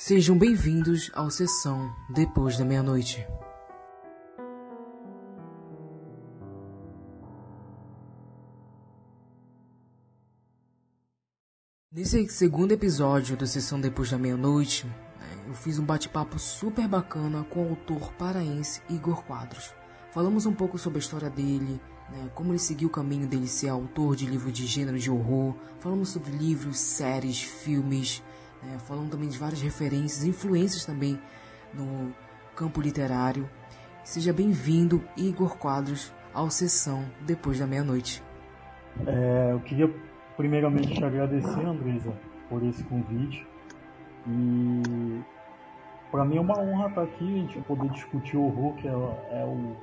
Sejam 0.00 0.38
bem-vindos 0.38 1.10
ao 1.12 1.28
Sessão 1.28 1.92
Depois 2.08 2.56
da 2.56 2.64
Meia-Noite. 2.64 3.26
Nesse 11.92 12.28
segundo 12.28 12.70
episódio 12.70 13.36
do 13.36 13.44
Sessão 13.44 13.80
Depois 13.80 14.08
da 14.08 14.16
Meia-Noite, 14.16 14.86
né, 14.86 15.44
eu 15.48 15.54
fiz 15.54 15.80
um 15.80 15.84
bate-papo 15.84 16.38
super 16.38 16.86
bacana 16.86 17.42
com 17.50 17.66
o 17.66 17.70
autor 17.70 18.12
paraense 18.12 18.80
Igor 18.88 19.24
Quadros. 19.24 19.74
Falamos 20.12 20.46
um 20.46 20.54
pouco 20.54 20.78
sobre 20.78 20.98
a 20.98 21.02
história 21.02 21.28
dele, 21.28 21.80
né, 22.08 22.30
como 22.36 22.52
ele 22.52 22.60
seguiu 22.60 22.86
o 22.86 22.92
caminho 22.92 23.26
dele 23.26 23.48
ser 23.48 23.68
autor 23.68 24.14
de 24.14 24.26
livros 24.26 24.52
de 24.52 24.64
gênero 24.64 24.96
de 24.96 25.10
horror. 25.10 25.56
Falamos 25.80 26.10
sobre 26.10 26.30
livros, 26.30 26.78
séries, 26.78 27.42
filmes, 27.42 28.22
né, 28.62 28.78
falando 28.78 29.10
também 29.10 29.28
de 29.28 29.38
várias 29.38 29.60
referências, 29.60 30.24
influências 30.24 30.84
também 30.84 31.18
no 31.74 32.12
campo 32.56 32.80
literário. 32.80 33.48
Seja 34.04 34.32
bem-vindo, 34.32 35.02
Igor 35.16 35.56
Quadros, 35.58 36.12
ao 36.32 36.50
Sessão 36.50 37.04
Depois 37.20 37.58
da 37.58 37.66
Meia-Noite. 37.66 38.22
É, 39.06 39.52
eu 39.52 39.60
queria 39.60 39.92
primeiramente 40.36 40.94
te 40.94 41.04
agradecer, 41.04 41.64
Andresa, 41.64 42.12
por 42.48 42.62
esse 42.62 42.82
convite. 42.84 43.46
E 44.26 45.20
para 46.10 46.24
mim 46.24 46.36
é 46.36 46.40
uma 46.40 46.58
honra 46.58 46.88
estar 46.88 47.02
aqui, 47.02 47.24
a 47.24 47.38
gente 47.38 47.60
poder 47.60 47.90
discutir 47.90 48.36
o 48.36 48.44
horror, 48.44 48.74
que 48.76 48.88
é, 48.88 48.90
é 48.90 49.44
o, 49.44 49.76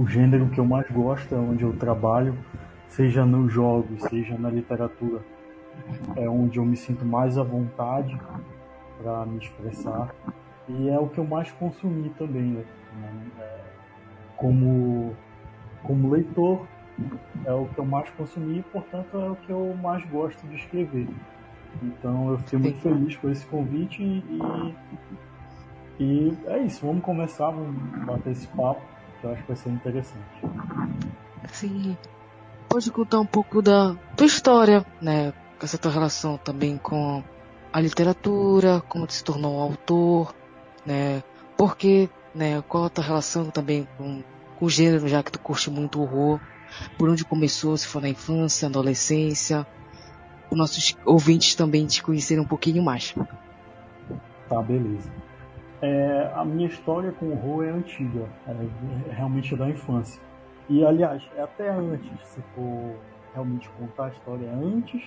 o 0.00 0.06
gênero 0.06 0.48
que 0.50 0.60
eu 0.60 0.64
mais 0.64 0.88
gosto, 0.90 1.34
é 1.34 1.38
onde 1.38 1.64
eu 1.64 1.76
trabalho, 1.76 2.36
seja 2.88 3.24
nos 3.24 3.52
jogos, 3.52 4.02
seja 4.04 4.38
na 4.38 4.50
literatura. 4.50 5.20
É 6.16 6.28
onde 6.28 6.58
eu 6.58 6.64
me 6.64 6.76
sinto 6.76 7.04
mais 7.04 7.38
à 7.38 7.42
vontade 7.42 8.18
para 9.02 9.26
me 9.26 9.38
expressar. 9.38 10.14
E 10.68 10.88
é 10.88 10.98
o 10.98 11.08
que 11.08 11.18
eu 11.18 11.26
mais 11.26 11.50
consumi 11.52 12.10
também, 12.10 12.42
né? 12.42 12.64
É, 13.38 13.60
como, 14.36 15.14
como 15.82 16.10
leitor, 16.10 16.66
é 17.44 17.52
o 17.52 17.66
que 17.66 17.78
eu 17.78 17.84
mais 17.84 18.08
consumi 18.10 18.58
e, 18.58 18.62
portanto, 18.62 19.16
é 19.16 19.30
o 19.30 19.36
que 19.36 19.50
eu 19.50 19.76
mais 19.82 20.04
gosto 20.10 20.46
de 20.46 20.56
escrever. 20.56 21.08
Então, 21.82 22.30
eu 22.30 22.38
fiquei 22.38 22.58
muito 22.58 22.80
feliz 22.80 23.16
com 23.16 23.30
esse 23.30 23.44
convite 23.46 24.02
e, 24.02 24.74
e 26.00 26.38
é 26.46 26.58
isso. 26.58 26.86
Vamos 26.86 27.04
começar, 27.04 27.50
vamos 27.50 27.74
bater 28.06 28.30
esse 28.30 28.46
papo, 28.48 28.80
que 29.20 29.26
eu 29.26 29.32
acho 29.32 29.42
que 29.42 29.48
vai 29.48 29.56
ser 29.56 29.70
interessante. 29.70 30.24
Sim. 31.48 31.96
Pode 32.68 32.90
contar 32.90 33.20
um 33.20 33.26
pouco 33.26 33.60
da 33.60 33.94
tua 34.16 34.26
história, 34.26 34.84
né? 35.00 35.32
Essa 35.64 35.78
tua 35.78 35.90
relação 35.90 36.36
também 36.36 36.78
com 36.78 37.22
a 37.72 37.80
literatura, 37.80 38.82
como 38.88 39.06
tu 39.06 39.14
se 39.14 39.24
tornou 39.24 39.56
um 39.56 39.60
autor, 39.60 40.34
né? 40.86 41.22
Porque, 41.56 42.08
né? 42.34 42.62
Qual 42.68 42.84
a 42.84 42.90
tua 42.90 43.02
relação 43.02 43.50
também 43.50 43.88
com, 43.96 44.22
com 44.58 44.66
o 44.66 44.70
gênero, 44.70 45.08
já 45.08 45.22
que 45.22 45.32
tu 45.32 45.40
curte 45.40 45.70
muito 45.70 46.00
horror? 46.00 46.38
por 46.98 47.08
onde 47.08 47.24
começou, 47.24 47.76
se 47.76 47.86
for 47.86 48.00
na 48.00 48.08
infância, 48.08 48.68
adolescência, 48.68 49.66
os 50.50 50.56
nossos 50.56 50.96
ouvintes 51.04 51.54
também 51.54 51.86
te 51.86 52.02
conhecerem 52.02 52.42
um 52.42 52.46
pouquinho 52.46 52.82
mais. 52.82 53.14
Tá, 54.48 54.62
beleza. 54.62 55.10
É, 55.82 56.32
a 56.34 56.44
minha 56.44 56.68
história 56.68 57.12
com 57.12 57.30
horror 57.32 57.64
é 57.64 57.70
antiga, 57.70 58.28
é, 58.46 59.12
realmente 59.12 59.54
da 59.56 59.68
infância. 59.68 60.20
E 60.68 60.84
aliás, 60.84 61.22
é 61.36 61.42
até 61.42 61.70
antes, 61.70 62.10
se 62.28 62.40
for 62.54 62.96
realmente 63.34 63.68
contar 63.70 64.06
a 64.06 64.08
história, 64.08 64.50
antes 64.50 65.02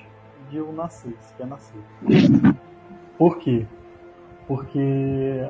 de 0.50 0.58
eu 0.58 0.72
nascer, 0.72 1.16
se 1.22 1.34
quer 1.36 1.48
nascer. 1.48 1.82
Por 3.18 3.38
quê? 3.38 3.66
Porque 4.48 4.80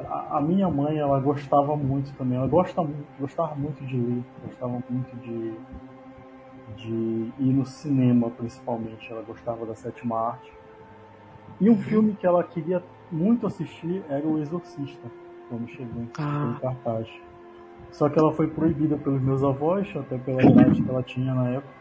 a, 0.10 0.38
a, 0.38 0.42
minha 0.42 0.70
mãe, 0.70 0.98
ela 0.98 1.20
gostava 1.20 1.76
muito 1.76 2.12
também, 2.18 2.38
ela 2.38 2.48
gosta 2.48 2.86
gostava 3.20 3.54
muito 3.56 3.86
de 3.86 3.96
ler, 3.96 4.24
gostava 4.44 4.82
muito 4.90 5.16
de 5.18 5.54
de 6.76 7.32
ir 7.40 7.54
no 7.54 7.66
cinema, 7.66 8.30
principalmente. 8.30 9.12
Ela 9.12 9.22
gostava 9.22 9.66
da 9.66 9.76
sétima 9.76 10.20
arte. 10.20 10.52
E 11.60 11.70
um 11.70 11.78
filme 11.78 12.14
que 12.14 12.26
ela 12.26 12.44
queria 12.44 12.84
muito 13.12 13.48
assistir 13.48 14.04
era 14.10 14.26
O 14.26 14.40
Exorcista, 14.40 15.10
quando 15.50 15.68
chegou 15.70 16.04
em, 16.04 16.10
ah. 16.20 16.58
cartaz. 16.62 17.08
Só 17.92 18.10
que 18.10 18.20
ela 18.20 18.32
foi 18.34 18.48
proibida 18.48 18.98
pelos 18.98 19.22
meus 19.22 19.44
avós, 19.44 19.88
até 19.96 20.18
pela 20.18 20.44
idade 20.44 20.82
que 20.82 20.90
ela 20.90 21.02
tinha 21.02 21.34
na 21.34 21.50
época. 21.50 21.78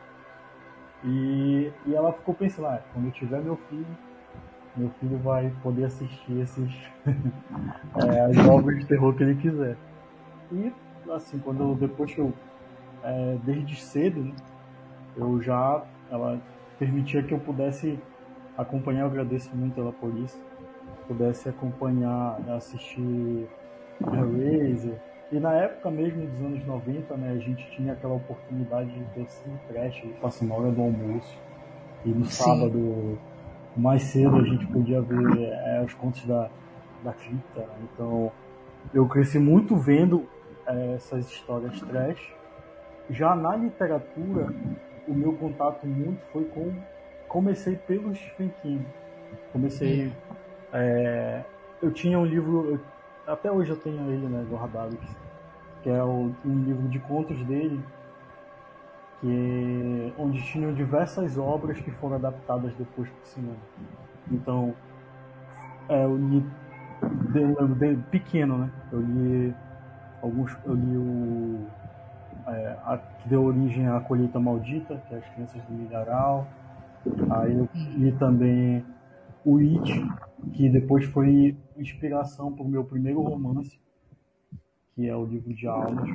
E, 1.07 1.73
e 1.87 1.95
ela 1.95 2.13
ficou 2.13 2.35
pensando, 2.35 2.67
ah, 2.67 2.83
quando 2.93 3.07
eu 3.07 3.13
tiver 3.13 3.41
meu 3.41 3.57
filho, 3.69 3.87
meu 4.77 4.91
filho 5.01 5.17
vai 5.19 5.53
poder 5.63 5.85
assistir 5.85 6.41
esses 6.41 6.71
é, 7.07 8.21
as 8.21 8.49
obras 8.49 8.81
de 8.81 8.87
terror 8.87 9.15
que 9.15 9.23
ele 9.23 9.37
quiser. 9.37 9.77
E 10.53 10.73
assim, 11.11 11.39
quando 11.39 11.63
eu, 11.63 11.75
depois 11.77 12.13
que 12.13 12.21
eu 12.21 12.33
é, 13.03 13.39
desde 13.45 13.77
cedo, 13.77 14.21
né, 14.21 14.35
eu 15.17 15.41
já 15.41 15.83
ela 16.11 16.41
permitia 16.79 17.23
que 17.23 17.33
eu 17.33 17.39
pudesse 17.39 17.99
acompanhar, 18.59 19.03
eu 19.03 19.07
agradeço 19.07 19.55
muito 19.55 19.81
ela 19.81 19.93
por 19.93 20.13
isso, 20.19 20.39
pudesse 21.07 21.49
acompanhar, 21.49 22.39
assistir 22.51 23.49
Hellraiser. 24.01 25.01
E 25.33 25.41
na 25.41 25.53
época 25.55 25.91
mesmo 25.91 26.27
dos 26.27 26.41
anos 26.41 26.65
90, 26.65 27.17
né, 27.17 27.33
a 27.33 27.39
gente 27.39 27.69
tinha 27.73 27.93
aquela 27.95 28.15
oportunidade 28.15 28.91
de 28.91 29.05
ter 29.07 29.27
cine 29.29 29.59
trash, 29.69 30.05
passando 30.21 30.49
na 30.49 30.55
hora 30.55 30.71
do 30.71 30.83
almoço. 30.83 31.37
E 32.05 32.11
no 32.11 32.25
Sim. 32.25 32.45
sábado, 32.45 33.19
mais 33.77 34.03
cedo, 34.05 34.37
a 34.37 34.45
gente 34.45 34.67
podia 34.67 35.01
ver 35.03 35.39
é, 35.41 35.83
os 35.85 35.93
contos 35.95 36.25
da, 36.25 36.49
da 37.03 37.13
Cripta. 37.13 37.67
Então, 37.83 38.31
eu 38.95 39.07
cresci 39.09 39.39
muito 39.39 39.77
vendo 39.77 40.29
é, 40.67 40.95
essas 40.95 41.27
histórias 41.27 41.81
trash. 41.81 42.35
Já 43.11 43.35
na 43.35 43.57
literatura, 43.57 44.53
o 45.07 45.15
meu 45.15 45.33
contato 45.35 45.87
muito 45.87 46.21
foi 46.33 46.45
com. 46.45 46.73
Comecei 47.29 47.77
pelo 47.77 48.15
Stephen 48.15 48.53
King. 48.63 48.87
Comecei. 49.53 50.13
É, 50.73 51.43
eu 51.83 51.93
tinha 51.93 52.19
um 52.19 52.25
livro. 52.25 52.81
Até 53.27 53.51
hoje 53.51 53.71
eu 53.71 53.77
tenho 53.77 54.11
ele, 54.11 54.27
né, 54.27 54.47
guardado, 54.49 54.97
que 55.83 55.91
é 55.91 56.03
o, 56.03 56.33
um 56.45 56.63
livro 56.65 56.89
de 56.89 56.99
contos 57.01 57.37
dele, 57.45 57.81
que 59.21 60.13
onde 60.19 60.43
tinham 60.43 60.73
diversas 60.73 61.37
obras 61.37 61.81
que 61.81 61.91
foram 61.91 62.17
adaptadas 62.17 62.73
depois 62.75 63.09
para 63.09 63.23
o 63.23 63.27
cinema. 63.27 63.57
Então, 64.31 64.75
é, 65.89 66.05
eu 66.05 66.17
li 66.17 66.45
de, 67.33 67.75
de, 67.75 68.03
pequeno, 68.11 68.59
né? 68.59 68.71
Eu 68.93 69.01
li 69.01 69.55
alguns, 70.23 70.57
eu 70.65 70.75
li 70.75 70.97
o 70.97 71.67
é, 72.47 72.77
a, 72.85 72.99
que 72.99 73.29
deu 73.29 73.45
origem 73.45 73.89
à 73.89 74.01
Colheita 74.01 74.39
Maldita, 74.39 75.01
que 75.09 75.15
é 75.15 75.19
As 75.19 75.27
Crianças 75.35 75.63
do 75.63 75.75
Milharal. 75.75 76.47
Aí 77.31 77.57
eu 77.57 77.69
li 77.75 78.13
também 78.13 78.85
o 79.45 79.59
It, 79.59 80.09
que 80.53 80.69
depois 80.69 81.05
foi 81.07 81.57
inspiração 81.77 82.53
para 82.53 82.65
o 82.65 82.69
meu 82.69 82.85
primeiro 82.85 83.21
romance, 83.21 83.79
que 84.95 85.09
é 85.09 85.17
o 85.17 85.25
livro 85.25 85.53
de 85.55 85.67
almas. 85.67 86.09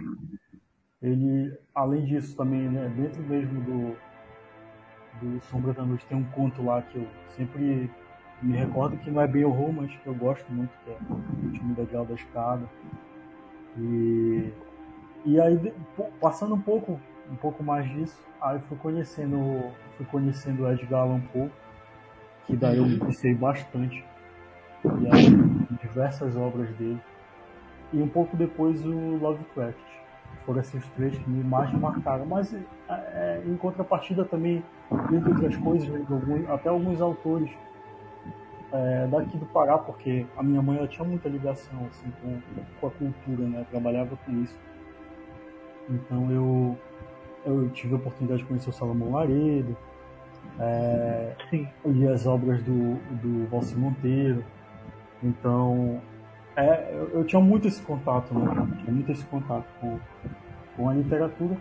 Ele, 1.02 1.58
além 1.74 2.06
disso, 2.06 2.36
também, 2.36 2.70
né, 2.70 2.92
dentro 2.96 3.22
mesmo 3.24 3.62
do, 3.62 3.96
do 5.20 5.42
Sombra 5.42 5.74
da 5.74 5.84
Noite, 5.84 6.06
tem 6.06 6.18
um 6.18 6.24
conto 6.32 6.64
lá 6.64 6.82
que 6.82 6.98
eu 6.98 7.08
sempre 7.30 7.90
me 8.42 8.58
recordo 8.58 8.98
que 8.98 9.12
não 9.12 9.22
é 9.22 9.28
bem 9.28 9.46
horror, 9.46 9.72
mas 9.72 9.96
que 9.96 10.08
eu 10.08 10.16
gosto 10.16 10.52
muito, 10.52 10.72
que 10.84 10.92
é 10.92 10.98
o 11.10 11.46
último 11.48 11.76
degrau 11.76 12.06
da 12.06 12.14
escada. 12.14 12.68
E 13.78 14.52
e 15.24 15.40
aí, 15.40 15.72
passando 16.20 16.56
um 16.56 16.62
pouco, 16.62 17.00
um 17.30 17.36
pouco 17.36 17.64
mais 17.64 17.88
disso, 17.90 18.20
aí 18.42 18.60
fui 18.68 18.78
conhecendo, 18.78 19.72
fui 19.96 20.06
conhecendo 20.08 20.64
o 20.64 20.72
Edgar 20.72 21.02
Allan 21.02 21.22
Poe, 21.32 21.52
que 22.48 22.56
daí 22.56 22.78
eu 22.78 22.86
me 22.86 22.98
bastante. 23.36 24.04
E 24.84 25.08
aí, 25.12 25.78
diversas 25.82 26.36
obras 26.36 26.70
dele. 26.76 27.00
E 27.94 28.02
um 28.02 28.08
pouco 28.08 28.36
depois 28.36 28.86
o 28.86 29.18
Lovecraft. 29.18 29.78
Foram 30.46 30.62
esses 30.62 30.84
três 30.96 31.16
que 31.18 31.30
me 31.30 31.44
mais 31.44 31.72
marcaram. 31.74 32.26
Mas 32.26 32.54
é, 32.54 32.62
é 32.90 33.44
em 33.46 33.56
contrapartida 33.58 34.26
também, 34.26 34.64
entre 35.12 35.30
outras 35.30 35.56
coisas, 35.58 35.88
né, 35.88 36.06
até 36.50 36.70
alguns 36.70 37.00
autores 37.02 37.52
é, 38.72 39.08
daqui 39.08 39.38
do 39.38 39.46
Pará, 39.48 39.78
porque 39.78 40.26
a 40.38 40.42
minha 40.42 40.62
mãe 40.62 40.78
ela 40.78 40.88
tinha 40.88 41.08
muita 41.08 41.28
ligação 41.28 41.88
assim, 41.90 42.12
com, 42.22 42.40
com 42.80 42.88
a 42.88 42.92
cultura, 42.92 43.48
né? 43.48 43.66
Trabalhava 43.70 44.18
com 44.26 44.32
isso. 44.42 44.58
Então 45.90 46.32
eu, 46.32 46.78
eu 47.46 47.70
tive 47.70 47.94
a 47.94 47.98
oportunidade 47.98 48.42
de 48.42 48.48
conhecer 48.48 48.70
o 48.70 48.74
Salomão 48.74 49.12
Laredo, 49.12 49.76
é, 50.60 51.36
li 51.86 52.08
as 52.08 52.26
obras 52.26 52.62
do, 52.64 52.96
do 53.22 53.48
Valci 53.50 53.76
Monteiro. 53.76 54.44
Então 55.24 56.02
é, 56.56 56.90
eu, 56.94 57.10
eu, 57.20 57.24
tinha 57.24 57.42
muito 57.42 57.68
esse 57.68 57.82
contato, 57.82 58.34
né? 58.34 58.68
Tinha 58.80 58.94
muito 58.94 59.12
esse 59.12 59.26
contato 59.26 59.66
com, 59.80 60.00
com 60.76 60.90
a 60.90 60.94
literatura. 60.94 61.56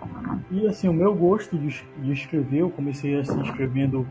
E 0.51 0.67
assim, 0.67 0.89
o 0.89 0.93
meu 0.93 1.15
gosto 1.15 1.57
de, 1.57 1.85
de 1.99 2.13
escrever, 2.13 2.59
eu 2.59 2.71
comecei 2.71 3.19
assim 3.19 3.41
escrevendo 3.43 4.07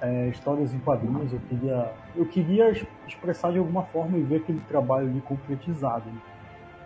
é, 0.00 0.28
histórias 0.28 0.72
em 0.72 0.78
quadrinhos, 0.78 1.32
eu 1.32 1.40
queria, 1.48 1.92
eu 2.16 2.26
queria 2.26 2.72
expressar 3.06 3.52
de 3.52 3.58
alguma 3.58 3.82
forma 3.84 4.16
e 4.16 4.22
ver 4.22 4.36
aquele 4.36 4.60
trabalho 4.60 5.08
ali 5.08 5.20
concretizado. 5.20 6.06
Né? 6.06 6.20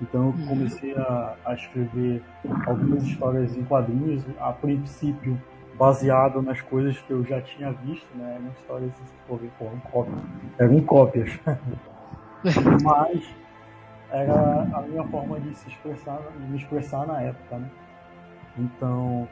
Então 0.03 0.23
eu 0.23 0.27
uhum. 0.29 0.47
comecei 0.47 0.95
a, 0.97 1.37
a, 1.45 1.55
escrever 1.55 2.23
algumas 2.67 3.05
histórias 3.05 3.57
em 3.57 3.65
quadrinhos, 3.65 4.25
a 4.41 4.53
princípio 4.53 5.41
baseado 5.79 6.41
nas 6.41 6.61
coisas 6.61 6.99
que 6.99 7.11
eu 7.11 7.25
já 7.25 7.41
tinha 7.41 7.73
visto, 7.73 8.07
né? 8.17 8.37
Eram 8.37 8.51
histórias, 8.51 8.93
eram 9.61 9.81
cópias. 9.91 10.19
Eram 10.59 10.81
cópias. 10.81 11.41
Mas 12.83 13.25
era 14.11 14.63
a 14.73 14.83
minha 14.83 15.05
forma 15.05 15.41
de 15.41 15.55
se 15.55 15.69
expressar, 15.69 16.21
de 16.39 16.47
me 16.47 16.59
expressar 16.59 17.07
na 17.07 17.21
época, 17.21 17.59
né? 17.59 17.71
Então 18.57 19.29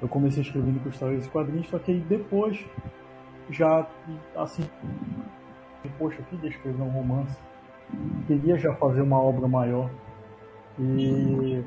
eu 0.00 0.08
comecei 0.08 0.42
escrevendo 0.42 0.82
com 0.82 0.90
histórias 0.90 1.24
e 1.24 1.28
quadrinhos, 1.30 1.68
só 1.68 1.78
que 1.78 1.92
aí 1.92 2.00
depois 2.00 2.62
já 3.48 3.86
assim, 4.36 4.68
poxa, 5.98 6.18
eu 6.20 6.24
queria 6.26 6.50
escrever 6.50 6.82
um 6.82 6.90
romance, 6.90 7.38
queria 8.26 8.58
já 8.58 8.74
fazer 8.74 9.00
uma 9.00 9.20
obra 9.20 9.48
maior 9.48 9.90
e 10.78 11.64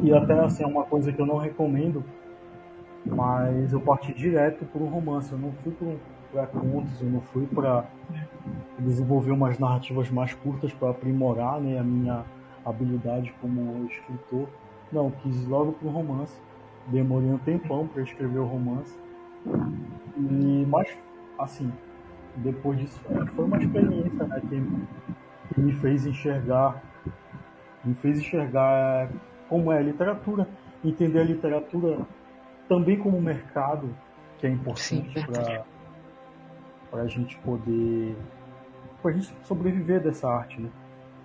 e 0.00 0.12
até 0.14 0.38
assim 0.38 0.62
é 0.62 0.66
uma 0.66 0.84
coisa 0.84 1.12
que 1.12 1.20
eu 1.20 1.26
não 1.26 1.38
recomendo, 1.38 2.04
mas 3.04 3.72
eu 3.72 3.80
parti 3.80 4.12
direto 4.12 4.64
para 4.66 4.82
um 4.82 4.88
romance, 4.88 5.32
eu 5.32 5.38
não 5.38 5.52
fui 5.52 5.74
para 6.32 6.46
contos, 6.46 7.00
eu 7.00 7.08
não 7.08 7.20
fui 7.20 7.46
para 7.46 7.84
desenvolver 8.78 9.32
umas 9.32 9.58
narrativas 9.58 10.10
mais 10.10 10.34
curtas 10.34 10.72
para 10.72 10.90
aprimorar 10.90 11.60
né, 11.60 11.78
a 11.78 11.82
minha 11.82 12.24
habilidade 12.64 13.34
como 13.40 13.86
escritor. 13.86 14.48
Não, 14.92 15.10
quis 15.10 15.46
logo 15.46 15.72
para 15.72 15.88
um 15.88 15.92
romance. 15.92 16.40
Demorei 16.86 17.30
um 17.30 17.38
tempão 17.38 17.86
para 17.86 18.02
escrever 18.02 18.38
o 18.38 18.44
romance. 18.44 18.96
E, 20.16 20.66
mas, 20.68 20.88
assim, 21.38 21.72
depois 22.36 22.78
disso, 22.78 23.00
foi 23.34 23.44
uma 23.44 23.58
experiência 23.58 24.24
né, 24.24 24.40
que, 24.48 25.54
que 25.54 25.60
me 25.60 25.72
fez 25.74 26.06
enxergar, 26.06 26.82
me 27.84 27.94
fez 27.94 28.18
enxergar 28.18 29.08
como 29.48 29.72
é 29.72 29.78
a 29.78 29.82
literatura, 29.82 30.48
entender 30.84 31.20
a 31.20 31.24
literatura 31.24 31.98
também 32.70 32.96
como 32.96 33.20
mercado, 33.20 33.90
que 34.38 34.46
é 34.46 34.50
importante 34.50 35.12
para 36.88 37.02
a 37.02 37.06
gente 37.08 37.36
poder 37.38 38.16
para 39.02 39.10
a 39.10 39.14
gente 39.14 39.34
sobreviver 39.42 40.00
dessa 40.00 40.28
arte, 40.28 40.60
né? 40.60 40.70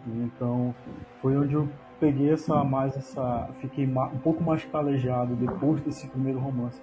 Então 0.08 0.74
foi 1.22 1.38
onde 1.38 1.54
eu 1.54 1.70
peguei 2.00 2.32
essa 2.32 2.64
mais 2.64 2.98
essa, 2.98 3.48
fiquei 3.62 3.86
um 3.86 4.18
pouco 4.24 4.44
mais 4.44 4.66
calejado 4.66 5.36
depois 5.36 5.80
desse 5.82 6.08
primeiro 6.08 6.40
romance. 6.40 6.82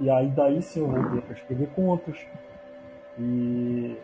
E 0.00 0.10
aí 0.10 0.28
daí 0.28 0.60
sim 0.60 0.80
eu 0.80 0.88
voltei 0.88 1.20
para 1.20 1.34
escrever 1.34 1.68
contos. 1.68 2.26
E 3.16 3.96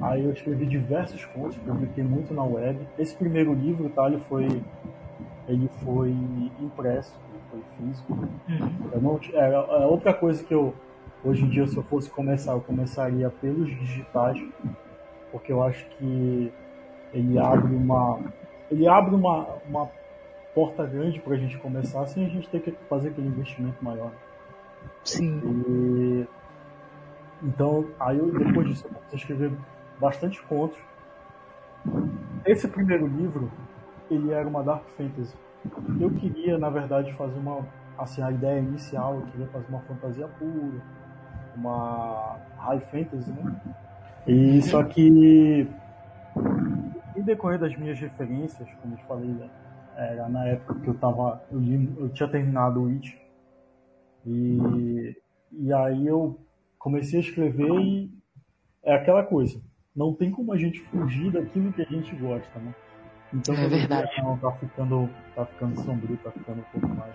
aí 0.00 0.24
eu 0.24 0.32
escrevi 0.32 0.66
diversos 0.66 1.24
contos, 1.26 1.56
publiquei 1.58 2.02
muito 2.02 2.34
na 2.34 2.42
web. 2.42 2.80
Esse 2.98 3.14
primeiro 3.14 3.54
livro, 3.54 3.88
tá, 3.90 4.06
ele 4.06 4.18
foi 4.18 4.62
ele 5.46 5.68
foi 5.84 6.10
impresso, 6.60 7.18
foi 7.50 7.62
físico. 7.76 8.12
Uhum. 8.12 8.90
Eu 8.92 9.00
não, 9.00 9.20
é, 9.32 9.52
é 9.52 9.86
outra 9.86 10.12
coisa 10.14 10.42
que 10.42 10.54
eu 10.54 10.74
hoje 11.24 11.44
em 11.44 11.48
dia 11.48 11.66
se 11.66 11.76
eu 11.76 11.82
fosse 11.82 12.08
começar, 12.10 12.52
eu 12.52 12.60
começaria 12.60 13.28
pelos 13.30 13.68
digitais, 13.68 14.40
porque 15.32 15.52
eu 15.52 15.62
acho 15.62 15.84
que 15.90 16.52
ele 17.12 17.38
abre 17.38 17.74
uma 17.74 18.20
ele 18.70 18.86
abre 18.86 19.14
uma, 19.14 19.46
uma 19.68 19.90
porta 20.54 20.84
grande 20.84 21.20
para 21.20 21.34
a 21.34 21.38
gente 21.38 21.56
começar 21.58 22.06
sem 22.06 22.26
a 22.26 22.28
gente 22.28 22.48
ter 22.48 22.60
que 22.60 22.72
fazer 22.88 23.08
aquele 23.08 23.28
investimento 23.28 23.82
maior. 23.82 24.12
Sim. 25.04 25.40
E, 25.44 26.26
então, 27.42 27.86
aí 27.98 28.18
eu, 28.18 28.30
depois 28.30 28.68
disso 28.68 28.86
eu 28.86 28.90
comecei 28.90 29.12
a 29.12 29.16
escrever 29.16 29.52
bastante 29.98 30.42
contos. 30.42 30.78
Esse 32.44 32.68
primeiro 32.68 33.06
livro, 33.06 33.50
ele 34.10 34.32
era 34.32 34.46
uma 34.46 34.62
dark 34.62 34.84
fantasy. 34.96 35.34
Eu 36.00 36.10
queria, 36.10 36.58
na 36.58 36.70
verdade, 36.70 37.12
fazer 37.14 37.38
uma 37.38 37.66
assim 37.98 38.22
a 38.22 38.30
ideia 38.30 38.60
inicial, 38.60 39.16
eu 39.16 39.26
queria 39.26 39.46
fazer 39.48 39.66
uma 39.68 39.80
fantasia 39.80 40.28
pura, 40.28 40.80
uma 41.56 42.36
high 42.58 42.80
fantasy, 42.80 43.30
né? 43.30 43.60
E 44.26 44.62
só 44.62 44.84
que 44.84 45.68
em 47.16 47.22
decorrer 47.22 47.58
das 47.58 47.76
minhas 47.76 47.98
referências, 47.98 48.68
como 48.80 48.94
eu 48.94 48.98
falei, 48.98 49.28
né, 49.28 49.50
era 49.96 50.28
na 50.28 50.46
época 50.46 50.74
que 50.80 50.88
eu 50.88 50.94
tava. 50.94 51.42
Eu, 51.50 51.58
li, 51.58 51.92
eu 51.98 52.08
tinha 52.10 52.28
terminado 52.28 52.82
o 52.82 52.88
It. 52.88 53.18
E, 54.24 55.16
e 55.52 55.72
aí 55.72 56.06
eu 56.06 56.38
comecei 56.78 57.18
a 57.18 57.22
escrever 57.22 57.72
e 57.80 58.10
é 58.82 58.94
aquela 58.94 59.24
coisa. 59.24 59.60
Não 59.96 60.14
tem 60.14 60.30
como 60.30 60.52
a 60.52 60.56
gente 60.56 60.80
fugir 60.80 61.32
daquilo 61.32 61.72
que 61.72 61.82
a 61.82 61.86
gente 61.86 62.14
gosta, 62.14 62.58
né? 62.60 62.72
Então, 63.32 63.54
é 63.54 63.68
verdade. 63.68 64.10
Não, 64.22 64.38
tá 64.38 64.52
ficando, 64.52 65.08
tá 65.34 65.44
ficando 65.46 65.80
sombrio, 65.82 66.18
tá 66.24 66.30
ficando 66.30 66.60
um 66.60 66.80
pouco 66.80 66.88
mais 66.96 67.14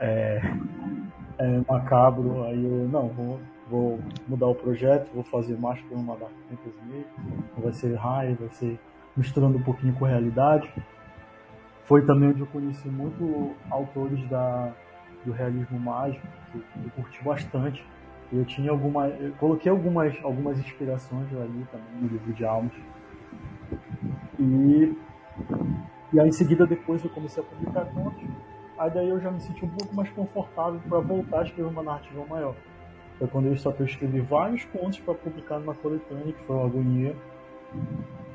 é, 0.00 0.40
é 1.38 1.60
macabro. 1.68 2.44
Aí 2.44 2.64
eu, 2.64 2.88
não, 2.88 3.08
vou, 3.08 3.40
vou 3.68 4.00
mudar 4.28 4.46
o 4.46 4.54
projeto, 4.54 5.10
vou 5.14 5.24
fazer 5.24 5.56
mais 5.58 5.80
para 5.82 5.96
uma 5.96 6.16
Dark 6.16 6.32
Fantasy 6.48 7.06
vai 7.56 7.72
ser 7.72 7.94
high, 7.94 8.34
vai 8.34 8.48
ser 8.50 8.78
misturando 9.16 9.58
um 9.58 9.62
pouquinho 9.62 9.94
com 9.94 10.04
a 10.04 10.08
realidade. 10.08 10.70
Foi 11.84 12.04
também 12.04 12.30
onde 12.30 12.40
eu 12.40 12.46
conheci 12.46 12.88
muito 12.88 13.54
autores 13.70 14.26
da, 14.28 14.72
do 15.24 15.32
realismo 15.32 15.78
mágico, 15.78 16.26
que 16.50 16.58
eu 16.58 16.90
curti 16.96 17.22
bastante. 17.22 17.84
Eu 18.32 18.44
tinha 18.44 18.70
alguma, 18.70 19.06
eu 19.08 19.32
coloquei 19.32 19.70
algumas, 19.70 20.14
algumas 20.24 20.58
inspirações 20.58 21.28
ali 21.32 21.66
também 21.70 21.86
no 22.00 22.08
livro 22.08 22.32
de 22.32 22.44
almas. 22.44 22.72
E, 24.38 24.96
e 26.14 26.20
aí 26.20 26.28
em 26.28 26.32
seguida 26.32 26.64
depois 26.64 27.02
eu 27.04 27.10
comecei 27.10 27.42
a 27.42 27.46
publicar 27.46 27.84
contos. 27.86 28.22
Aí 28.78 28.90
daí 28.90 29.08
eu 29.08 29.20
já 29.20 29.30
me 29.30 29.40
senti 29.40 29.64
um 29.64 29.68
pouco 29.68 29.94
mais 29.94 30.08
confortável 30.10 30.80
para 30.88 31.00
voltar 31.00 31.40
a 31.40 31.42
escrever 31.42 31.68
uma 31.68 31.82
narrativa 31.82 32.24
maior. 32.26 32.54
Foi 33.18 33.26
quando 33.28 33.46
eu 33.46 33.56
só 33.56 33.74
escrevi 33.80 34.20
vários 34.20 34.64
contos 34.66 35.00
para 35.00 35.14
publicar 35.14 35.58
numa 35.58 35.74
coletânea, 35.74 36.32
que 36.32 36.44
foi 36.44 36.56
o 36.56 36.64
Agonia, 36.64 37.16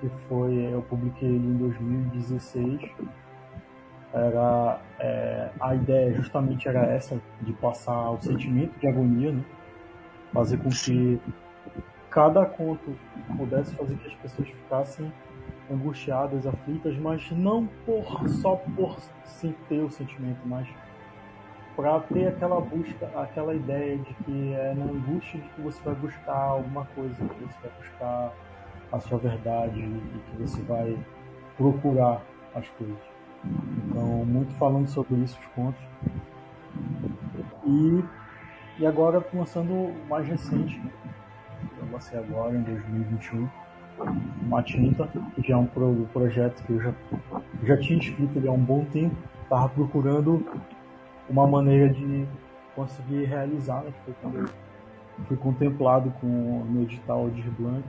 que 0.01 0.09
foi 0.27 0.73
eu 0.73 0.81
publiquei 0.83 1.29
ele 1.29 1.47
em 1.47 1.57
2016 1.57 2.81
era 4.13 4.81
é, 4.99 5.49
a 5.59 5.75
ideia 5.75 6.13
justamente 6.13 6.67
era 6.67 6.81
essa 6.81 7.21
de 7.41 7.53
passar 7.53 8.09
o 8.09 8.19
sentimento 8.19 8.77
de 8.79 8.87
agonia 8.87 9.31
né? 9.31 9.43
fazer 10.33 10.57
com 10.57 10.69
que 10.69 11.19
cada 12.09 12.45
conto 12.45 12.95
pudesse 13.37 13.75
fazer 13.75 13.95
que 13.97 14.07
as 14.07 14.15
pessoas 14.15 14.47
ficassem 14.47 15.13
angustiadas 15.71 16.45
aflitas 16.45 16.97
mas 16.97 17.29
não 17.31 17.67
por 17.85 18.27
só 18.29 18.55
por 18.55 18.97
sim 19.25 19.53
ter 19.67 19.81
o 19.81 19.89
sentimento 19.89 20.39
mas 20.45 20.67
para 21.75 21.99
ter 22.01 22.27
aquela 22.27 22.59
busca 22.59 23.09
aquela 23.15 23.53
ideia 23.53 23.97
de 23.97 24.13
que 24.25 24.53
é 24.53 24.73
na 24.73 24.85
angústia 24.85 25.39
de 25.39 25.47
que 25.49 25.61
você 25.61 25.81
vai 25.83 25.95
buscar 25.95 26.35
alguma 26.35 26.85
coisa 26.95 27.15
que 27.15 27.43
você 27.43 27.59
vai 27.61 27.71
buscar 27.77 28.33
a 28.91 28.99
sua 28.99 29.17
verdade 29.17 29.79
e 29.79 30.19
que 30.31 30.41
você 30.41 30.61
vai 30.63 30.97
procurar 31.57 32.21
as 32.55 32.67
coisas. 32.69 32.97
Então, 33.43 34.25
muito 34.25 34.53
falando 34.55 34.87
sobre 34.87 35.15
isso, 35.17 35.37
os 35.39 35.47
contos. 35.47 35.81
E, 37.65 38.03
e 38.79 38.85
agora, 38.85 39.23
lançando 39.33 39.93
mais 40.07 40.27
recente, 40.27 40.81
eu 41.79 41.91
lancei 41.91 42.17
agora, 42.17 42.55
em 42.55 42.61
2021, 42.63 43.47
uma 44.41 44.63
tinta, 44.63 45.07
que 45.43 45.51
é 45.51 45.57
um 45.57 45.65
pro, 45.65 46.07
projeto 46.13 46.63
que 46.63 46.73
eu 46.73 46.81
já, 46.81 46.93
já 47.63 47.77
tinha 47.77 47.99
escrito 47.99 48.47
há 48.47 48.51
um 48.51 48.59
bom 48.59 48.85
tempo, 48.85 49.15
estava 49.43 49.69
procurando 49.69 50.45
uma 51.29 51.45
maneira 51.47 51.89
de 51.89 52.25
conseguir 52.75 53.25
realizar, 53.25 53.83
né, 53.83 53.91
foi 54.05 54.13
quando 54.21 54.37
eu 54.39 54.49
fui 55.27 55.37
contemplado 55.37 56.11
com 56.21 56.27
o 56.27 56.65
meu 56.69 56.83
edital 56.83 57.29
de 57.29 57.41
Blanc 57.51 57.83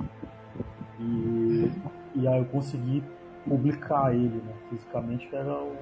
e, 0.98 1.70
e 2.16 2.28
aí 2.28 2.38
eu 2.38 2.44
consegui 2.46 3.02
publicar 3.46 4.14
ele 4.14 4.42
né, 4.44 4.52
fisicamente, 4.68 5.26
que 5.28 5.36
era 5.36 5.52
o, 5.52 5.74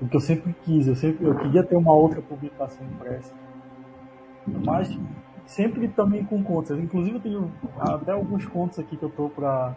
o, 0.00 0.08
que 0.08 0.16
eu 0.16 0.20
sempre 0.20 0.54
quis. 0.64 0.88
Eu, 0.88 0.96
sempre, 0.96 1.26
eu 1.26 1.34
queria 1.36 1.62
ter 1.62 1.76
uma 1.76 1.92
outra 1.92 2.20
publicação 2.20 2.84
impressa. 2.86 3.32
Mas 4.46 4.98
sempre 5.46 5.88
também 5.88 6.24
com 6.24 6.42
contos. 6.42 6.78
Inclusive 6.78 7.16
eu 7.16 7.20
tenho 7.20 7.52
até 7.78 8.12
alguns 8.12 8.46
contos 8.46 8.78
aqui 8.78 8.96
que 8.96 9.02
eu 9.02 9.10
tô 9.10 9.28
pra, 9.28 9.76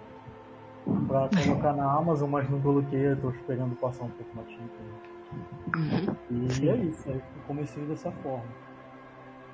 pra 1.07 1.29
colocar 1.43 1.73
na 1.73 1.91
Amazon, 1.91 2.29
mas 2.29 2.49
não 2.49 2.61
coloquei, 2.61 3.11
eu 3.11 3.21
tô 3.21 3.29
esperando 3.31 3.75
passar 3.75 4.05
um 4.05 4.09
pouco 4.09 4.35
na 4.35 4.43
tinta. 4.43 4.63
Né? 4.63 6.15
Uhum. 6.29 6.47
E 6.63 6.69
é 6.69 6.75
isso, 6.77 7.09
eu 7.09 7.21
comecei 7.47 7.83
dessa 7.85 8.11
forma 8.11 8.43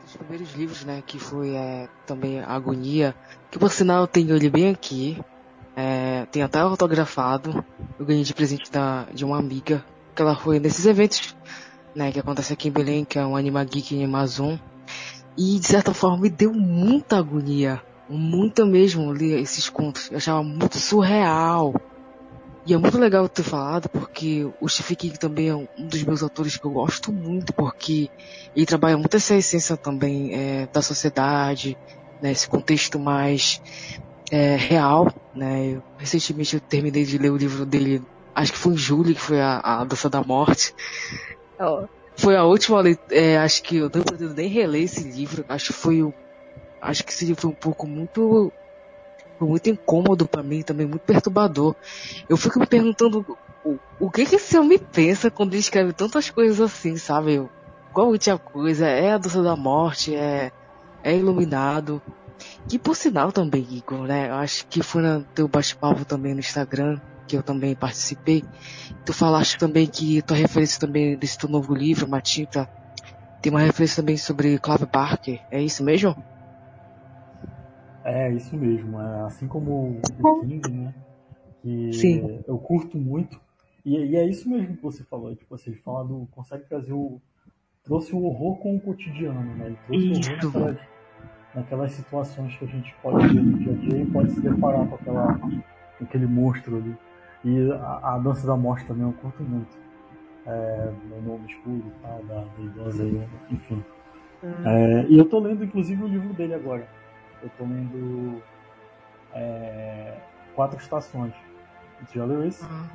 dos 0.03 0.15
primeiros 0.15 0.53
livros, 0.55 0.83
né, 0.83 1.03
que 1.05 1.19
foi 1.19 1.55
é, 1.55 1.87
também 2.05 2.41
Agonia, 2.41 3.15
que 3.49 3.59
por 3.59 3.69
sinal 3.71 4.01
eu 4.01 4.07
tenho 4.07 4.35
ele 4.35 4.49
bem 4.49 4.69
aqui, 4.69 5.21
é, 5.75 6.25
tem 6.31 6.43
até 6.43 6.59
autografado, 6.59 7.63
eu 7.99 8.05
ganhei 8.05 8.23
de 8.23 8.33
presente 8.33 8.71
da, 8.71 9.05
de 9.13 9.23
uma 9.23 9.37
amiga, 9.37 9.83
que 10.15 10.21
ela 10.21 10.35
foi 10.35 10.59
nesses 10.59 10.85
eventos, 10.85 11.35
né, 11.95 12.11
que 12.11 12.19
acontece 12.19 12.53
aqui 12.53 12.67
em 12.67 12.71
Belém, 12.71 13.05
que 13.05 13.17
é 13.19 13.25
um 13.25 13.35
Anima 13.35 13.63
Geek 13.63 13.95
em 13.95 14.03
Amazon, 14.03 14.55
E 15.37 15.59
de 15.59 15.65
certa 15.65 15.93
forma 15.93 16.17
me 16.17 16.29
deu 16.29 16.53
muita 16.53 17.17
agonia. 17.17 17.81
Muita 18.09 18.65
mesmo 18.65 19.11
ler 19.11 19.39
esses 19.39 19.69
contos. 19.69 20.09
Eu 20.11 20.17
achava 20.17 20.43
muito 20.43 20.77
surreal. 20.77 21.73
E 22.65 22.73
é 22.73 22.77
muito 22.77 22.97
legal 22.99 23.27
ter 23.27 23.41
falado, 23.41 23.89
porque 23.89 24.47
o 24.59 24.69
Stephen 24.69 24.95
King 24.95 25.17
também 25.17 25.49
é 25.49 25.55
um 25.55 25.67
dos 25.79 26.03
meus 26.03 26.21
autores 26.21 26.57
que 26.57 26.65
eu 26.65 26.71
gosto 26.71 27.11
muito, 27.11 27.53
porque 27.53 28.07
ele 28.55 28.67
trabalha 28.67 28.97
muito 28.97 29.17
essa 29.17 29.33
essência 29.33 29.75
também 29.75 30.31
é, 30.33 30.67
da 30.71 30.79
sociedade, 30.79 31.75
né, 32.21 32.31
esse 32.31 32.47
contexto 32.47 32.99
mais 32.99 33.59
é, 34.29 34.55
real. 34.55 35.11
Né. 35.33 35.71
Eu, 35.71 35.83
recentemente 35.97 36.53
eu 36.53 36.59
terminei 36.59 37.03
de 37.03 37.17
ler 37.17 37.31
o 37.31 37.37
livro 37.37 37.65
dele, 37.65 38.03
acho 38.35 38.51
que 38.51 38.59
foi 38.59 38.73
em 38.73 38.77
julho, 38.77 39.15
que 39.15 39.21
foi 39.21 39.41
a, 39.41 39.59
a 39.59 39.83
Dança 39.83 40.07
da 40.07 40.23
Morte. 40.23 40.75
Foi 42.15 42.35
a 42.35 42.43
última, 42.43 42.83
é, 43.09 43.37
acho 43.37 43.63
que 43.63 43.77
eu 43.77 43.89
não 43.93 44.03
pretendo 44.03 44.33
nem 44.33 44.47
reler 44.47 44.83
esse 44.83 45.03
livro, 45.03 45.45
acho 45.47 45.67
que 45.67 45.73
foi 45.73 46.03
o 46.03 46.13
acho 46.81 47.03
que 47.03 47.11
esse 47.11 47.25
livro 47.25 47.41
foi 47.41 47.51
um 47.51 47.55
pouco 47.55 47.87
muito 47.87 48.51
muito 49.39 49.69
incômodo 49.69 50.27
para 50.27 50.43
mim, 50.43 50.61
também 50.61 50.85
muito 50.85 51.01
perturbador. 51.01 51.75
Eu 52.29 52.37
fico 52.37 52.59
me 52.59 52.67
perguntando 52.67 53.25
o, 53.65 53.79
o 53.99 54.11
que 54.11 54.25
que 54.25 54.35
esse 54.35 54.57
homem 54.57 54.77
pensa 54.77 55.31
quando 55.31 55.53
ele 55.53 55.59
escreve 55.59 55.93
tantas 55.93 56.29
coisas 56.29 56.59
assim, 56.61 56.95
sabe? 56.97 57.47
Qual 57.91 58.09
última 58.09 58.37
coisa? 58.37 58.87
É 58.87 59.11
a 59.11 59.17
doce 59.17 59.41
da 59.41 59.55
morte, 59.55 60.15
é, 60.15 60.51
é 61.03 61.15
iluminado. 61.15 62.01
Que 62.67 62.79
por 62.79 62.95
sinal 62.95 63.31
também, 63.31 63.65
Igor, 63.69 64.03
né? 64.03 64.31
Acho 64.31 64.65
que 64.67 64.81
foi 64.81 65.01
no 65.01 65.23
teu 65.23 65.47
bate-papo 65.47 66.05
também 66.05 66.33
no 66.33 66.39
Instagram, 66.39 66.99
que 67.31 67.37
eu 67.37 67.43
também 67.43 67.73
participei. 67.73 68.43
Tu 69.05 69.13
falaste 69.13 69.57
também 69.57 69.87
que 69.87 70.21
tua 70.21 70.35
referência 70.35 70.79
também 70.79 71.17
desse 71.17 71.37
teu 71.37 71.47
novo 71.47 71.73
livro, 71.73 72.07
Matinta, 72.07 72.69
tem 73.41 73.49
uma 73.51 73.61
referência 73.61 74.03
também 74.03 74.17
sobre 74.17 74.59
Clive 74.59 74.85
Barker. 74.85 75.41
É 75.49 75.61
isso 75.61 75.81
mesmo? 75.81 76.15
É, 78.03 78.33
isso 78.33 78.55
mesmo. 78.57 78.99
É, 78.99 79.21
assim 79.21 79.47
como 79.47 80.01
o 80.19 80.41
King, 80.41 80.69
né? 80.69 80.93
Que 81.61 81.93
Sim. 81.93 82.43
eu 82.45 82.57
curto 82.57 82.97
muito. 82.97 83.39
E, 83.85 83.95
e, 83.97 84.15
é 84.17 84.27
isso 84.27 84.49
mesmo 84.49 84.75
que 84.75 84.83
você 84.83 85.03
falou. 85.05 85.33
Tipo, 85.33 85.57
você 85.57 85.69
assim, 85.69 85.79
fala 85.79 86.03
do, 86.03 86.27
consegue 86.31 86.65
trazer 86.65 86.93
o. 86.93 87.21
Trouxe 87.83 88.13
o 88.13 88.23
horror 88.23 88.57
com 88.57 88.75
o 88.75 88.79
cotidiano, 88.79 89.55
né? 89.55 89.67
Ele 89.67 89.77
trouxe 89.87 90.11
isso. 90.11 90.29
o 90.29 90.49
horror 90.49 90.67
naquelas, 90.67 90.77
naquelas 91.55 91.91
situações 91.93 92.55
que 92.57 92.65
a 92.65 92.67
gente 92.67 92.93
pode 93.01 93.27
ver 93.27 93.41
no 93.41 93.57
dia 93.57 93.71
a 93.71 93.75
dia 93.75 94.01
e 94.01 94.05
pode 94.05 94.31
se 94.31 94.41
deparar 94.41 94.87
com, 94.87 94.95
aquela, 94.95 95.39
com 95.39 96.03
aquele 96.03 96.27
monstro 96.27 96.77
ali. 96.77 96.95
E 97.43 97.71
a, 97.71 98.15
a, 98.15 98.17
Dança 98.19 98.45
da 98.45 98.55
Morte 98.55 98.85
também 98.85 99.03
eu 99.03 99.13
curto 99.13 99.43
muito. 99.43 99.79
É, 100.45 100.91
meu 101.05 101.21
nome 101.21 101.45
escuro, 101.47 101.83
tá, 102.01 102.17
da, 102.27 102.41
da 102.41 102.63
idosa, 102.63 103.05
enfim. 103.49 103.83
Hum. 104.43 104.67
É, 104.67 105.05
e 105.07 105.17
eu 105.17 105.25
tô 105.25 105.39
lendo 105.39 105.63
inclusive 105.63 106.03
o 106.03 106.07
livro 106.07 106.33
dele 106.33 106.53
agora. 106.53 106.87
Eu 107.41 107.49
tô 107.57 107.63
lendo 107.63 108.41
é, 109.33 110.17
Quatro 110.55 110.79
Estações. 110.79 111.33
Você 112.01 112.19
já 112.19 112.25
leu 112.25 112.47
isso? 112.47 112.67
Ah, 112.69 112.87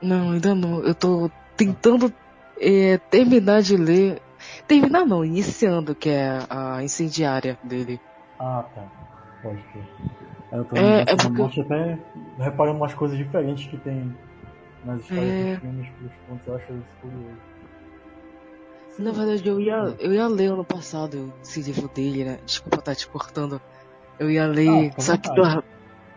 não, 0.00 0.32
ainda 0.32 0.54
não. 0.54 0.80
Eu 0.80 0.94
tô 0.94 1.30
tentando 1.56 2.12
é, 2.60 2.98
terminar 2.98 3.62
de 3.62 3.76
ler. 3.76 4.20
Terminar 4.66 5.06
não, 5.06 5.24
iniciando, 5.24 5.94
que 5.94 6.10
é 6.10 6.38
a 6.48 6.82
incendiária 6.82 7.58
dele. 7.64 8.00
Ah, 8.38 8.64
tá. 8.74 8.84
Pode 9.42 9.62
ser. 9.72 9.84
Eu 10.52 10.64
tô 10.64 10.76
é, 10.76 11.02
é 11.02 11.16
porque... 11.16 11.60
até 11.60 11.98
reparando 12.38 12.78
umas 12.78 12.94
coisas 12.94 13.18
diferentes 13.18 13.66
que 13.66 13.76
tem 13.78 14.14
nas 14.84 15.00
histórias 15.00 15.28
é... 15.28 15.52
dos 15.52 15.60
filmes, 15.60 15.88
dos 16.00 16.12
contos, 16.28 16.46
eu 16.46 16.54
acho 16.56 16.72
isso 16.72 16.84
curioso. 17.00 17.36
Na 18.98 19.12
verdade, 19.12 19.46
eu 19.46 19.60
ia, 19.60 19.94
eu 19.98 20.12
ia 20.12 20.26
ler 20.26 20.52
ano 20.52 20.64
passado 20.64 21.32
esse 21.42 21.60
livro 21.60 21.88
dele, 21.88 22.24
né? 22.24 22.38
Desculpa 22.46 22.78
estar 22.78 22.94
te 22.94 23.06
cortando. 23.06 23.60
Eu 24.18 24.30
ia 24.30 24.46
ler. 24.46 24.92
Ah, 24.96 25.00
só 25.00 25.16
que 25.18 25.28
tu, 25.34 25.42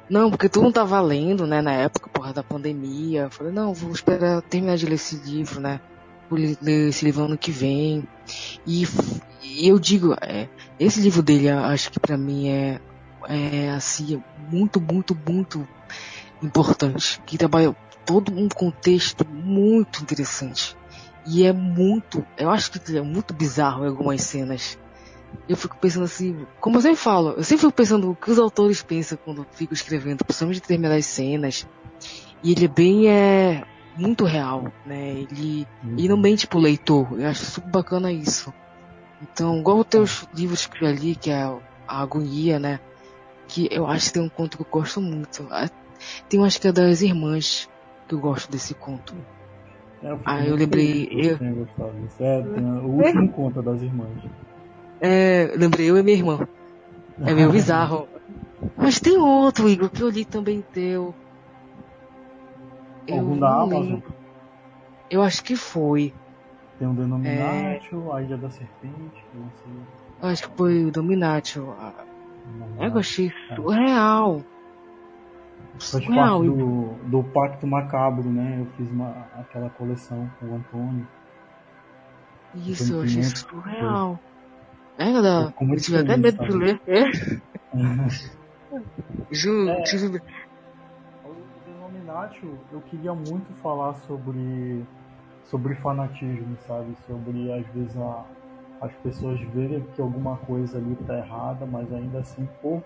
não, 0.09 0.29
porque 0.31 0.47
tu 0.47 0.61
não 0.61 0.71
tava 0.71 0.99
lendo, 1.01 1.45
né, 1.45 1.61
na 1.61 1.73
época, 1.73 2.09
porra 2.09 2.31
da 2.31 2.41
pandemia. 2.41 3.23
Eu 3.23 3.29
falei, 3.29 3.51
não, 3.51 3.73
vou 3.73 3.91
esperar 3.91 4.41
terminar 4.41 4.77
de 4.77 4.85
ler 4.85 4.95
esse 4.95 5.17
livro, 5.17 5.59
né? 5.59 5.81
Vou 6.29 6.39
ler 6.39 6.89
esse 6.89 7.03
livro 7.03 7.25
ano 7.25 7.37
que 7.37 7.51
vem. 7.51 8.07
E, 8.65 8.85
e 9.43 9.67
eu 9.67 9.77
digo, 9.77 10.15
é, 10.21 10.47
esse 10.79 11.01
livro 11.01 11.21
dele, 11.21 11.49
acho 11.49 11.91
que 11.91 11.99
para 11.99 12.17
mim 12.17 12.47
é, 12.49 12.79
é, 13.29 13.69
assim, 13.69 14.21
muito, 14.49 14.81
muito, 14.81 15.15
muito 15.25 15.65
importante. 16.43 17.21
Que 17.25 17.37
trabalha 17.37 17.75
todo 18.05 18.33
um 18.33 18.49
contexto 18.49 19.25
muito 19.25 20.01
interessante. 20.01 20.75
E 21.25 21.45
é 21.45 21.53
muito, 21.53 22.25
eu 22.37 22.49
acho 22.49 22.71
que 22.71 22.97
é 22.97 23.01
muito 23.01 23.33
bizarro 23.33 23.85
em 23.85 23.87
algumas 23.87 24.21
cenas 24.21 24.77
eu 25.47 25.55
fico 25.55 25.77
pensando 25.77 26.05
assim, 26.05 26.45
como 26.59 26.77
eu 26.77 26.81
sempre 26.81 26.97
falo, 26.97 27.31
eu 27.31 27.43
sempre 27.43 27.61
fico 27.61 27.73
pensando 27.73 28.11
o 28.11 28.15
que 28.15 28.31
os 28.31 28.39
autores 28.39 28.81
pensam 28.83 29.17
quando 29.23 29.45
fico 29.51 29.73
escrevendo, 29.73 30.23
principalmente 30.23 30.61
determinadas 30.61 31.05
cenas. 31.05 31.67
E 32.43 32.51
ele 32.51 32.65
é 32.65 32.67
bem, 32.67 33.09
é, 33.09 33.63
muito 33.97 34.23
real, 34.23 34.71
né? 34.85 35.09
Ele, 35.09 35.67
uhum. 35.83 35.95
ele 35.97 36.07
não 36.07 36.17
mente 36.17 36.47
pro 36.47 36.59
leitor, 36.59 37.19
eu 37.19 37.27
acho 37.27 37.45
super 37.45 37.69
bacana 37.69 38.11
isso. 38.11 38.53
Então, 39.21 39.59
igual 39.59 39.79
os 39.79 39.87
teus 39.87 40.27
livros 40.33 40.65
que 40.65 40.83
eu 40.83 40.91
li, 40.91 41.15
que 41.15 41.29
é 41.29 41.43
a 41.43 42.01
Agonia, 42.01 42.59
né? 42.59 42.79
Que 43.49 43.67
eu 43.71 43.87
acho 43.87 44.07
que 44.07 44.13
tem 44.13 44.21
um 44.21 44.29
conto 44.29 44.57
que 44.57 44.63
eu 44.63 44.67
gosto 44.69 45.01
muito. 45.01 45.47
Ah, 45.49 45.67
tem 46.29 46.39
um 46.39 46.43
acho 46.45 46.61
que 46.61 46.67
é 46.67 46.71
das 46.71 47.01
irmãs 47.01 47.67
que 48.07 48.13
eu 48.13 48.19
gosto 48.19 48.51
desse 48.51 48.75
conto. 48.75 49.15
É, 50.03 50.11
eu 50.11 50.19
ah, 50.23 50.45
eu 50.45 50.55
lembrei. 50.55 51.09
Eu... 51.11 51.37
É, 52.19 52.39
o 52.83 52.87
último 52.87 53.29
conto 53.29 53.61
das 53.63 53.81
irmãs. 53.81 54.23
É, 55.01 55.51
lembrei 55.57 55.89
eu 55.89 55.97
e 55.97 56.03
minha 56.03 56.15
irmã. 56.15 56.47
É 57.25 57.33
meio 57.33 57.49
bizarro. 57.51 58.07
Mas 58.77 58.99
tem 58.99 59.17
outro, 59.17 59.67
Igor, 59.67 59.89
que 59.89 60.03
eu 60.03 60.09
li 60.09 60.25
também 60.25 60.61
teu. 60.61 61.13
Eu 63.07 63.15
Algum 63.15 63.39
da 63.39 63.61
Amazon? 63.61 63.99
Eu 65.09 65.23
acho 65.23 65.43
que 65.43 65.55
foi. 65.55 66.13
Tem 66.77 66.87
o 66.87 66.91
um 66.91 66.95
Denominatio, 66.95 68.11
é... 68.11 68.15
a 68.15 68.21
Ilha 68.21 68.37
da 68.37 68.49
Serpente, 68.49 69.25
não 69.33 69.49
sei. 69.63 69.73
Eu 70.21 70.29
acho 70.29 70.49
que 70.49 70.55
foi 70.55 70.85
o 70.85 70.91
Dominatio. 70.91 71.73
É, 72.79 72.87
eu 72.87 72.97
achei 72.97 73.31
surreal. 73.55 74.41
Faz 75.79 76.05
parte 76.05 76.47
do, 76.47 76.93
do 77.05 77.23
Pacto 77.23 77.65
Macabro, 77.65 78.29
né? 78.29 78.57
Eu 78.59 78.65
fiz 78.77 78.91
uma, 78.91 79.27
aquela 79.37 79.69
coleção 79.69 80.29
com 80.39 80.47
o 80.47 80.55
Antônio. 80.55 81.07
Isso, 82.55 82.93
eu 82.93 83.03
achei 83.03 83.23
surreal. 83.23 84.19
É, 84.97 85.11
Gadá? 85.11 85.53
Eu 85.59 85.75
tive 85.77 85.97
até 85.97 86.17
medo 86.17 86.43
de 86.45 86.51
ler. 86.51 86.81
É. 86.87 87.11
Juro, 89.31 89.69
é, 89.69 89.83
tive... 89.83 90.21
O 91.23 91.35
Denominatio, 91.65 92.59
eu 92.71 92.81
queria 92.81 93.13
muito 93.13 93.53
falar 93.61 93.93
sobre 93.93 94.85
sobre 95.49 95.75
fanatismo, 95.75 96.55
sabe? 96.67 96.95
Sobre, 97.07 97.51
às 97.51 97.65
vezes, 97.67 97.97
a, 97.97 98.23
as 98.81 98.91
pessoas 99.03 99.39
verem 99.41 99.81
que 99.95 100.01
alguma 100.01 100.37
coisa 100.37 100.77
ali 100.77 100.95
tá 101.07 101.17
errada, 101.17 101.65
mas 101.65 101.91
ainda 101.91 102.19
assim, 102.19 102.47
por, 102.61 102.81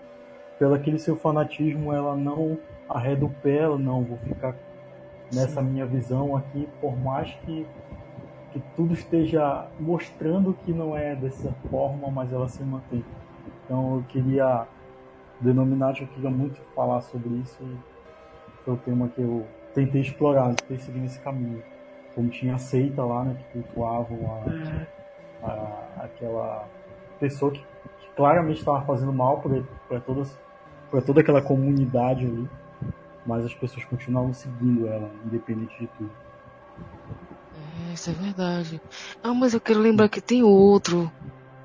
pelo 0.58 0.74
aquele 0.74 0.98
seu 0.98 1.16
fanatismo, 1.16 1.92
ela 1.92 2.16
não 2.16 2.58
arreda 2.88 3.24
o 3.24 3.30
pé, 3.30 3.58
ela 3.58 3.78
não, 3.78 4.02
vou 4.02 4.18
ficar 4.18 4.54
nessa 5.32 5.60
Sim. 5.60 5.68
minha 5.68 5.86
visão 5.86 6.36
aqui, 6.36 6.68
por 6.80 6.96
mais 6.96 7.32
que 7.44 7.66
que 8.54 8.62
tudo 8.76 8.94
esteja 8.94 9.66
mostrando 9.80 10.56
que 10.64 10.72
não 10.72 10.96
é 10.96 11.16
dessa 11.16 11.52
forma, 11.68 12.08
mas 12.08 12.32
ela 12.32 12.48
se 12.48 12.62
mantém. 12.62 13.04
Então 13.64 13.96
eu 13.96 14.04
queria 14.04 14.64
denominar, 15.40 16.00
eu 16.00 16.06
queria 16.06 16.30
muito 16.30 16.60
falar 16.72 17.00
sobre 17.00 17.30
isso 17.34 17.60
e 17.60 17.76
foi 18.64 18.74
o 18.74 18.76
tema 18.76 19.08
que 19.08 19.20
eu 19.20 19.44
tentei 19.74 20.02
explorar, 20.02 20.54
tentei 20.54 20.78
seguir 20.78 21.00
nesse 21.00 21.18
caminho. 21.18 21.64
Como 22.14 22.28
tinha 22.28 22.54
a 22.54 22.58
seita 22.58 23.04
lá, 23.04 23.24
né, 23.24 23.36
que 23.36 23.60
cultuavam 23.60 24.18
a, 24.24 25.03
a, 25.44 26.04
aquela 26.04 26.66
pessoa 27.20 27.52
que, 27.52 27.60
que 27.60 28.08
claramente 28.16 28.58
estava 28.58 28.84
fazendo 28.84 29.12
mal 29.12 29.42
para 29.88 30.00
todas 30.00 30.36
para 30.90 31.02
toda 31.02 31.20
aquela 31.22 31.42
comunidade 31.42 32.24
ali, 32.24 32.48
mas 33.26 33.44
as 33.44 33.52
pessoas 33.52 33.84
continuavam 33.84 34.32
seguindo 34.32 34.86
ela, 34.86 35.10
independente 35.24 35.76
de 35.80 35.88
tudo. 35.88 36.10
É, 37.88 37.92
isso 37.94 38.10
é 38.10 38.12
verdade. 38.12 38.80
Ah, 39.20 39.34
mas 39.34 39.54
eu 39.54 39.60
quero 39.60 39.80
lembrar 39.80 40.08
que 40.08 40.20
tem 40.20 40.44
outro. 40.44 41.10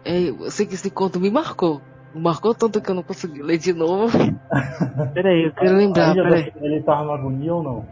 É, 0.04 0.30
eu 0.30 0.50
sei 0.50 0.66
que 0.66 0.74
esse 0.74 0.90
conto 0.90 1.20
me 1.20 1.30
marcou. 1.30 1.80
Me 2.14 2.22
marcou 2.22 2.56
tanto 2.56 2.82
que 2.82 2.90
eu 2.90 2.96
não 2.96 3.04
consegui 3.04 3.44
ler 3.44 3.60
de 3.60 3.72
novo. 3.72 4.18
peraí, 5.14 5.46
eu 5.46 5.54
quero 5.54 5.76
lembrar. 5.76 6.16
Peraí. 6.16 6.52
Ele 6.56 6.82
tava 6.82 7.06
na 7.06 7.14
agonia 7.14 7.54
ou 7.54 7.62
não? 7.62 7.86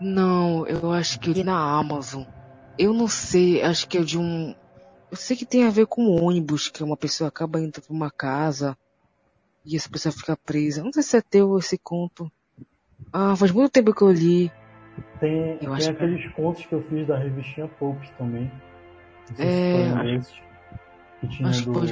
Não, 0.00 0.66
eu 0.66 0.90
acho 0.90 1.20
que 1.20 1.30
eu 1.30 1.34
li 1.34 1.44
na 1.44 1.56
Amazon. 1.56 2.24
Eu 2.78 2.92
não 2.92 3.08
sei, 3.08 3.62
acho 3.62 3.88
que 3.88 3.98
é 3.98 4.02
de 4.02 4.18
um. 4.18 4.54
Eu 5.10 5.16
sei 5.16 5.36
que 5.36 5.46
tem 5.46 5.64
a 5.64 5.70
ver 5.70 5.86
com 5.86 6.22
ônibus, 6.22 6.68
que 6.68 6.82
uma 6.82 6.96
pessoa 6.96 7.28
acaba 7.28 7.60
indo 7.60 7.80
pra 7.80 7.94
uma 7.94 8.10
casa 8.10 8.76
e 9.64 9.76
essa 9.76 9.88
pessoa 9.88 10.12
fica 10.12 10.36
presa. 10.36 10.82
Não 10.82 10.92
sei 10.92 11.02
se 11.02 11.16
é 11.16 11.20
teu 11.20 11.58
esse 11.58 11.78
conto. 11.78 12.30
Ah, 13.12 13.34
faz 13.36 13.50
muito 13.50 13.72
tempo 13.72 13.94
que 13.94 14.02
eu 14.02 14.12
li. 14.12 14.52
Tem, 15.20 15.58
tem 15.58 15.88
aqueles 15.88 16.22
que... 16.22 16.30
contos 16.30 16.66
que 16.66 16.72
eu 16.72 16.82
fiz 16.88 17.06
da 17.06 17.18
revistinha 17.18 17.68
Popes 17.68 18.10
também. 18.18 18.50
Não 19.30 19.36
sei 19.36 19.46
é... 19.46 19.92
se 19.92 20.14
esses. 20.14 20.42
Que 21.20 21.26
Que 21.26 21.28
tinha 21.28 21.48
Acho 21.48 21.70
do, 21.70 21.80
que 21.80 21.86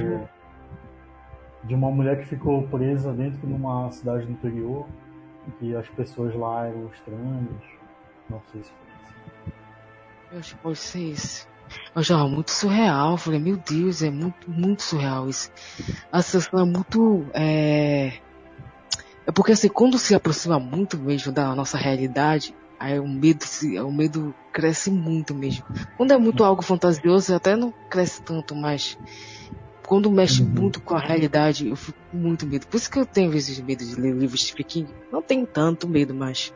de 1.67 1.75
uma 1.75 1.91
mulher 1.91 2.19
que 2.19 2.27
ficou 2.27 2.63
presa 2.69 3.13
dentro 3.13 3.47
de 3.47 3.53
uma 3.53 3.91
cidade 3.91 4.27
do 4.27 4.33
interior 4.33 4.87
e 5.61 5.75
as 5.75 5.89
pessoas 5.89 6.35
lá 6.35 6.67
eram 6.67 6.87
estranhas. 6.87 7.63
Não 8.29 8.41
sei 8.53 8.63
se 8.63 8.71
foi. 8.71 8.84
Eu 10.35 10.41
acho 10.41 10.57
que 10.57 10.63
pode 10.63 10.79
ser 10.79 10.99
isso. 10.99 11.47
Eu 11.95 12.01
achava 12.01 12.27
muito 12.27 12.51
surreal. 12.51 13.13
Eu 13.13 13.17
falei, 13.17 13.39
meu 13.39 13.57
Deus, 13.57 14.03
é 14.03 14.11
muito, 14.11 14.51
muito 14.51 14.83
surreal 14.83 15.29
isso. 15.29 15.49
A 16.11 16.21
sensação 16.23 16.59
é 16.59 16.65
muito. 16.65 17.25
É... 17.33 18.15
é 19.25 19.33
porque 19.33 19.53
assim, 19.53 19.69
quando 19.69 19.97
se 19.97 20.13
aproxima 20.13 20.59
muito 20.59 20.99
mesmo 20.99 21.31
da 21.31 21.55
nossa 21.55 21.79
realidade, 21.79 22.53
aí 22.81 22.99
o 22.99 23.07
medo, 23.07 23.45
se, 23.45 23.79
o 23.79 23.93
medo 23.93 24.35
cresce 24.53 24.91
muito 24.91 25.33
mesmo. 25.33 25.65
Quando 25.97 26.11
é 26.11 26.19
muito 26.19 26.43
algo 26.43 26.63
fantasioso, 26.63 27.33
até 27.33 27.55
não 27.55 27.73
cresce 27.89 28.21
tanto, 28.21 28.57
mas 28.57 28.99
quando 29.87 30.11
mexe 30.11 30.43
uhum. 30.43 30.49
muito 30.49 30.81
com 30.81 30.97
a 30.97 31.01
realidade, 31.01 31.69
eu 31.69 31.77
fico 31.77 31.99
com 32.11 32.17
muito 32.17 32.45
medo. 32.45 32.67
Por 32.67 32.77
isso 32.77 32.91
que 32.91 32.99
eu 32.99 33.07
tenho 33.07 33.31
vezes 33.31 33.61
medo 33.61 33.85
de 33.85 33.95
ler 33.95 34.13
livros 34.13 34.41
de 34.41 34.47
Stephen. 34.49 34.89
Não 35.13 35.23
tenho 35.23 35.47
tanto 35.47 35.87
medo, 35.87 36.13
mas 36.13 36.53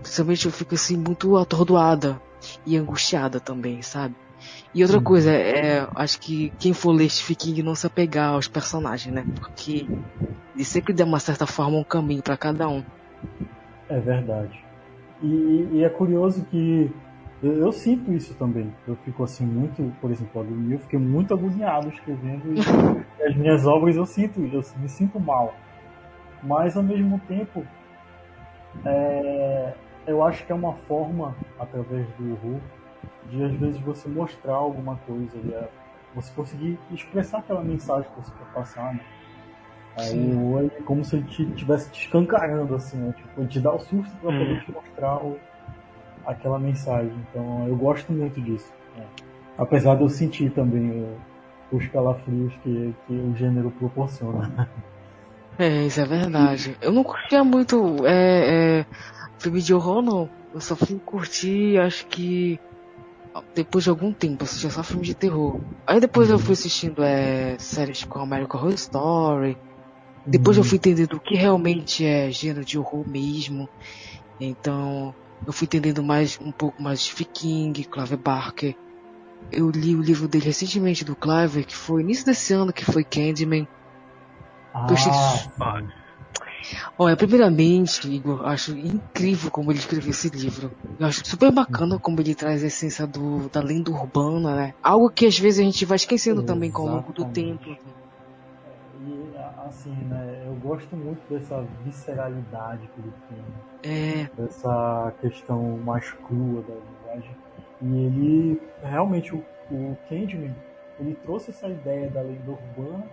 principalmente 0.00 0.46
eu 0.46 0.52
fico 0.52 0.74
assim 0.74 0.96
muito 0.96 1.36
atordoada 1.36 2.18
e 2.66 2.76
angustiada 2.76 3.40
também, 3.40 3.82
sabe? 3.82 4.14
E 4.74 4.82
outra 4.82 5.00
coisa, 5.00 5.30
é, 5.30 5.86
acho 5.94 6.20
que 6.20 6.52
quem 6.58 6.72
for 6.72 6.92
ler 6.92 7.08
Stephen 7.08 7.36
King 7.36 7.62
não 7.62 7.74
se 7.74 7.86
apegar 7.86 8.30
aos 8.30 8.48
personagens, 8.48 9.14
né? 9.14 9.24
Porque 9.38 9.86
ele 10.54 10.64
sempre 10.64 10.92
dá 10.92 11.04
uma 11.04 11.20
certa 11.20 11.46
forma 11.46 11.78
um 11.78 11.84
caminho 11.84 12.22
para 12.22 12.36
cada 12.36 12.68
um. 12.68 12.82
É 13.88 14.00
verdade. 14.00 14.64
E, 15.22 15.68
e, 15.72 15.84
é 15.84 15.88
curioso 15.88 16.44
que 16.50 16.90
eu, 17.42 17.52
eu, 17.58 17.72
sinto 17.72 18.12
isso 18.12 18.34
também. 18.34 18.72
Eu 18.88 18.96
fico 19.04 19.22
assim 19.22 19.46
muito, 19.46 19.92
por 20.00 20.10
exemplo, 20.10 20.42
a 20.42 20.72
eu 20.72 20.78
fiquei 20.80 20.98
muito 20.98 21.32
agoniado 21.34 21.88
escrevendo 21.88 22.54
e 22.54 22.58
as 23.24 23.36
minhas 23.36 23.66
obras 23.66 23.94
eu 23.96 24.06
sinto, 24.06 24.40
eu 24.40 24.62
me 24.78 24.88
sinto 24.88 25.20
mal. 25.20 25.54
Mas 26.42 26.76
ao 26.76 26.82
mesmo 26.82 27.20
tempo, 27.28 27.64
é, 28.84 29.74
eu 30.06 30.22
acho 30.22 30.44
que 30.44 30.52
é 30.52 30.54
uma 30.54 30.74
forma, 30.88 31.34
através 31.58 32.06
do 32.18 32.32
horror, 32.32 32.60
de 33.30 33.44
às 33.44 33.52
vezes 33.52 33.80
você 33.80 34.08
mostrar 34.08 34.54
alguma 34.54 34.96
coisa, 35.06 35.36
é, 35.54 35.68
você 36.14 36.32
conseguir 36.34 36.78
expressar 36.90 37.38
aquela 37.38 37.62
mensagem 37.62 38.10
que 38.10 38.20
você 38.20 38.32
quer 38.32 38.52
passar, 38.52 38.94
né? 38.94 39.00
Aí 39.96 40.34
o 40.34 40.58
é 40.58 40.82
como 40.82 41.04
se 41.04 41.16
ele 41.16 41.26
estivesse 41.28 41.90
te 41.90 42.06
escancarando, 42.06 42.74
assim, 42.74 42.96
né? 42.96 43.14
Tipo, 43.16 43.46
te 43.46 43.60
dar 43.60 43.72
o 43.72 43.78
susto 43.78 44.14
pra 44.16 44.32
poder 44.32 44.58
hum. 44.58 44.60
te 44.60 44.72
mostrar 44.72 45.16
o, 45.16 45.38
aquela 46.24 46.58
mensagem. 46.58 47.14
Então 47.28 47.66
eu 47.68 47.76
gosto 47.76 48.10
muito 48.12 48.40
disso. 48.40 48.72
Né? 48.96 49.04
Apesar 49.58 49.96
de 49.96 50.02
eu 50.02 50.08
sentir 50.08 50.50
também 50.50 51.06
os 51.70 51.86
calafrios 51.88 52.54
que, 52.62 52.94
que 53.06 53.12
o 53.12 53.36
gênero 53.36 53.70
proporciona. 53.72 54.68
É, 55.58 55.86
isso 55.86 56.00
é 56.00 56.04
verdade. 56.04 56.76
Eu 56.80 56.92
não 56.92 57.04
curtia 57.04 57.44
muito 57.44 58.06
é, 58.06 58.80
é, 58.80 58.86
filme 59.38 59.60
de 59.60 59.74
horror, 59.74 60.02
não. 60.02 60.28
Eu 60.54 60.60
só 60.60 60.74
fui 60.76 60.98
curtir, 61.04 61.78
acho 61.78 62.06
que 62.06 62.58
depois 63.54 63.84
de 63.84 63.90
algum 63.90 64.12
tempo, 64.12 64.44
assistia 64.44 64.70
só 64.70 64.82
filme 64.82 65.04
de 65.04 65.14
terror. 65.14 65.60
Aí 65.86 66.00
depois 66.00 66.28
eu 66.28 66.38
fui 66.38 66.52
assistindo 66.52 67.02
é, 67.02 67.56
séries 67.58 68.04
com 68.04 68.18
American 68.18 68.60
Horror 68.60 68.74
Story. 68.74 69.56
Depois 70.26 70.56
eu 70.56 70.64
fui 70.64 70.76
entendendo 70.76 71.14
o 71.14 71.20
que 71.20 71.34
realmente 71.34 72.04
é 72.04 72.30
gênero 72.30 72.64
de 72.64 72.78
horror 72.78 73.08
mesmo. 73.08 73.68
Então, 74.38 75.14
eu 75.46 75.52
fui 75.52 75.64
entendendo 75.64 76.02
mais 76.02 76.38
um 76.40 76.52
pouco 76.52 76.80
mais 76.82 77.00
de 77.00 77.24
King, 77.24 77.84
Clive 77.84 78.16
Barker. 78.16 78.76
Eu 79.50 79.70
li 79.70 79.96
o 79.96 80.02
livro 80.02 80.28
dele 80.28 80.44
recentemente 80.44 81.04
do 81.04 81.16
Clive, 81.16 81.64
que 81.64 81.74
foi 81.74 82.02
início 82.02 82.24
desse 82.24 82.52
ano, 82.52 82.72
que 82.72 82.84
foi 82.84 83.02
Candyman. 83.02 83.66
Ah. 84.74 85.82
Olha, 86.96 87.16
primeiramente, 87.16 88.08
Igor, 88.08 88.46
acho 88.46 88.76
incrível 88.76 89.50
como 89.50 89.72
ele 89.72 89.78
escreveu 89.78 90.10
esse 90.10 90.28
livro. 90.28 90.70
Eu 90.98 91.06
acho 91.06 91.26
super 91.26 91.50
bacana 91.50 91.98
como 91.98 92.20
ele 92.20 92.34
traz 92.34 92.62
a 92.62 92.68
essência 92.68 93.06
do, 93.06 93.48
da 93.48 93.60
lenda 93.60 93.90
urbana, 93.90 94.54
né? 94.54 94.74
Algo 94.82 95.10
que 95.10 95.26
às 95.26 95.38
vezes 95.38 95.60
a 95.60 95.62
gente 95.62 95.84
vai 95.84 95.96
esquecendo 95.96 96.40
Exatamente. 96.40 96.72
também 96.72 96.86
com 96.86 96.90
o 96.90 96.96
longo 96.96 97.12
do 97.12 97.24
tempo. 97.26 97.76
E 99.04 99.32
assim, 99.66 99.94
né? 100.04 100.44
Eu 100.46 100.54
gosto 100.56 100.96
muito 100.96 101.20
dessa 101.28 101.64
visceralidade 101.84 102.88
que 102.94 103.00
ele 103.00 103.12
tem. 103.28 103.90
É. 103.90 104.30
Dessa 104.40 105.12
questão 105.20 105.78
mais 105.78 106.10
crua 106.12 106.62
da 106.62 106.74
linguagem. 106.74 107.36
E 107.80 107.86
ele, 107.86 108.62
realmente, 108.82 109.34
o, 109.34 109.44
o 109.70 109.96
Candyman, 110.08 110.54
ele 111.00 111.14
trouxe 111.24 111.50
essa 111.50 111.68
ideia 111.68 112.08
da 112.10 112.22
lenda 112.22 112.50
urbana 112.50 113.04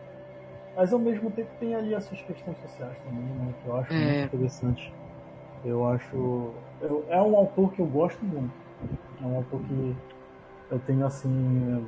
mas 0.79 0.93
ao 0.93 0.99
mesmo 0.99 1.29
tempo 1.29 1.49
tem 1.59 1.75
ali 1.75 1.93
as 1.93 2.05
suas 2.05 2.21
questões 2.21 2.57
sociais 2.59 2.97
também, 2.99 3.21
né? 3.21 3.53
Que 3.61 3.67
eu 3.67 3.75
acho 3.75 3.93
é. 3.93 3.97
muito 3.97 4.35
interessante. 4.37 4.93
Eu 5.65 5.85
acho. 5.85 6.53
Eu, 6.79 7.05
é 7.09 7.21
um 7.21 7.35
autor 7.35 7.73
que 7.73 7.81
eu 7.81 7.85
gosto 7.85 8.23
muito. 8.23 8.53
É 9.21 9.25
um 9.25 9.35
autor 9.35 9.59
que 9.59 9.95
eu 10.71 10.79
tenho 10.79 11.05
assim 11.05 11.85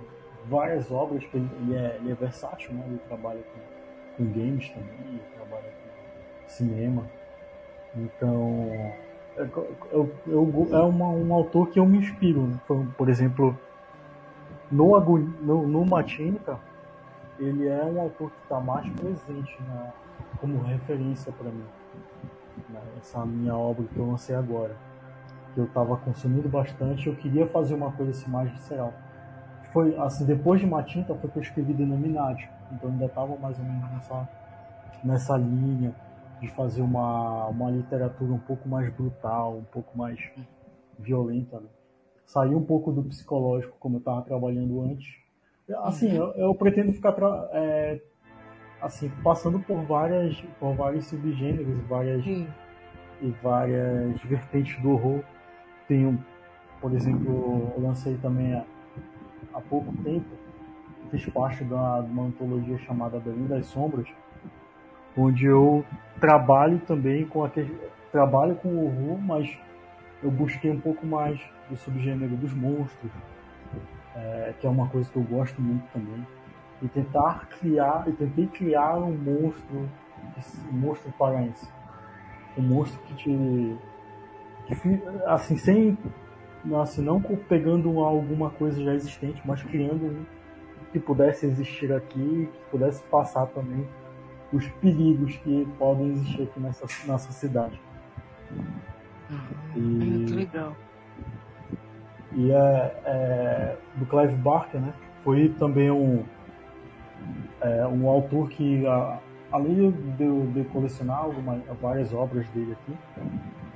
várias 0.50 0.92
obras, 0.92 1.24
que 1.24 1.38
ele, 1.38 1.50
ele, 1.62 1.78
é, 1.78 1.96
ele 2.02 2.12
é 2.12 2.16
versátil, 2.16 2.74
né? 2.74 2.84
Ele 2.86 3.00
trabalha 3.08 3.40
com, 3.40 4.26
com 4.26 4.30
games 4.30 4.70
também, 4.72 5.08
ele 5.08 5.22
trabalha 5.38 5.70
com 5.70 6.50
cinema. 6.50 7.06
Então 7.96 8.94
é, 9.38 9.48
eu, 9.94 10.12
eu, 10.28 10.68
é 10.70 10.82
uma, 10.82 11.08
um 11.08 11.34
autor 11.34 11.70
que 11.70 11.80
eu 11.80 11.86
me 11.86 12.00
inspiro. 12.00 12.42
Né? 12.42 12.60
Por 12.98 13.08
exemplo, 13.08 13.58
no, 14.70 15.00
no, 15.00 15.66
no 15.66 15.86
Matinka, 15.86 16.60
ele 17.44 17.68
é 17.68 17.84
um 17.84 18.00
autor 18.00 18.30
que 18.30 18.42
está 18.44 18.60
mais 18.60 18.88
presente 18.94 19.58
na, 19.64 19.92
como 20.40 20.62
referência 20.62 21.32
para 21.32 21.50
mim. 21.50 21.66
Né? 22.70 22.82
Essa 23.00 23.26
minha 23.26 23.56
obra 23.56 23.86
que 23.86 23.98
eu 23.98 24.06
lancei 24.06 24.36
agora. 24.36 24.76
Que 25.54 25.60
eu 25.60 25.66
estava 25.66 25.98
consumindo 25.98 26.48
bastante, 26.48 27.08
eu 27.08 27.16
queria 27.16 27.48
fazer 27.48 27.74
uma 27.74 27.92
coisa 27.92 28.12
assim 28.12 28.30
mais 28.30 28.50
visceral. 28.52 28.94
Foi 29.74 29.98
assim, 29.98 30.26
depois 30.26 30.60
de 30.60 30.68
Matinta 30.68 31.16
foi 31.16 31.30
que 31.30 31.38
eu 31.38 31.42
escrevi 31.42 31.74
Denominati. 31.74 32.50
Então 32.72 32.90
ainda 32.90 33.06
estava 33.06 33.36
mais 33.38 33.58
ou 33.58 33.66
menos 33.66 33.92
nessa, 33.92 34.30
nessa 35.04 35.38
linha 35.38 35.94
de 36.40 36.48
fazer 36.50 36.82
uma, 36.82 37.48
uma 37.48 37.70
literatura 37.70 38.34
um 38.34 38.40
pouco 38.40 38.68
mais 38.68 38.92
brutal, 38.94 39.58
um 39.58 39.64
pouco 39.64 39.98
mais 39.98 40.20
violenta. 40.98 41.60
Né? 41.60 41.68
Sair 42.26 42.56
um 42.56 42.64
pouco 42.64 42.92
do 42.92 43.04
psicológico, 43.04 43.76
como 43.80 43.98
eu 43.98 44.00
estava 44.00 44.22
trabalhando 44.22 44.82
antes, 44.82 45.21
Assim, 45.84 46.16
eu, 46.16 46.32
eu 46.34 46.56
pretendo 46.56 46.92
ficar 46.94 47.16
é, 47.54 48.00
assim, 48.82 49.10
passando 49.24 49.60
por 49.60 49.82
várias, 49.84 50.40
por 50.60 50.74
vários 50.74 51.06
subgêneros, 51.06 51.78
várias 51.88 52.24
Sim. 52.24 52.48
e 53.22 53.30
várias 53.44 54.20
vertentes 54.24 54.82
do 54.82 54.92
horror. 54.92 55.22
Tenho, 55.88 56.24
por 56.80 56.94
exemplo, 56.94 57.72
eu 57.76 57.84
lancei 57.84 58.18
também 58.18 58.54
há, 58.54 58.64
há 59.54 59.62
pouco 59.62 59.94
tempo, 60.04 60.26
fiz 61.10 61.26
parte 61.28 61.64
da, 61.64 62.02
de 62.02 62.12
uma 62.12 62.24
antologia 62.24 62.78
chamada 62.80 63.20
Berlim 63.20 63.48
das 63.48 63.66
Sombras, 63.68 64.08
onde 65.16 65.46
eu 65.46 65.86
trabalho 66.20 66.80
também 66.80 67.26
com 67.26 67.44
aquele, 67.44 67.78
trabalho 68.12 68.56
com 68.56 68.86
horror, 68.86 69.20
mas 69.20 69.58
eu 70.24 70.30
busquei 70.30 70.72
um 70.72 70.80
pouco 70.80 71.06
mais 71.06 71.40
do 71.70 71.76
subgênero 71.76 72.36
dos 72.36 72.54
monstros, 72.54 73.12
é, 74.16 74.54
que 74.60 74.68
é 74.68 74.70
uma 74.70 74.88
coisa 74.88 75.10
que 75.10 75.18
eu 75.18 75.24
gosto 75.24 75.62
muito 75.62 75.86
também. 75.92 76.26
E 76.82 76.88
tentar 76.88 77.48
criar, 77.60 78.06
e 78.08 78.12
tentei 78.12 78.48
criar 78.48 78.96
um 78.98 79.16
monstro, 79.16 79.90
um 80.72 80.78
monstro 80.78 81.12
paraense. 81.18 81.68
Um 82.58 82.62
monstro 82.62 83.00
que 83.04 83.14
te. 83.16 83.78
Que, 84.66 84.74
assim, 85.26 85.58
sem. 85.58 85.98
Assim, 86.80 87.02
não 87.02 87.22
pegando 87.22 88.00
alguma 88.00 88.52
coisa 88.52 88.84
já 88.84 88.94
existente, 88.94 89.42
mas 89.46 89.64
criando 89.64 90.06
um 90.06 90.26
que 90.92 91.00
pudesse 91.00 91.46
existir 91.46 91.92
aqui, 91.94 92.50
que 92.52 92.70
pudesse 92.70 93.02
passar 93.04 93.48
também 93.48 93.88
os 94.52 94.68
perigos 94.68 95.38
que 95.38 95.68
podem 95.80 96.10
existir 96.12 96.44
aqui 96.44 96.60
nessa 96.60 96.86
nossa 97.08 97.32
cidade. 97.32 97.80
Uhum. 98.52 99.38
E... 99.76 99.80
Muito 99.80 100.36
legal. 100.36 100.76
E 102.34 102.52
é, 102.52 103.02
é, 103.06 103.78
do 103.96 104.06
Clive 104.06 104.36
Barker, 104.36 104.80
né? 104.80 104.94
Foi 105.24 105.50
também 105.60 105.92
um, 105.92 106.24
é, 107.62 107.86
um 107.88 108.08
autor 108.10 108.50
que, 108.50 108.84
além 109.52 109.92
de, 109.92 110.48
de 110.48 110.64
colecionar 110.70 111.20
algumas, 111.20 111.62
várias 111.82 112.14
obras 112.14 112.48
dele 112.50 112.74
aqui, 112.74 112.98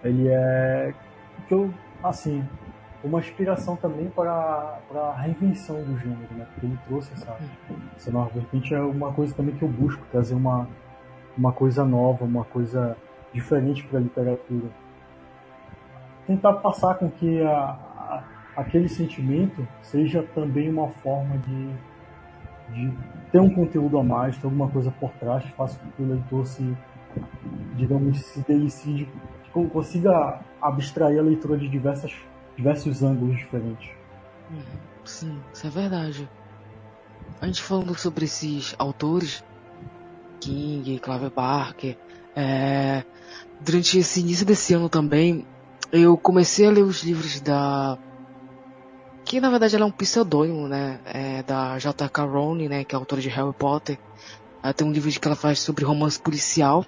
ele 0.03 0.27
é, 0.29 0.93
que 1.47 1.53
eu, 1.53 1.71
assim, 2.03 2.43
uma 3.03 3.19
inspiração 3.19 3.75
também 3.75 4.09
para, 4.09 4.79
para 4.89 5.01
a 5.01 5.15
reinvenção 5.15 5.83
do 5.83 5.97
gênero, 5.99 6.33
né? 6.33 6.47
Porque 6.53 6.65
ele 6.65 6.79
trouxe 6.87 7.13
essa, 7.13 7.37
essa 7.95 8.11
nova 8.11 8.29
vertente, 8.29 8.73
é 8.73 8.79
uma 8.79 9.11
coisa 9.13 9.33
também 9.35 9.55
que 9.55 9.63
eu 9.63 9.69
busco, 9.69 10.03
trazer 10.11 10.33
uma, 10.33 10.67
uma 11.37 11.51
coisa 11.51 11.85
nova, 11.85 12.23
uma 12.23 12.45
coisa 12.45 12.97
diferente 13.33 13.83
para 13.83 13.99
a 13.99 14.01
literatura. 14.01 14.67
Tentar 16.25 16.53
passar 16.53 16.95
com 16.95 17.09
que 17.09 17.43
a, 17.43 17.77
aquele 18.55 18.87
sentimento 18.87 19.67
seja 19.81 20.23
também 20.33 20.69
uma 20.69 20.89
forma 20.89 21.37
de, 21.39 21.69
de 22.73 22.93
ter 23.31 23.39
um 23.39 23.53
conteúdo 23.53 23.97
a 23.97 24.03
mais, 24.03 24.37
ter 24.37 24.45
alguma 24.45 24.69
coisa 24.69 24.91
por 24.91 25.11
trás 25.11 25.43
que 25.43 25.51
faça 25.51 25.77
com 25.79 25.91
que 25.91 26.01
o 26.01 26.07
leitor 26.07 26.45
se, 26.45 26.77
digamos, 27.75 28.19
se 28.19 28.41
delicie, 28.41 29.07
consiga 29.71 30.39
abstrair 30.61 31.19
a 31.19 31.23
leitura 31.23 31.57
de 31.57 31.67
diversas, 31.67 32.13
diversos 32.55 33.03
ângulos 33.03 33.37
diferentes. 33.37 33.89
Uhum. 34.49 34.85
Sim, 35.03 35.39
isso 35.53 35.67
é 35.67 35.69
verdade. 35.69 36.29
A 37.39 37.45
gente 37.45 37.61
falando 37.61 37.95
sobre 37.95 38.25
esses 38.25 38.73
autores, 38.79 39.43
King, 40.39 40.99
Clive 40.99 41.29
Barker, 41.29 41.97
é, 42.35 43.03
durante 43.61 43.99
esse 43.99 44.19
início 44.19 44.45
desse 44.45 44.73
ano 44.73 44.89
também, 44.89 45.45
eu 45.91 46.17
comecei 46.17 46.67
a 46.67 46.71
ler 46.71 46.83
os 46.83 47.03
livros 47.03 47.39
da 47.39 47.97
que 49.25 49.41
na 49.41 49.49
verdade 49.49 49.75
ela 49.75 49.83
é 49.83 49.87
um 49.87 49.91
pseudônimo, 49.91 50.67
né, 50.67 50.99
é, 51.05 51.43
da 51.43 51.77
J.K. 51.79 52.23
Rowling, 52.25 52.69
né, 52.69 52.83
que 52.83 52.95
é 52.95 52.97
autora 52.97 53.21
de 53.21 53.27
Harry 53.29 53.53
Potter. 53.53 53.97
Ela 54.63 54.73
tem 54.73 54.87
um 54.87 54.91
livro 54.91 55.09
que 55.09 55.27
ela 55.27 55.35
faz 55.35 55.59
sobre 55.59 55.83
romance 55.83 56.19
policial. 56.19 56.85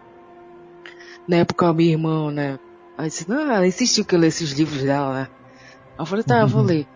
Na 1.28 1.38
época, 1.38 1.68
a 1.68 1.74
minha 1.74 1.92
irmã, 1.92 2.32
né, 2.32 2.60
ela 2.98 3.08
disse, 3.08 3.28
não, 3.28 3.52
ela 3.52 3.68
insistiu 3.68 4.06
que 4.06 4.16
eu 4.16 4.20
lesse 4.20 4.44
esses 4.44 4.58
livros 4.58 4.84
dela, 4.84 5.14
né. 5.14 5.28
Eu 5.98 6.06
falei, 6.06 6.24
tá, 6.24 6.40
eu 6.40 6.48
vou 6.48 6.62
ler. 6.64 6.88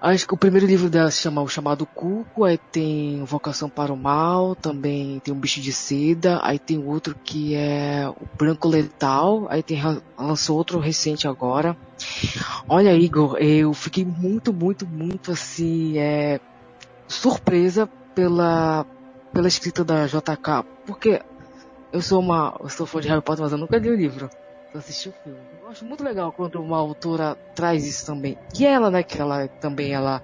Acho 0.00 0.26
que 0.26 0.32
o 0.32 0.36
primeiro 0.36 0.66
livro 0.66 0.88
dela 0.88 1.10
se 1.10 1.20
chama 1.20 1.42
O 1.42 1.48
Chamado 1.48 1.84
Cuco, 1.84 2.44
aí 2.44 2.56
tem 2.56 3.22
Vocação 3.24 3.68
para 3.68 3.92
o 3.92 3.96
Mal, 3.96 4.54
também 4.54 5.20
tem 5.20 5.34
Um 5.34 5.38
Bicho 5.38 5.60
de 5.60 5.74
Seda, 5.74 6.40
aí 6.42 6.58
tem 6.58 6.78
outro 6.78 7.14
que 7.22 7.54
é 7.54 8.08
O 8.08 8.26
Branco 8.38 8.66
Letal, 8.66 9.46
aí 9.50 9.62
tem, 9.62 9.78
lançou 10.16 10.56
outro 10.56 10.78
recente 10.78 11.28
agora. 11.28 11.76
Olha, 12.66 12.96
Igor, 12.96 13.36
eu 13.36 13.74
fiquei 13.74 14.02
muito, 14.02 14.54
muito, 14.54 14.86
muito 14.86 15.32
assim, 15.32 15.98
é, 15.98 16.40
surpresa 17.06 17.86
pela, 18.14 18.86
pela 19.34 19.48
escrita 19.48 19.84
da 19.84 20.06
JK, 20.06 20.64
porque 20.86 21.20
eu 21.92 22.00
sou 22.00 22.20
uma, 22.20 22.56
eu 22.58 22.70
sou 22.70 22.86
fã 22.86 23.02
de 23.02 23.08
Harry 23.08 23.20
Potter, 23.20 23.42
mas 23.42 23.52
eu 23.52 23.58
nunca 23.58 23.76
li 23.76 23.90
o 23.90 23.96
livro. 23.96 24.30
Eu 24.72 24.78
assisti 24.78 25.08
o 25.08 25.12
filme. 25.12 25.40
Eu 25.60 25.68
acho 25.68 25.84
muito 25.84 26.04
legal 26.04 26.32
quando 26.32 26.62
uma 26.62 26.76
autora 26.76 27.36
traz 27.54 27.84
isso 27.84 28.06
também. 28.06 28.36
E 28.56 28.64
ela, 28.64 28.88
né, 28.88 29.02
que 29.02 29.20
ela 29.20 29.48
também 29.60 29.92
ela, 29.92 30.22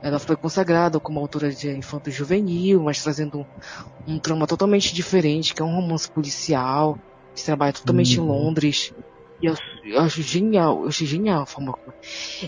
ela 0.00 0.20
foi 0.20 0.36
consagrada 0.36 1.00
como 1.00 1.18
autora 1.18 1.50
de 1.50 1.68
infanto 1.70 2.08
juvenil, 2.10 2.80
mas 2.80 3.02
trazendo 3.02 3.40
um, 3.40 4.14
um 4.14 4.18
trama 4.20 4.46
totalmente 4.46 4.94
diferente, 4.94 5.52
que 5.52 5.60
é 5.60 5.64
um 5.64 5.74
romance 5.74 6.08
policial, 6.08 6.96
que 7.34 7.44
trabalha 7.44 7.72
totalmente 7.72 8.20
uhum. 8.20 8.26
em 8.26 8.28
Londres. 8.28 8.92
E 9.40 9.46
eu, 9.46 9.54
eu, 9.84 10.00
acho 10.00 10.22
genial, 10.22 10.82
eu 10.82 10.88
achei 10.88 11.06
genial 11.06 11.42
a 11.42 11.46
forma 11.46 11.72
como. 11.72 11.94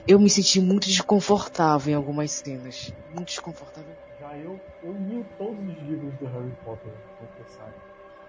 Eu 0.07 0.21
me 0.21 0.31
senti 0.31 0.61
muito 0.61 0.87
desconfortável 0.87 1.93
em 1.93 1.97
algumas 1.97 2.31
cenas. 2.31 2.93
Muito 3.13 3.29
desconfortável. 3.29 3.93
Já 4.21 4.37
eu, 4.39 4.61
eu 4.83 4.93
li 4.93 5.25
todos 5.37 5.59
os 5.59 5.79
livros 5.83 6.15
do 6.15 6.27
Harry 6.27 6.53
Potter, 6.65 6.93
confessar. 7.19 7.73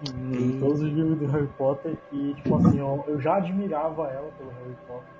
Li 0.10 0.60
todos 0.60 0.82
os 0.82 0.90
livros 0.92 1.20
do 1.20 1.28
Harry 1.28 1.48
Potter 1.58 1.96
e, 2.12 2.34
tipo 2.36 2.56
assim, 2.56 2.80
eu, 2.80 3.04
eu 3.08 3.22
já 3.22 3.36
admirava 3.36 4.08
ela 4.08 4.32
pelo 4.38 4.50
Harry 4.50 4.78
Potter, 4.88 5.14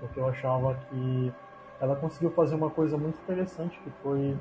porque 0.00 0.18
eu 0.18 0.28
achava 0.28 0.76
que 0.88 1.32
ela 1.80 1.94
conseguiu 1.94 2.30
fazer 2.30 2.54
uma 2.54 2.70
coisa 2.70 2.96
muito 2.96 3.16
interessante, 3.20 3.78
que 3.80 3.90
foi 4.02 4.36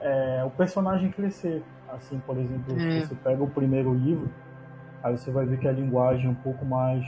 é, 0.00 0.44
o 0.44 0.50
personagem 0.50 1.10
crescer. 1.10 1.62
Assim, 1.88 2.20
por 2.26 2.36
exemplo, 2.36 2.74
é. 2.74 3.00
se 3.00 3.08
você 3.08 3.14
pega 3.16 3.42
o 3.42 3.50
primeiro 3.50 3.92
livro, 3.94 4.28
aí 5.02 5.16
você 5.16 5.30
vai 5.30 5.44
ver 5.44 5.58
que 5.58 5.68
a 5.68 5.72
linguagem 5.72 6.26
é 6.26 6.30
um 6.30 6.34
pouco 6.34 6.64
mais. 6.64 7.04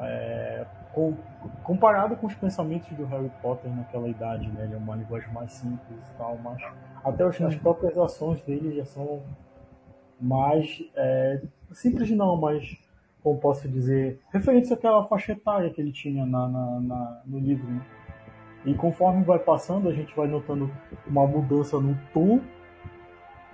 É, 0.00 0.66
com, 0.92 1.14
comparado 1.62 2.16
com 2.16 2.26
os 2.26 2.34
pensamentos 2.34 2.88
do 2.96 3.04
Harry 3.06 3.30
Potter 3.40 3.70
naquela 3.70 4.08
idade, 4.08 4.48
né? 4.48 4.64
Ele 4.64 4.74
é 4.74 4.76
uma 4.76 4.96
linguagem 4.96 5.32
mais 5.32 5.52
simples 5.52 5.98
e 6.08 6.18
tal, 6.18 6.36
mas 6.42 6.60
até 7.04 7.24
as, 7.24 7.40
as 7.40 7.54
próprias 7.56 7.96
ações 7.96 8.40
dele 8.42 8.74
já 8.74 8.84
são 8.84 9.22
mas 10.20 10.82
é, 10.94 11.40
simples 11.72 12.10
não, 12.10 12.36
mas 12.36 12.76
como 13.22 13.38
posso 13.38 13.68
dizer, 13.68 14.18
referentes 14.32 14.72
àquela 14.72 15.04
faixa 15.04 15.32
etária 15.32 15.70
que 15.70 15.80
ele 15.80 15.92
tinha 15.92 16.24
na, 16.24 16.48
na, 16.48 16.80
na, 16.80 17.22
no 17.26 17.38
livro. 17.38 17.66
Né? 17.68 17.80
E 18.64 18.74
conforme 18.74 19.24
vai 19.24 19.38
passando, 19.38 19.88
a 19.88 19.92
gente 19.92 20.14
vai 20.14 20.26
notando 20.26 20.70
uma 21.06 21.26
mudança 21.26 21.78
no 21.78 21.96
tom 22.12 22.40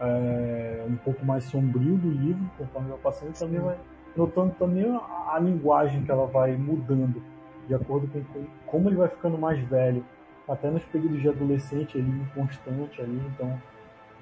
é, 0.00 0.85
um 0.88 0.96
pouco 0.96 1.24
mais 1.24 1.44
sombrio 1.44 1.96
do 1.96 2.11
livro, 2.11 2.50
conforme 2.59 2.90
vai 2.90 2.98
passando, 2.98 3.31
e 3.31 3.38
também 3.38 3.61
vai 3.61 3.76
notando 4.16 4.55
também 4.59 4.85
a, 4.94 5.35
a, 5.35 5.38
linguagem 5.38 6.05
que 6.05 6.11
ela 6.11 6.26
vai 6.26 6.57
mudando, 6.57 7.22
de 7.66 7.74
acordo 7.74 8.07
com, 8.09 8.22
com 8.24 8.46
como 8.66 8.88
ele 8.88 8.96
vai 8.96 9.09
ficando 9.09 9.38
mais 9.38 9.59
velho, 9.68 10.05
até 10.48 10.70
nos 10.70 10.85
períodos 10.85 11.20
de 11.20 11.29
adolescente, 11.29 11.98
ele 11.98 12.09
inconstante 12.09 13.00
ali, 13.00 13.20
então 13.35 13.59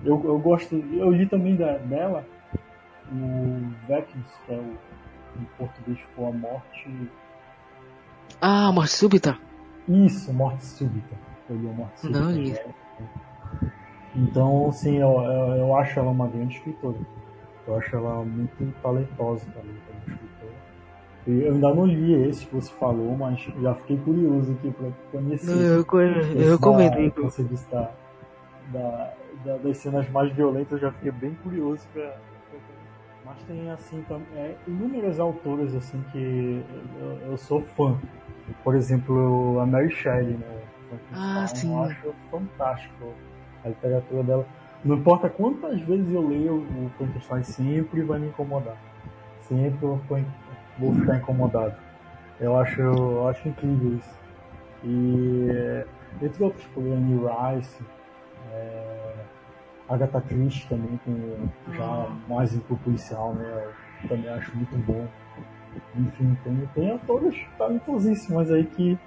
eu, 0.05 0.21
eu 0.25 0.39
gosto, 0.39 0.75
eu 0.75 1.11
li 1.11 1.27
também 1.27 1.57
da, 1.57 1.77
dela 1.79 2.25
o 3.13 3.87
que 3.87 4.53
é 4.53 4.57
o 4.57 4.79
em 5.41 5.45
português 5.59 5.99
ficou 5.99 6.29
a 6.29 6.33
morte. 6.33 7.11
Ah, 8.41 8.73
morte 8.73 8.93
súbita? 8.93 9.39
Isso, 9.89 10.33
morte 10.33 10.65
súbita. 10.65 11.17
Li 11.51 11.69
a 11.69 11.73
morte 11.73 12.01
súbita. 12.01 12.21
Não, 12.21 12.31
li. 12.31 12.57
Então, 14.17 14.71
sim, 14.73 14.97
eu, 14.97 15.11
eu, 15.23 15.57
eu, 15.57 15.77
acho 15.77 15.99
ela 15.99 16.11
uma 16.11 16.29
grande 16.29 16.57
escritora. 16.57 16.99
Eu 17.67 17.77
acho 17.77 17.97
ela 17.97 18.25
muito 18.25 18.73
talentosa 18.81 19.45
também 19.47 19.77
como 19.87 20.15
escritora. 20.15 20.55
Eu 21.27 21.55
ainda 21.55 21.75
não 21.75 21.87
li 21.87 22.29
esse 22.29 22.47
que 22.47 22.55
você 22.55 22.73
falou, 22.75 23.17
mas 23.17 23.41
já 23.61 23.75
fiquei 23.75 23.97
curioso 23.99 24.53
aqui 24.53 24.71
para 24.71 24.91
conhecer. 25.11 25.51
Não, 25.51 25.61
eu, 25.61 25.87
eu, 25.93 26.41
eu 26.41 26.53
recomendo. 26.53 27.23
Você 27.23 27.43
disse 27.43 27.69
da, 27.71 27.91
da, 28.73 29.15
da, 29.45 29.57
das 29.57 29.79
cenas 29.79 30.09
mais 30.11 30.33
violentas, 30.33 30.73
eu 30.73 30.79
já 30.79 30.93
fiquei 30.93 31.11
bem 31.11 31.35
curioso 31.43 31.85
para 31.93 32.15
mas 33.25 33.43
tem 33.45 33.71
assim 33.71 34.05
é, 34.37 34.55
inúmeras 34.67 35.19
autoras 35.19 35.75
assim 35.75 36.03
que 36.13 36.65
eu, 37.01 37.31
eu, 37.31 37.37
sou 37.39 37.63
fã. 37.63 37.99
Por 38.63 38.75
exemplo, 38.75 39.59
a 39.61 39.67
Mary 39.67 39.91
Shelley, 39.91 40.37
né? 40.37 40.61
Ah, 41.13 41.47
sim. 41.47 41.73
Eu 41.73 41.85
acho 41.85 42.15
fantástico 42.31 43.15
a 43.65 43.69
literatura 43.69 44.23
dela. 44.23 44.47
Não 44.85 44.97
importa 44.97 45.31
quantas 45.31 45.81
vezes 45.81 46.13
eu 46.13 46.29
leio 46.29 46.57
o 46.57 46.91
Frankenstein, 46.99 47.43
sempre 47.43 48.03
vai 48.03 48.19
me 48.19 48.29
incomodar. 48.29 48.77
Sempre 49.41 49.87
eu 49.87 50.01
vou 50.79 50.95
ficar 50.95 51.17
incomodado. 51.17 51.75
Eu 52.39 52.59
acho, 52.59 52.81
eu 52.81 53.29
acho 53.29 53.49
incrível 53.49 53.99
isso. 53.99 54.19
E 54.85 55.85
entre 56.23 56.45
outros, 56.45 56.65
por 56.67 56.83
Annie 56.83 57.19
Rice, 57.19 57.83
é, 58.53 59.15
Agatha 59.89 60.21
Christie 60.21 60.67
também, 60.69 60.99
com 61.05 61.49
já 61.73 62.09
mais 62.29 62.57
pro 62.61 62.77
policial, 62.79 63.35
né? 63.35 63.69
Eu 64.03 64.09
também 64.09 64.29
acho 64.31 64.57
muito 64.57 64.77
bom. 64.79 65.07
Enfim, 65.97 66.37
tem, 66.45 66.69
tem 66.75 66.91
autores 66.93 67.37
talentosíssimas 67.59 68.51
aí 68.51 68.65
que 68.65 68.99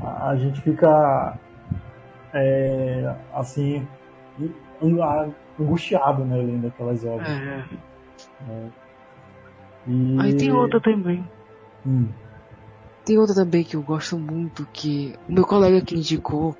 a, 0.00 0.30
a 0.30 0.36
gente 0.36 0.60
fica 0.60 1.38
é, 2.32 3.14
assim 3.34 3.86
angustiado, 5.58 6.24
né, 6.24 6.36
lendo 6.36 6.66
aquelas 6.66 7.04
obras. 7.04 7.28
É. 7.28 7.64
É. 8.48 8.68
E... 9.86 10.20
Aí 10.20 10.36
tem 10.36 10.52
outra 10.52 10.80
também. 10.80 11.24
Hum. 11.86 12.08
Tem 13.04 13.18
outra 13.18 13.34
também 13.34 13.64
que 13.64 13.76
eu 13.76 13.82
gosto 13.82 14.18
muito, 14.18 14.66
que 14.72 15.14
o 15.28 15.32
meu 15.32 15.44
colega 15.44 15.80
que 15.80 15.96
indicou 15.96 16.56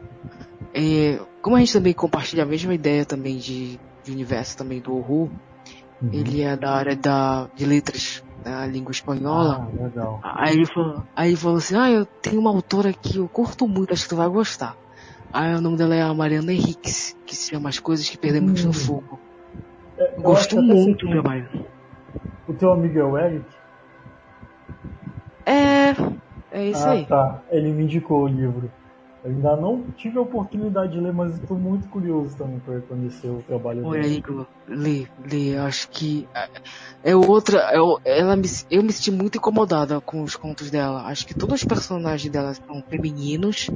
é, 0.75 1.21
como 1.43 1.57
a 1.57 1.59
gente 1.59 1.73
também 1.73 1.93
compartilha 1.93 2.45
a 2.45 2.47
mesma 2.47 2.73
ideia 2.73 3.05
também 3.05 3.37
de, 3.37 3.79
de 4.05 4.13
universo 4.13 4.57
também 4.57 4.81
do 4.81 4.97
horror, 4.97 5.29
uhum. 6.01 6.11
ele 6.13 6.41
é 6.41 6.57
da 6.57 6.73
área 6.73 6.97
da, 6.97 7.49
de 7.55 7.67
letras 7.67 8.25
da 8.45 8.65
língua 8.65 8.93
espanhola. 8.93 9.69
Ah, 9.69 9.83
legal. 9.83 10.21
Aí 10.23 10.55
ele 10.55 10.67
falou, 10.67 11.03
aí 11.15 11.29
ele 11.31 11.37
falou 11.37 11.59
assim, 11.59 11.77
ah, 11.77 11.91
eu 11.91 12.07
tenho 12.07 12.41
uma 12.41 12.51
autora 12.51 12.93
que 12.93 13.19
eu 13.19 13.29
curto 13.29 13.67
muito, 13.67 13.93
acho 13.93 14.05
que 14.05 14.11
tu 14.11 14.17
vai 14.17 14.29
gostar. 14.29 14.77
Aí 15.33 15.55
o 15.55 15.61
nome 15.61 15.77
dela 15.77 15.95
é 15.95 16.03
a 16.03 16.15
Mariana 16.15 16.53
Henriques, 16.53 17.17
que 17.27 17.35
se 17.35 17.51
chama 17.51 17.69
As 17.69 17.79
Coisas 17.79 18.09
que 18.09 18.17
Perdemos 18.17 18.61
uhum. 18.61 18.69
no 18.69 18.73
Fogo. 18.73 19.19
É, 19.99 20.21
Gosto 20.21 20.61
muito 20.63 21.07
do 21.07 21.13
trabalho. 21.13 21.67
O 22.47 22.53
teu 22.53 22.73
amigo 22.73 22.99
é 22.99 23.05
o 23.05 23.19
Eric? 23.19 23.45
É, 25.45 25.91
é 26.53 26.69
isso 26.69 26.87
ah, 26.87 26.91
aí. 26.91 27.07
tá. 27.07 27.43
Ele 27.51 27.73
me 27.73 27.85
indicou 27.85 28.25
o 28.25 28.29
livro. 28.29 28.71
Eu 29.25 29.31
ainda 29.31 29.55
não 29.55 29.85
tive 29.97 30.19
a 30.19 30.21
oportunidade 30.21 30.93
de 30.93 31.01
ler, 31.01 31.13
mas 31.13 31.39
estou 31.39 31.57
muito 31.57 31.87
curioso 31.89 32.37
também 32.37 32.59
para 32.59 32.81
conhecer 32.81 33.29
o 33.29 33.41
trabalho 33.47 33.87
Olha, 33.87 34.03
dele. 34.03 34.17
Igor, 34.17 34.47
lê, 34.67 35.07
lê. 35.25 35.57
Acho 35.57 35.89
que 35.91 36.29
é, 36.35 36.49
é 37.13 37.17
outra. 37.17 37.59
É, 37.71 38.19
ela 38.19 38.35
me, 38.35 38.49
eu 38.69 38.83
me 38.83 38.93
senti 38.93 39.13
muito 39.13 39.39
incomodada 39.39 40.01
com 40.01 40.25
os 40.25 40.35
contos 40.35 40.73
dela. 40.73 41.03
Acho 41.05 41.25
que 41.25 41.35
todos 41.35 41.55
os 41.61 41.65
personagens 41.65 42.33
dela 42.33 42.53
são 42.53 42.83
femininos 42.91 43.71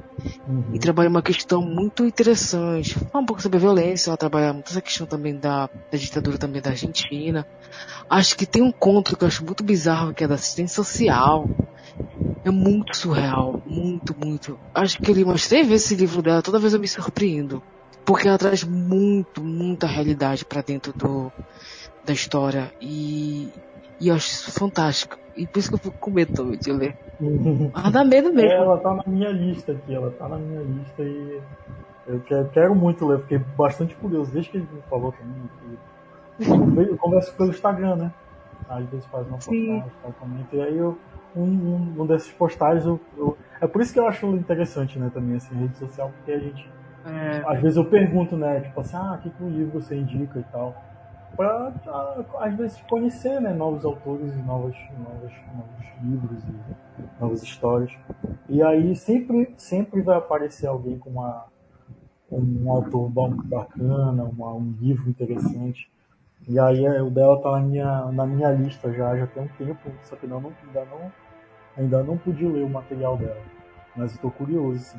uhum. 0.49 0.65
e 0.75 0.81
trabalha 0.81 1.09
uma 1.09 1.23
questão 1.23 1.63
muito 1.63 2.05
interessante. 2.05 2.99
Fala 2.99 3.23
um 3.23 3.27
pouco 3.27 3.41
sobre 3.41 3.59
a 3.59 3.61
violência, 3.61 4.11
ela 4.11 4.17
trabalha 4.17 4.53
muito 4.53 4.71
essa 4.71 4.81
questão 4.81 5.07
também 5.07 5.37
da, 5.37 5.71
da 5.93 5.97
ditadura 5.97 6.39
também 6.39 6.61
da 6.61 6.71
Argentina. 6.71 7.47
Acho 8.11 8.37
que 8.37 8.47
tem 8.47 8.63
um 8.63 8.73
conto 8.73 9.17
que 9.17 9.23
eu 9.23 9.29
acho 9.29 9.45
muito 9.45 9.63
bizarro, 9.63 10.13
que 10.13 10.25
é 10.25 10.29
da 10.29 10.35
assistência 10.35 10.75
social 10.75 11.49
é 12.45 12.51
muito 12.51 12.97
surreal. 12.97 13.61
Muito, 13.67 14.15
muito. 14.17 14.59
Acho 14.75 15.01
que 15.01 15.11
eu 15.11 15.15
li 15.15 15.25
umas 15.25 15.47
três 15.49 15.67
vezes 15.67 15.87
esse 15.87 15.97
livro 15.97 16.23
dela, 16.23 16.43
toda 16.43 16.59
vez 16.59 16.73
eu 16.75 16.81
me 16.81 16.89
surpreendo. 16.89 17.63
porque 18.05 18.29
ela 18.29 18.39
traz 18.39 18.63
muito, 18.63 19.43
muita 19.43 19.87
realidade 19.87 20.45
para 20.45 20.63
dentro 20.63 20.93
do, 20.93 21.33
da 22.05 22.13
história 22.13 22.73
e, 22.81 23.51
e 24.01 24.09
eu 24.09 24.15
acho 24.15 24.29
isso 24.29 24.53
fantástico. 24.53 25.19
E 25.37 25.47
por 25.47 25.59
isso 25.59 25.69
que 25.69 25.75
eu 25.75 25.79
fico 25.79 25.97
com 25.99 26.11
medo 26.13 26.33
também 26.33 26.59
de 26.59 26.73
ler. 26.73 26.97
Ah, 27.75 27.91
dá 27.91 28.05
medo 28.05 28.33
mesmo. 28.33 28.51
É, 28.51 28.57
ela 28.57 28.79
tá 28.79 28.95
na 28.95 29.03
minha 29.07 29.31
lista 29.31 29.73
aqui, 29.73 29.95
ela 29.95 30.11
tá 30.13 30.29
na 30.29 30.37
minha 30.39 30.61
lista 30.63 31.03
e 31.03 31.41
eu 32.07 32.21
quero, 32.21 32.49
quero 32.51 32.75
muito 32.75 33.07
ler, 33.07 33.21
fiquei 33.23 33.39
bastante 33.39 33.95
curioso, 33.97 34.31
desde 34.31 34.51
que 34.51 34.59
ele 34.59 34.69
me 34.73 34.83
falou 34.89 35.13
também. 35.13 36.87
Eu 36.87 36.97
converso 36.97 37.35
pelo 37.35 37.51
Instagram, 37.51 37.97
né? 37.97 38.13
Às 38.69 38.85
vezes 38.91 39.07
faz 39.07 39.27
uma 39.27 39.37
postagem, 39.37 39.85
comenta, 40.21 40.57
e 40.57 40.61
aí 40.61 40.77
eu, 40.77 40.97
um, 41.37 41.43
um, 41.43 42.03
um 42.03 42.07
desses 42.07 42.33
postagens 42.33 42.85
eu, 42.85 43.01
eu, 43.17 43.37
É 43.61 43.67
por 43.67 43.83
isso 43.83 43.93
que 43.93 43.99
eu 43.99 44.07
acho 44.07 44.27
interessante, 44.35 44.99
né, 44.99 45.11
também, 45.13 45.37
assim, 45.37 45.55
rede 45.55 45.77
social, 45.77 46.11
porque 46.17 46.33
a 46.33 46.39
gente. 46.39 46.71
É. 47.05 47.45
Às 47.47 47.61
vezes 47.61 47.77
eu 47.77 47.85
pergunto, 47.85 48.37
né, 48.37 48.61
tipo 48.61 48.81
assim, 48.81 48.97
ah, 48.97 49.19
que, 49.23 49.31
que 49.31 49.45
livro 49.45 49.81
você 49.81 49.97
indica 49.97 50.39
e 50.39 50.45
tal 50.45 50.75
para 51.37 51.73
às 52.39 52.55
vezes 52.57 52.81
conhecer 52.89 53.41
né, 53.41 53.53
novos 53.53 53.85
autores 53.85 54.33
e 54.35 54.43
novos, 54.43 54.77
novos, 54.99 55.33
novos 55.55 56.03
livros 56.03 56.43
e 56.45 57.21
novas 57.21 57.43
histórias. 57.43 57.93
E 58.49 58.63
aí 58.63 58.97
sempre, 58.97 59.55
sempre 59.59 60.01
vai 60.01 60.17
aparecer 60.17 60.67
alguém 60.67 60.99
com 60.99 61.11
uma, 61.11 61.47
um 62.33 62.71
autor 62.71 63.11
bacana, 63.11 64.25
uma, 64.25 64.55
um 64.55 64.75
livro 64.81 65.11
interessante. 65.11 65.91
E 66.49 66.59
aí 66.59 66.87
é, 66.87 67.03
o 67.03 67.11
dela 67.11 67.41
tá 67.43 67.53
na 67.53 67.61
minha, 67.61 68.05
na 68.13 68.27
minha 68.27 68.51
lista 68.53 68.93
já, 68.93 69.17
já 69.17 69.27
tem 69.27 69.43
um 69.43 69.49
tempo, 69.49 69.91
só 70.05 70.17
que 70.17 70.27
ainda 70.27 70.41
não, 70.41 70.53
ainda 70.67 70.85
não, 70.87 71.13
ainda 71.77 72.03
não 72.03 72.17
pude 72.17 72.47
ler 72.47 72.65
o 72.65 72.69
material 72.69 73.17
dela. 73.17 73.43
Mas 73.95 74.13
estou 74.13 74.31
curioso, 74.31 74.79
sim. 74.79 74.99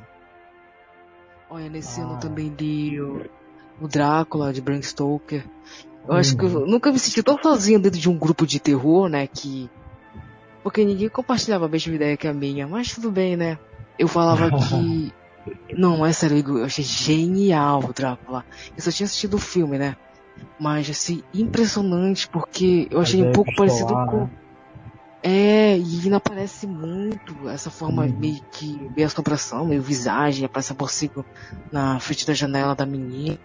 Olha, 1.50 1.70
nesse 1.70 2.02
ah. 2.02 2.04
ano 2.04 2.20
também 2.20 2.54
li 2.60 3.00
o, 3.00 3.26
o 3.80 3.88
Drácula, 3.88 4.52
de 4.52 4.62
Bram 4.62 4.82
Stoker. 4.82 5.46
Eu 6.08 6.14
acho 6.16 6.38
que 6.38 6.46
eu 6.46 6.50
uhum. 6.50 6.66
nunca 6.66 6.92
me 6.92 7.00
senti 7.00 7.22
tão 7.22 7.38
sozinho 7.42 7.80
dentro 7.80 8.00
de 8.00 8.10
um 8.10 8.18
grupo 8.18 8.48
de 8.48 8.60
terror, 8.60 9.10
né? 9.10 9.28
Que. 9.28 9.70
Porque 10.64 10.84
ninguém 10.84 11.10
compartilhava 11.10 11.66
a 11.66 11.70
mesma 11.70 11.96
ideia 11.96 12.18
que 12.18 12.28
a 12.28 12.34
minha, 12.34 12.68
mas 12.68 12.94
tudo 12.94 13.12
bem, 13.12 13.36
né? 13.36 13.60
Eu 14.00 14.08
falava 14.08 14.50
que. 14.58 15.14
Não, 15.78 16.06
é 16.06 16.12
sério, 16.12 16.60
eu 16.60 16.66
achei 16.66 16.84
genial 16.84 17.82
o 17.84 17.94
Drácula. 17.94 18.46
Eu 18.76 18.82
só 18.82 18.92
tinha 18.92 19.06
assistido 19.06 19.36
o 19.36 19.40
filme, 19.40 19.78
né? 19.78 19.96
Mas 20.60 20.90
assim, 20.90 21.24
impressionante, 21.34 22.28
porque 22.28 22.88
eu 22.92 23.00
achei 23.00 23.22
um 23.22 23.32
pouco 23.32 23.54
parecido 23.56 23.94
com. 23.94 24.30
É, 25.24 25.78
e 25.78 26.10
não 26.10 26.18
aparece 26.18 26.68
muito 26.68 27.50
essa 27.50 27.70
forma 27.70 28.04
uhum. 28.06 28.18
meio 28.18 28.40
que 28.52 28.90
meio 28.96 29.08
assombração, 29.08 29.66
meio 29.66 29.82
visagem, 29.82 30.46
aparece 30.46 30.74
por 30.74 30.90
cima 30.90 31.26
na 31.72 32.00
frente 32.00 32.26
da 32.26 32.34
janela 32.34 32.76
da 32.76 32.86
menina. 32.86 33.38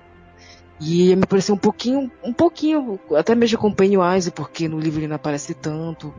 E 0.80 1.14
me 1.14 1.26
pareceu 1.26 1.54
um 1.54 1.58
pouquinho, 1.58 2.10
um 2.22 2.32
pouquinho, 2.32 2.98
até 3.16 3.34
mesmo 3.34 3.58
com 3.58 3.72
Pennywise, 3.72 4.30
porque 4.32 4.68
no 4.68 4.80
livro 4.80 5.00
ele 5.00 5.08
não 5.08 5.16
aparece 5.16 5.54
tanto. 5.54 6.12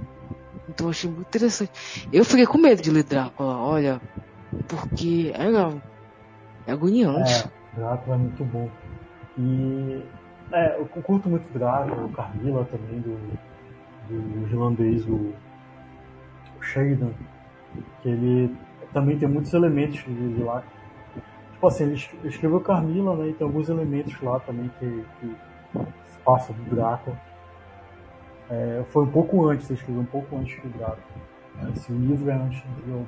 Então 0.69 0.87
eu 0.87 0.91
achei 0.91 1.09
muito 1.09 1.27
interessante. 1.27 1.71
Eu 2.11 2.23
fiquei 2.23 2.45
com 2.45 2.57
medo 2.57 2.81
de 2.81 2.89
ler 2.89 3.03
Drácula, 3.03 3.57
olha, 3.57 4.01
porque 4.67 5.33
é, 5.35 6.69
é 6.69 6.71
agoniante. 6.71 7.31
É, 7.31 7.79
Drácula 7.79 8.15
é 8.15 8.19
muito 8.19 8.43
bom. 8.45 8.69
E 9.37 10.03
é, 10.51 10.79
eu 10.79 10.85
curto 10.85 11.29
muito 11.29 11.45
Drácula, 11.53 12.05
o 12.05 12.09
Carmilla 12.09 12.65
também, 12.65 13.01
do, 13.01 13.19
do 14.09 14.47
irlandês, 14.47 15.07
o, 15.07 15.33
o 16.59 16.61
Sheridan, 16.61 17.11
que 18.01 18.09
ele 18.09 18.55
também 18.93 19.17
tem 19.17 19.27
muitos 19.27 19.53
elementos 19.53 20.03
de, 20.03 20.33
de 20.35 20.43
lá 20.43 20.63
Tipo 21.63 21.67
assim, 21.69 21.83
ele 21.85 22.27
escreveu 22.27 22.59
Carmila, 22.59 23.15
né? 23.15 23.29
E 23.29 23.33
tem 23.33 23.47
alguns 23.47 23.69
elementos 23.69 24.21
lá 24.21 24.37
também 24.41 24.69
que, 24.79 25.05
que 25.21 25.35
passa 26.25 26.51
do 26.51 26.75
Drácula. 26.75 27.17
É, 28.49 28.83
foi 28.89 29.05
um 29.05 29.09
pouco 29.09 29.47
antes, 29.47 29.69
ele 29.69 29.79
escreveu 29.79 30.01
um 30.01 30.05
pouco 30.05 30.35
antes 30.35 30.61
do 30.61 30.67
Drácula. 30.77 31.01
Esse 31.73 31.89
livro 31.93 32.29
é 32.29 32.33
antes 32.33 32.61
do 32.61 33.07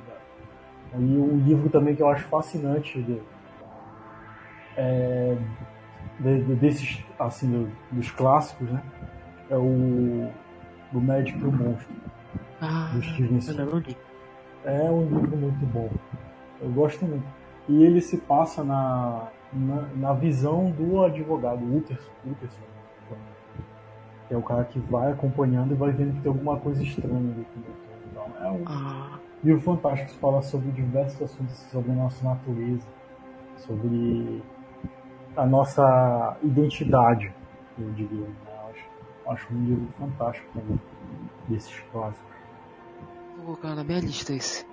E 0.94 1.18
um 1.18 1.36
livro 1.44 1.68
também 1.68 1.94
que 1.94 2.00
eu 2.00 2.08
acho 2.08 2.24
fascinante 2.28 3.02
de, 3.02 3.20
é, 4.74 5.36
de, 6.18 6.44
de, 6.44 6.54
desses, 6.54 7.04
assim, 7.18 7.50
do, 7.50 7.70
dos 7.92 8.10
clássicos, 8.10 8.70
né? 8.70 8.82
É 9.50 9.56
o 9.58 10.30
do 10.92 11.00
Médico 11.00 11.38
e 11.38 11.44
o 11.44 11.52
Monstro. 11.52 11.94
Ah, 12.60 12.90
do 12.94 13.02
Stevenson. 13.02 13.52
É 14.64 14.90
um 14.90 15.02
livro 15.02 15.36
muito 15.36 15.66
bom. 15.66 15.90
Eu 16.60 16.70
gosto 16.70 17.04
muito 17.04 17.26
e 17.68 17.82
ele 17.82 18.00
se 18.00 18.16
passa 18.18 18.62
na, 18.62 19.28
na, 19.52 19.82
na 19.96 20.12
visão 20.12 20.70
do 20.70 21.02
advogado, 21.02 21.64
Utterson, 21.76 22.10
Utterson, 22.24 22.62
que 24.28 24.34
é 24.34 24.36
o 24.36 24.42
cara 24.42 24.64
que 24.64 24.78
vai 24.78 25.12
acompanhando 25.12 25.72
e 25.72 25.76
vai 25.76 25.90
vendo 25.90 26.14
que 26.14 26.20
tem 26.20 26.30
alguma 26.30 26.58
coisa 26.58 26.82
estranha 26.82 27.16
ali. 27.16 27.46
Então, 28.10 28.26
é 28.40 28.50
um 28.50 28.62
ah. 28.66 29.18
livro 29.42 29.60
fantástico 29.60 30.12
que 30.12 30.18
fala 30.18 30.42
sobre 30.42 30.70
diversos 30.72 31.22
assuntos, 31.22 31.56
sobre 31.70 31.92
a 31.92 31.94
nossa 31.94 32.24
natureza, 32.24 32.86
sobre 33.56 34.42
a 35.36 35.46
nossa 35.46 36.36
identidade, 36.42 37.32
eu 37.78 37.90
diria. 37.92 38.26
Né? 39.26 39.32
Acho, 39.32 39.52
um 39.52 39.64
livro 39.64 39.88
fantástico 39.98 40.46
também, 40.54 40.80
desses 41.48 41.78
clássicos. 41.92 42.36
Vou 43.36 43.44
colocar 43.44 43.74
na 43.74 43.84
minha 43.84 44.00
lista 44.00 44.32
esse. 44.32 44.64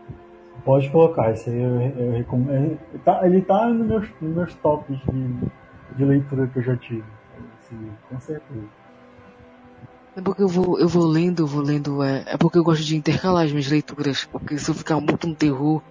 Pode 0.63 0.89
colocar, 0.91 1.33
isso 1.33 1.49
aí 1.49 1.61
eu, 1.61 1.81
eu 1.81 2.11
recomendo. 2.13 2.79
Ele 2.93 3.01
tá, 3.03 3.25
ele 3.25 3.41
tá 3.41 3.67
nos 3.67 3.87
meus, 3.87 4.09
nos 4.21 4.35
meus 4.35 4.53
tops 4.55 4.97
de, 4.97 5.49
de 5.97 6.05
leitura 6.05 6.47
que 6.47 6.59
eu 6.59 6.63
já 6.63 6.77
tive. 6.77 7.03
Esse, 7.59 7.75
com 8.09 8.19
certeza. 8.19 8.83
É 10.15 10.21
porque 10.21 10.43
eu 10.43 10.47
vou, 10.47 10.79
eu 10.79 10.87
vou 10.87 11.05
lendo, 11.05 11.41
eu 11.41 11.47
vou 11.47 11.61
lendo, 11.61 12.03
é, 12.03 12.23
é 12.27 12.37
porque 12.37 12.57
eu 12.57 12.63
gosto 12.63 12.83
de 12.83 12.95
intercalar 12.95 13.45
as 13.45 13.51
minhas 13.51 13.67
leituras, 13.67 14.25
porque 14.25 14.57
se 14.59 14.69
eu 14.69 14.75
ficar 14.75 14.99
muito 14.99 15.27
no 15.27 15.35
terror, 15.35 15.81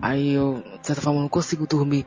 aí 0.00 0.34
eu, 0.34 0.62
de 0.80 0.86
certa 0.86 1.00
forma, 1.00 1.20
não 1.20 1.28
consigo 1.28 1.66
dormir. 1.66 2.06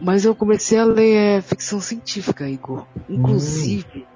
Mas 0.00 0.24
eu 0.24 0.34
comecei 0.34 0.78
a 0.78 0.84
ler 0.84 1.14
é, 1.14 1.40
ficção 1.42 1.80
científica, 1.80 2.48
Igor. 2.48 2.86
Inclusive, 3.08 4.00
hum. 4.00 4.13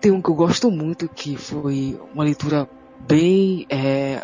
Tem 0.00 0.10
um 0.10 0.22
que 0.22 0.30
eu 0.30 0.34
gosto 0.34 0.70
muito, 0.70 1.08
que 1.08 1.36
foi 1.36 2.00
uma 2.14 2.24
leitura 2.24 2.68
bem, 3.06 3.66
é, 3.68 4.20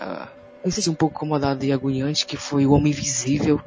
me 0.64 0.72
senti 0.72 0.90
um 0.90 0.94
pouco 0.94 1.16
incomodado 1.16 1.64
e 1.64 1.72
agoniante, 1.72 2.26
que 2.26 2.36
foi 2.36 2.66
O 2.66 2.72
Homem 2.72 2.92
Invisível 2.92 3.60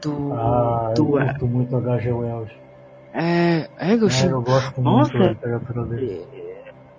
do. 0.00 0.32
Ah, 0.32 0.92
do, 0.94 1.18
eu 1.18 1.26
gosto 1.26 1.46
muito 1.46 1.76
H.G. 1.76 2.12
Wells. 2.12 2.50
É, 3.12 3.68
é, 3.78 3.94
eu, 3.94 4.08
é, 4.08 4.32
eu 4.32 4.42
gosto 4.42 4.80
Nossa, 4.80 5.12
muito 5.12 5.24
da 5.24 5.32
literatura 5.32 5.84
dele. 5.86 6.26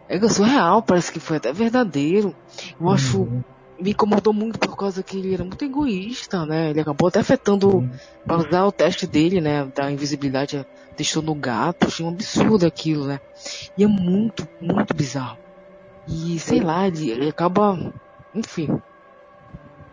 É, 0.09 0.17
é 0.17 0.29
surreal, 0.29 0.81
parece 0.81 1.11
que 1.11 1.19
foi 1.19 1.37
até 1.37 1.53
verdadeiro. 1.53 2.35
Eu 2.79 2.87
uhum. 2.87 2.93
acho. 2.93 3.27
Me 3.77 3.91
incomodou 3.91 4.31
muito 4.31 4.57
por 4.57 4.77
causa 4.77 5.03
que 5.03 5.17
ele 5.17 5.33
era 5.33 5.43
muito 5.43 5.65
egoísta, 5.65 6.45
né? 6.45 6.69
Ele 6.69 6.79
acabou 6.79 7.09
até 7.09 7.19
afetando 7.19 7.89
para 8.25 8.37
usar 8.37 8.65
o 8.65 8.71
teste 8.71 9.05
dele, 9.05 9.41
né? 9.41 9.67
Da 9.75 9.91
invisibilidade, 9.91 10.65
deixou 10.95 11.21
no 11.21 11.35
gato. 11.35 11.87
Achei 11.87 12.05
um 12.05 12.09
absurdo 12.09 12.65
aquilo, 12.65 13.05
né? 13.05 13.19
E 13.77 13.83
é 13.83 13.87
muito, 13.87 14.47
muito 14.59 14.93
bizarro. 14.93 15.37
E 16.07 16.37
sei 16.39 16.59
lá, 16.59 16.87
ele, 16.87 17.09
ele 17.09 17.29
acaba. 17.29 17.93
Enfim, 18.33 18.81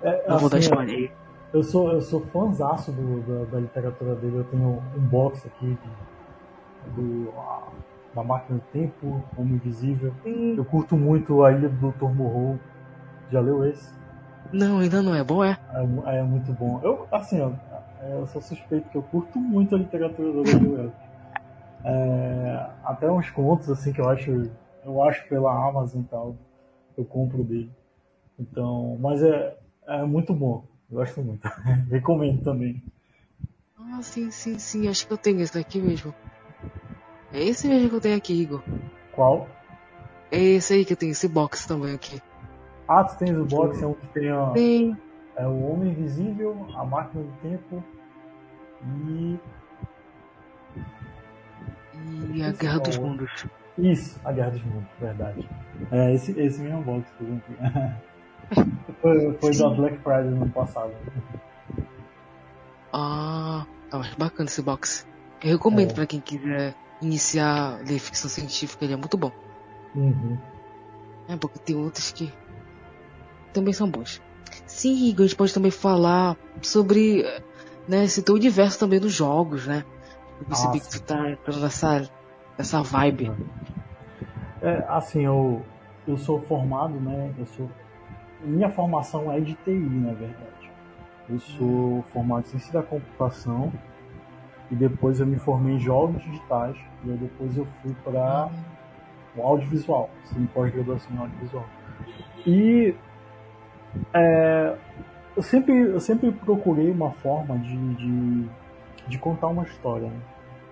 é, 0.02 0.24
não 0.26 0.34
assim, 0.34 0.40
vou 0.40 0.50
dar 0.50 0.58
spoiler 0.58 1.12
Eu 1.52 1.62
sou, 1.62 1.92
eu 1.92 2.00
sou 2.00 2.20
fãzaço 2.32 2.92
da, 2.92 3.44
da, 3.44 3.60
literatura 3.60 4.14
dele. 4.16 4.38
Eu 4.38 4.44
tenho 4.44 4.82
um 4.96 5.00
box 5.00 5.46
aqui 5.46 5.66
de, 5.66 6.90
do, 6.90 7.32
da 8.14 8.22
Máquina 8.22 8.58
do 8.58 8.64
Tempo, 8.72 9.22
Homem 9.36 9.54
Invisível. 9.54 10.12
Hum. 10.26 10.54
Eu 10.56 10.64
curto 10.64 10.96
muito 10.96 11.44
A 11.44 11.52
Ilha 11.52 11.68
do 11.68 11.90
Dr. 11.92 12.04
Morrow. 12.06 12.58
Já 13.30 13.40
leu 13.40 13.64
esse? 13.64 13.90
Não, 14.52 14.80
ainda 14.80 15.00
não 15.00 15.14
é 15.14 15.22
bom, 15.22 15.42
é? 15.42 15.56
É, 15.72 16.18
é 16.18 16.22
muito 16.22 16.52
bom. 16.52 16.80
Eu, 16.82 17.06
assim, 17.10 17.40
ó, 17.40 17.50
é, 18.02 18.20
eu 18.20 18.26
sou 18.26 18.42
suspeito 18.42 18.88
que 18.88 18.96
eu 18.96 19.02
curto 19.02 19.38
muito 19.38 19.74
a 19.74 19.78
literatura 19.78 20.32
do 20.32 20.92
é, 21.84 22.70
Até 22.84 23.10
uns 23.10 23.30
contos, 23.30 23.70
assim, 23.70 23.92
que 23.92 24.00
eu 24.00 24.08
acho, 24.08 24.50
eu 24.84 25.02
acho 25.02 25.26
pela 25.28 25.68
Amazon 25.68 26.02
e 26.02 26.04
tal, 26.04 26.36
eu 26.96 27.04
compro 27.04 27.44
dele. 27.44 27.70
Então, 28.38 28.98
mas 29.00 29.22
é, 29.22 29.56
é 29.86 30.02
muito 30.02 30.34
bom. 30.34 30.64
Gosto 30.90 31.22
muito. 31.22 31.48
Recomendo 31.90 32.42
também. 32.42 32.82
Ah, 33.78 34.02
sim, 34.02 34.30
sim, 34.30 34.58
sim. 34.58 34.88
Acho 34.88 35.06
que 35.06 35.12
eu 35.12 35.18
tenho 35.18 35.40
esse 35.40 35.54
daqui 35.54 35.80
mesmo. 35.80 36.14
É 37.32 37.42
esse 37.42 37.66
mesmo 37.66 37.88
que 37.88 37.96
eu 37.96 38.00
tenho 38.00 38.16
aqui, 38.16 38.42
Igor. 38.42 38.62
Qual? 39.12 39.48
É 40.30 40.38
esse 40.38 40.74
aí 40.74 40.84
que 40.84 40.92
eu 40.92 40.96
tenho, 40.96 41.12
esse 41.12 41.28
box 41.28 41.66
também 41.66 41.94
aqui. 41.94 42.20
Ah, 42.86 43.04
tu 43.04 43.16
tens 43.16 43.36
o 43.36 43.44
box, 43.44 43.82
é 43.82 43.86
um 43.86 43.94
que 43.94 44.06
tem 44.08 44.32
ó, 44.32 44.54
Sim. 44.54 44.96
É 45.36 45.46
o 45.46 45.72
Homem 45.72 45.90
Invisível, 45.90 46.66
a 46.74 46.84
Máquina 46.84 47.24
do 47.24 47.32
Tempo 47.40 47.82
e. 49.06 49.38
E 52.34 52.42
a 52.42 52.52
Guerra 52.52 52.78
dos 52.80 52.98
Mundos. 52.98 53.46
Isso, 53.78 54.20
a 54.24 54.32
Guerra 54.32 54.50
dos 54.50 54.62
Mundos, 54.64 54.88
verdade. 55.00 55.48
É, 55.90 56.12
esse, 56.14 56.38
esse 56.38 56.60
mesmo 56.60 56.82
box 56.82 57.10
que 57.16 57.24
eu 57.24 57.40
Foi, 59.00 59.32
foi 59.38 59.56
da 59.56 59.70
Black 59.70 59.98
Friday 59.98 60.30
no 60.30 60.48
passado. 60.50 60.92
Ah, 62.92 63.66
Eu 63.92 64.00
acho 64.00 64.18
bacana 64.18 64.48
esse 64.48 64.62
box. 64.62 65.06
Eu 65.42 65.52
recomendo 65.52 65.92
é. 65.92 65.94
para 65.94 66.06
quem 66.06 66.20
quiser 66.20 66.74
iniciar 67.00 67.74
a 67.74 67.76
ler 67.78 67.98
ficção 67.98 68.28
científica, 68.28 68.84
ele 68.84 68.94
é 68.94 68.96
muito 68.96 69.16
bom. 69.16 69.32
Uhum. 69.94 70.38
É, 71.28 71.36
porque 71.36 71.58
tem 71.58 71.76
outros 71.76 72.12
que 72.12 72.32
também 73.52 73.72
são 73.72 73.88
bons. 73.88 74.20
Sim, 74.66 75.08
Igor, 75.08 75.24
a 75.24 75.26
gente 75.28 75.36
pode 75.36 75.52
também 75.52 75.70
falar 75.70 76.36
sobre 76.60 77.24
né, 77.86 78.04
esse 78.04 78.22
teu 78.22 78.34
universo 78.34 78.78
também 78.78 79.00
nos 79.00 79.12
jogos, 79.12 79.66
né? 79.66 79.84
Eu 80.40 80.46
percebi 80.46 80.78
ah, 80.78 80.80
que 80.80 80.88
tu 80.88 81.02
tá 81.02 81.30
entrando 81.30 81.60
nessa, 81.60 82.10
nessa 82.56 82.82
vibe. 82.82 83.32
É, 84.60 84.84
assim, 84.88 85.24
eu, 85.24 85.62
eu 86.06 86.16
sou 86.16 86.40
formado, 86.40 86.94
né? 87.00 87.32
Eu 87.38 87.46
sou. 87.46 87.70
Minha 88.40 88.70
formação 88.70 89.30
é 89.32 89.40
de 89.40 89.54
TI, 89.54 89.70
na 89.70 90.12
verdade. 90.12 90.70
Eu 91.28 91.38
sou 91.38 92.04
formado 92.12 92.46
em 92.46 92.50
ciência 92.50 92.72
da 92.72 92.82
computação 92.82 93.72
e 94.70 94.74
depois 94.74 95.20
eu 95.20 95.26
me 95.26 95.38
formei 95.38 95.74
em 95.74 95.78
jogos 95.78 96.22
digitais 96.24 96.76
e 97.04 97.10
aí 97.10 97.16
depois 97.16 97.56
eu 97.56 97.66
fui 97.80 97.94
para 98.02 98.50
o 99.36 99.42
audiovisual, 99.42 100.10
assim, 100.24 100.44
pós-graduação 100.46 101.14
em 101.14 101.18
audiovisual. 101.18 101.66
E 102.46 102.94
é, 104.14 104.74
eu, 105.36 105.42
sempre, 105.42 105.72
eu 105.72 106.00
sempre 106.00 106.32
procurei 106.32 106.90
uma 106.90 107.10
forma 107.10 107.58
de, 107.58 107.94
de, 107.94 108.48
de 109.08 109.18
contar 109.18 109.48
uma 109.48 109.64
história. 109.64 110.08
Né? 110.08 110.20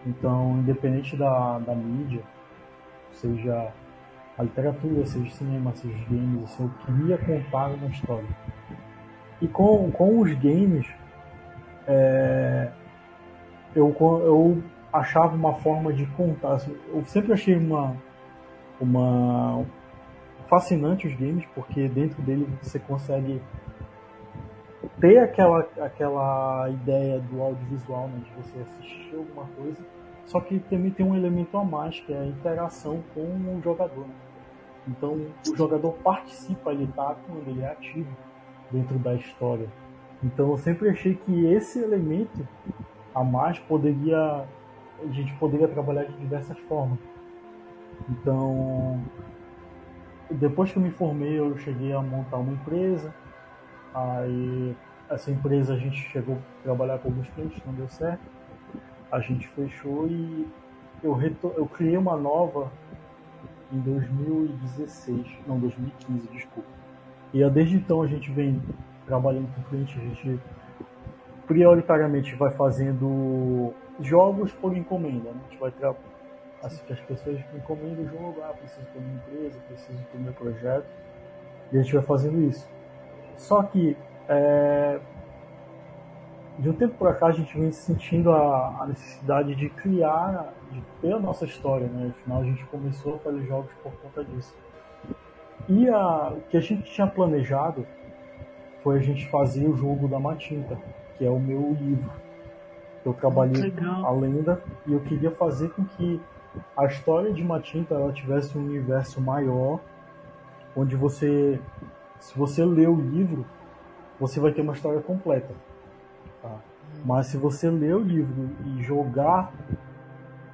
Então, 0.07 0.59
independente 0.59 1.17
da, 1.17 1.59
da 1.59 1.75
mídia, 1.75 2.23
seja 3.13 3.73
a 4.39 4.43
literatura, 4.43 5.05
seja 5.05 5.31
cinema, 5.31 5.73
seja 5.75 5.97
games, 6.09 6.45
assim, 6.45 6.65
eu 6.65 6.71
queria 6.87 7.19
contar 7.19 7.69
uma 7.69 7.89
história. 7.89 8.29
E 9.41 9.49
com, 9.49 9.91
com 9.91 10.21
os 10.21 10.33
games, 10.35 10.87
é, 11.87 12.71
eu, 13.75 13.95
eu 14.01 14.63
achava 14.93 15.35
uma 15.35 15.55
forma 15.55 15.93
de 15.93 16.07
contar. 16.07 16.53
Assim, 16.55 16.77
eu 16.93 17.05
sempre 17.05 17.33
achei 17.33 17.57
uma, 17.57 17.97
uma 18.81 19.65
fascinante 20.51 21.07
os 21.07 21.15
games, 21.15 21.47
porque 21.55 21.89
dentro 21.89 22.21
dele 22.23 22.47
você 22.61 22.79
consegue 22.81 23.41
ter 25.01 25.19
aquela, 25.19 25.61
aquela 25.81 26.69
ideia 26.69 27.21
do 27.21 27.41
audiovisual, 27.41 28.09
né, 28.09 28.21
de 28.25 28.43
você 28.43 28.59
assistir 28.59 29.15
alguma 29.15 29.47
coisa, 29.57 29.79
só 30.27 30.41
que 30.41 30.59
também 30.59 30.91
tem 30.91 31.07
um 31.07 31.17
elemento 31.17 31.57
a 31.57 31.65
mais, 31.65 32.01
que 32.01 32.13
é 32.13 32.19
a 32.19 32.27
interação 32.27 33.03
com 33.15 33.21
o 33.21 33.61
jogador. 33.63 34.07
Né? 34.07 34.15
Então 34.89 35.27
o 35.49 35.57
jogador 35.57 35.93
participa, 36.03 36.73
ele 36.73 36.85
está 36.85 37.11
atuando, 37.11 37.49
ele 37.49 37.63
é 37.63 37.71
ativo 37.71 38.11
dentro 38.71 38.99
da 38.99 39.15
história. 39.15 39.69
Então 40.23 40.51
eu 40.51 40.59
sempre 40.59 40.91
achei 40.91 41.15
que 41.15 41.47
esse 41.47 41.79
elemento 41.79 42.47
a 43.15 43.23
mais 43.23 43.59
poderia 43.61 44.45
a 45.03 45.07
gente 45.13 45.35
poderia 45.37 45.67
trabalhar 45.67 46.05
de 46.05 46.13
diversas 46.19 46.59
formas. 46.61 46.99
Então 48.09 49.01
depois 50.31 50.71
que 50.71 50.77
eu 50.77 50.83
me 50.83 50.91
formei, 50.91 51.39
eu 51.39 51.57
cheguei 51.59 51.93
a 51.93 52.01
montar 52.01 52.37
uma 52.37 52.53
empresa. 52.53 53.13
Aí, 53.95 54.77
essa 55.09 55.31
empresa 55.31 55.75
a 55.75 55.77
gente 55.77 55.97
chegou 56.11 56.37
a 56.37 56.63
trabalhar 56.63 56.99
com 56.99 57.09
alguns 57.09 57.29
clientes, 57.31 57.61
não 57.67 57.75
deu 57.75 57.89
certo. 57.89 58.23
A 59.11 59.21
gente 59.21 59.49
fechou 59.49 60.07
e 60.07 60.47
eu, 61.03 61.13
retor 61.13 61.53
eu 61.57 61.67
criei 61.67 61.97
uma 61.97 62.17
nova 62.17 62.71
em 63.73 63.81
2016, 63.81 65.27
não, 65.47 65.59
2015, 65.59 66.29
desculpa. 66.29 66.69
E 67.33 67.49
desde 67.51 67.77
então 67.77 68.03
a 68.03 68.07
gente 68.07 68.31
vem 68.31 68.61
trabalhando 69.07 69.53
com 69.55 69.63
clientes, 69.63 69.97
a 69.97 70.01
gente 70.01 70.41
prioritariamente 71.47 72.35
vai 72.37 72.53
fazendo 72.53 73.73
jogos 74.01 74.53
por 74.53 74.77
encomenda. 74.77 75.31
Né? 75.31 75.41
A 75.47 75.51
gente 75.51 75.61
vai 75.61 75.71
assim 75.71 76.10
que 76.69 76.93
as 76.93 77.01
pessoas 77.01 77.39
encomendam 77.55 78.05
o 78.05 78.09
jogo, 78.09 78.43
ah, 78.43 78.53
preciso 78.53 78.87
ter 78.93 78.99
uma 78.99 79.15
empresa, 79.15 79.59
preciso 79.67 79.99
ter 80.13 80.19
meu 80.19 80.33
projeto, 80.33 80.87
e 81.73 81.79
a 81.79 81.83
gente 81.83 81.95
vai 81.95 82.03
fazendo 82.03 82.41
isso. 82.43 82.69
Só 83.37 83.63
que 83.63 83.97
é, 84.29 85.01
de 86.59 86.69
um 86.69 86.75
tempo 86.75 86.95
para 86.99 87.15
cá 87.15 87.29
a 87.29 87.33
gente 87.33 87.59
vem 87.59 87.73
sentindo 87.73 88.31
a, 88.31 88.83
a, 88.83 88.87
necessidade 88.87 89.55
de 89.55 89.71
criar, 89.71 90.53
de 90.71 90.83
ter 91.01 91.13
a 91.13 91.19
nossa 91.19 91.47
história, 91.47 91.87
né? 91.87 92.13
Afinal 92.19 92.43
a 92.43 92.45
gente 92.45 92.65
começou 92.67 93.15
a 93.15 93.19
fazer 93.19 93.43
jogos 93.47 93.73
por 93.83 93.93
conta 93.93 94.23
disso. 94.23 94.55
E 95.69 95.89
a, 95.89 96.31
o 96.31 96.41
que 96.43 96.57
a 96.57 96.61
gente 96.61 96.83
tinha 96.83 97.07
planejado 97.07 97.87
foi 98.83 98.99
a 98.99 99.01
gente 99.01 99.27
fazer 99.29 99.67
o 99.67 99.77
jogo 99.77 100.07
da 100.07 100.19
Matinta, 100.19 100.79
que 101.17 101.25
é 101.25 101.31
o 101.31 101.39
meu 101.39 101.77
livro. 101.81 102.11
Eu 103.05 103.15
trabalhei 103.15 103.73
a 104.05 104.11
lenda 104.11 104.63
e 104.87 104.93
eu 104.93 105.01
queria 105.01 105.31
fazer 105.31 105.71
com 105.71 105.85
que 105.85 106.21
a 106.77 106.87
história 106.87 107.33
de 107.33 107.43
Matinta 107.45 107.95
ela 107.95 108.13
tivesse 108.13 108.57
um 108.57 108.65
universo 108.65 109.21
maior, 109.21 109.81
onde 110.77 110.97
você, 110.97 111.61
se 112.19 112.37
você 112.37 112.65
ler 112.65 112.89
o 112.89 113.01
livro, 113.01 113.47
você 114.19 114.41
vai 114.41 114.53
ter 114.53 114.63
uma 114.63 114.73
história 114.73 115.01
completa. 115.01 115.55
Tá? 116.43 116.57
Mas 117.05 117.27
se 117.27 117.37
você 117.37 117.71
ler 117.71 117.95
o 117.95 118.01
livro 118.01 118.51
e 118.67 118.83
jogar 118.83 119.53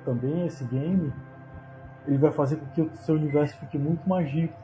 também 0.04 0.46
esse 0.46 0.64
game, 0.64 1.12
ele 2.06 2.18
vai 2.18 2.30
fazer 2.30 2.56
com 2.56 2.66
que 2.66 2.82
o 2.82 2.96
seu 2.98 3.16
universo 3.16 3.56
fique 3.58 3.78
muito 3.78 4.08
mais 4.08 4.28
rico. 4.28 4.54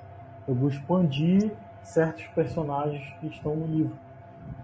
Eu 0.47 0.55
vou 0.55 0.69
expandir 0.69 1.51
certos 1.83 2.27
personagens 2.29 3.03
que 3.21 3.27
estão 3.27 3.57
no 3.57 3.67
livro. 3.67 3.97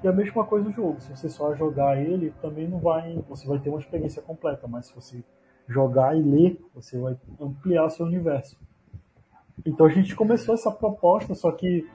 E 0.02 0.08
a 0.08 0.12
mesma 0.12 0.44
coisa 0.44 0.68
no 0.68 0.72
jogo. 0.72 1.00
Se 1.00 1.10
você 1.10 1.28
só 1.28 1.54
jogar 1.54 2.00
ele, 2.00 2.32
também 2.40 2.68
não 2.68 2.78
vai. 2.78 3.22
Você 3.28 3.46
vai 3.46 3.58
ter 3.58 3.68
uma 3.68 3.80
experiência 3.80 4.22
completa, 4.22 4.68
mas 4.68 4.86
se 4.86 4.94
você 4.94 5.24
jogar 5.68 6.16
e 6.16 6.22
ler, 6.22 6.60
você 6.74 6.98
vai 6.98 7.16
ampliar 7.40 7.90
seu 7.90 8.06
universo. 8.06 8.58
Então 9.66 9.86
a 9.86 9.90
gente 9.90 10.14
começou 10.16 10.54
essa 10.54 10.70
proposta, 10.70 11.34
só 11.34 11.52
que 11.52 11.86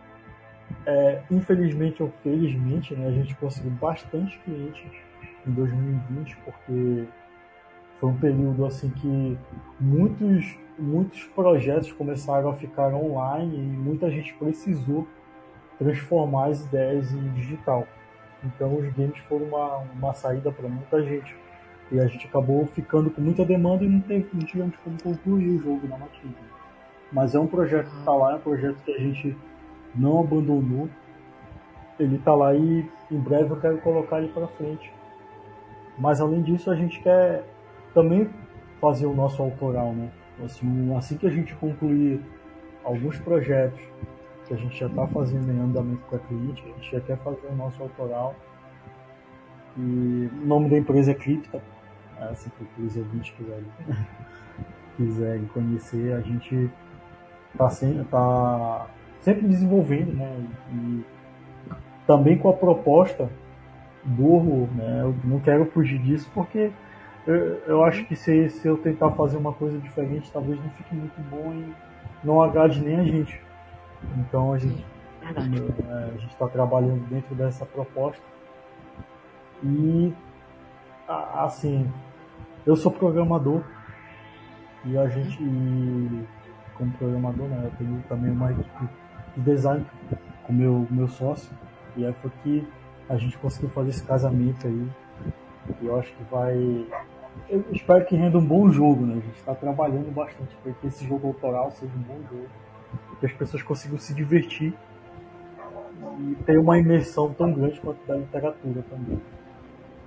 é, 0.86 1.24
infelizmente 1.32 2.04
ou 2.04 2.10
felizmente 2.22 2.96
né, 2.96 3.08
a 3.08 3.12
gente 3.12 3.36
conseguiu 3.36 3.72
bastante 3.72 4.38
clientes 4.40 4.92
em 5.48 5.52
2020, 5.52 6.38
porque 6.38 7.08
foi 8.00 8.10
um 8.10 8.18
período 8.18 8.66
assim 8.66 8.90
que 8.90 9.38
muitos, 9.80 10.58
muitos 10.78 11.24
projetos 11.28 11.92
começaram 11.94 12.50
a 12.50 12.54
ficar 12.54 12.94
online 12.94 13.56
e 13.56 13.62
muita 13.62 14.10
gente 14.12 14.34
precisou 14.36 15.08
transformar 15.80 16.48
as 16.48 16.66
ideias 16.66 17.12
em 17.12 17.30
digital. 17.34 17.88
Então 18.44 18.78
os 18.78 18.94
games 18.94 19.18
foram 19.30 19.46
uma, 19.46 19.78
uma 19.78 20.14
saída 20.14 20.52
para 20.52 20.68
muita 20.68 21.02
gente. 21.04 21.43
E 21.94 22.00
a 22.00 22.08
gente 22.08 22.26
acabou 22.26 22.66
ficando 22.66 23.12
com 23.12 23.22
muita 23.22 23.46
demanda 23.46 23.86
e 23.86 23.88
não, 23.88 24.02
teve, 24.02 24.28
não 24.34 24.42
tivemos 24.42 24.76
como 24.84 24.98
concluir 25.04 25.48
o 25.50 25.62
jogo 25.62 25.88
na 25.88 25.96
Matilda. 25.96 26.36
Mas 27.12 27.36
é 27.36 27.40
um 27.40 27.46
projeto 27.46 27.88
que 27.88 28.00
está 28.00 28.12
lá, 28.12 28.32
é 28.32 28.36
um 28.36 28.40
projeto 28.40 28.78
que 28.84 28.92
a 28.92 28.98
gente 28.98 29.38
não 29.94 30.22
abandonou. 30.22 30.90
Ele 32.00 32.16
está 32.16 32.34
lá 32.34 32.56
e 32.56 32.90
em 33.12 33.20
breve 33.20 33.52
eu 33.52 33.62
quero 33.62 33.78
colocar 33.78 34.18
ele 34.18 34.34
para 34.34 34.48
frente. 34.48 34.92
Mas 36.00 36.20
além 36.20 36.42
disso, 36.42 36.72
a 36.72 36.76
gente 36.76 37.00
quer 37.00 37.44
também 37.94 38.28
fazer 38.82 39.06
o 39.06 39.14
nosso 39.14 39.44
autoral, 39.44 39.94
né? 39.94 40.10
Assim, 40.44 40.96
assim 40.96 41.16
que 41.16 41.28
a 41.28 41.30
gente 41.30 41.54
concluir 41.56 42.20
alguns 42.84 43.20
projetos 43.20 43.80
que 44.48 44.54
a 44.56 44.58
gente 44.58 44.76
já 44.76 44.88
está 44.88 45.06
fazendo 45.06 45.48
em 45.52 45.60
andamento 45.60 46.02
com 46.10 46.16
a 46.16 46.20
cliente, 46.20 46.64
a 46.64 46.80
gente 46.80 46.92
já 46.92 47.00
quer 47.02 47.18
fazer 47.18 47.46
o 47.52 47.56
nosso 47.56 47.84
autoral. 47.84 48.36
E 49.78 50.30
o 50.42 50.46
nome 50.48 50.70
da 50.70 50.78
empresa 50.78 51.12
é 51.12 51.14
Cripta, 51.14 51.62
é, 52.30 52.34
se 52.36 52.52
os 52.78 52.98
ouvintes 52.98 53.34
quiserem, 53.38 53.66
quiserem 54.98 55.46
conhecer, 55.48 56.14
a 56.14 56.22
gente 56.22 56.70
está 57.52 57.70
sempre, 57.70 58.04
tá 58.06 58.88
sempre 59.20 59.48
desenvolvendo, 59.48 60.14
né? 60.14 60.48
E 60.72 61.04
também 62.06 62.38
com 62.38 62.50
a 62.50 62.54
proposta 62.54 63.30
do 64.04 64.28
horror, 64.32 64.68
né? 64.76 65.02
Eu 65.02 65.16
não 65.24 65.40
quero 65.40 65.66
fugir 65.68 66.00
disso 66.00 66.30
porque 66.34 66.72
eu, 67.26 67.36
eu 67.66 67.84
acho 67.84 68.06
que 68.06 68.16
se, 68.16 68.50
se 68.50 68.68
eu 68.68 68.78
tentar 68.78 69.12
fazer 69.12 69.38
uma 69.38 69.54
coisa 69.54 69.78
diferente, 69.78 70.32
talvez 70.32 70.60
não 70.60 70.70
fique 70.72 70.94
muito 70.94 71.20
bom 71.30 71.54
e 71.54 71.74
não 72.24 72.42
agrade 72.42 72.82
nem 72.82 73.00
a 73.00 73.04
gente. 73.04 73.40
Então 74.18 74.54
a 74.54 74.58
gente 74.58 74.86
é, 75.24 76.10
a 76.14 76.18
gente 76.18 76.34
está 76.34 76.48
trabalhando 76.48 77.08
dentro 77.08 77.34
dessa 77.34 77.66
proposta 77.66 78.22
e 79.64 80.14
assim 81.08 81.90
eu 82.66 82.76
sou 82.76 82.92
programador 82.92 83.62
e 84.86 84.98
a 84.98 85.08
gente, 85.08 85.38
como 86.78 86.92
programador, 86.94 87.48
né, 87.48 87.62
eu 87.66 87.72
tenho 87.78 88.04
também 88.08 88.32
uma 88.32 88.52
equipe 88.52 88.90
de 89.36 89.42
design 89.42 89.86
com 90.44 90.54
meu 90.54 90.88
meu 90.90 91.08
sócio 91.08 91.52
e 91.96 92.06
aí 92.06 92.14
foi 92.22 92.32
que 92.44 92.68
a 93.08 93.18
gente 93.18 93.38
conseguiu 93.38 93.70
fazer 93.70 93.90
esse 93.90 94.04
casamento 94.04 94.68
aí. 94.68 94.88
E 95.82 95.86
eu 95.86 96.00
acho 96.00 96.12
que 96.14 96.24
vai. 96.26 96.88
Eu 97.50 97.64
espero 97.72 98.06
que 98.06 98.16
renda 98.16 98.38
um 98.38 98.46
bom 98.46 98.70
jogo, 98.70 99.06
né? 99.06 99.14
A 99.14 99.20
gente 99.20 99.38
está 99.38 99.56
trabalhando 99.56 100.12
bastante 100.14 100.56
para 100.62 100.72
que 100.74 100.88
esse 100.88 101.06
jogo 101.06 101.28
autoral 101.28 101.72
seja 101.72 101.94
um 101.96 102.02
bom 102.02 102.20
jogo. 102.30 102.48
Que 103.20 103.26
as 103.26 103.34
pessoas 103.34 103.64
consigam 103.64 103.98
se 103.98 104.14
divertir 104.14 104.74
e 106.20 106.36
ter 106.46 106.60
uma 106.60 106.78
imersão 106.78 107.34
tão 107.34 107.52
grande 107.52 107.80
quanto 107.80 108.06
da 108.06 108.16
literatura 108.16 108.84
também. 108.90 109.20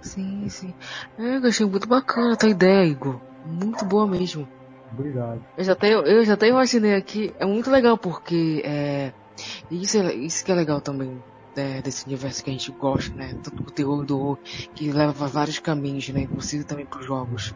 Sim, 0.00 0.48
sim. 0.48 0.74
É, 1.18 1.36
eu 1.36 1.46
achei 1.46 1.66
muito 1.66 1.88
bacana 1.88 2.34
a 2.34 2.36
tua 2.36 2.48
ideia, 2.48 2.84
Igor. 2.84 3.20
Muito 3.44 3.84
boa 3.84 4.06
mesmo. 4.06 4.48
Obrigado. 4.92 5.44
Eu 5.56 5.64
já 5.64 5.72
até, 5.72 5.94
eu 5.94 6.24
já 6.24 6.34
até 6.34 6.48
imaginei 6.48 6.94
aqui. 6.94 7.34
É 7.38 7.44
muito 7.44 7.70
legal 7.70 7.98
porque 7.98 8.62
é, 8.64 9.12
isso, 9.70 9.98
é, 9.98 10.14
isso 10.14 10.44
que 10.44 10.52
é 10.52 10.54
legal 10.54 10.80
também 10.80 11.22
né, 11.56 11.80
desse 11.82 12.06
universo 12.06 12.44
que 12.44 12.50
a 12.50 12.52
gente 12.52 12.70
gosta, 12.72 13.14
né? 13.14 13.34
Tanto 13.42 13.62
do 13.62 13.70
terror 13.70 14.04
do 14.04 14.18
horror, 14.18 14.38
que 14.74 14.92
leva 14.92 15.26
vários 15.26 15.58
caminhos, 15.58 16.08
né? 16.10 16.20
Inclusive 16.20 16.64
também 16.64 16.84
para 16.84 17.02
jogos. 17.02 17.54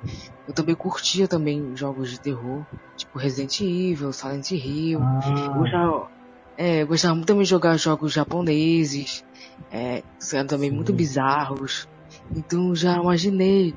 Eu 0.48 0.54
também 0.54 0.74
curtia 0.74 1.28
também 1.28 1.76
jogos 1.76 2.10
de 2.10 2.18
terror, 2.18 2.64
tipo 2.96 3.18
Resident 3.18 3.60
Evil, 3.60 4.12
Silent 4.12 4.50
Hill. 4.50 5.00
Ah. 5.02 5.20
Eu 5.46 5.54
gostava, 5.54 6.10
é, 6.56 6.84
gostava 6.84 7.14
muito 7.14 7.26
também 7.26 7.42
de 7.42 7.50
jogar 7.50 7.76
jogos 7.76 8.12
japoneses, 8.12 9.24
é, 9.70 10.02
também 10.48 10.70
Sim. 10.70 10.76
muito 10.76 10.92
bizarros. 10.92 11.86
Então 12.34 12.74
já 12.74 12.96
imaginei. 12.96 13.74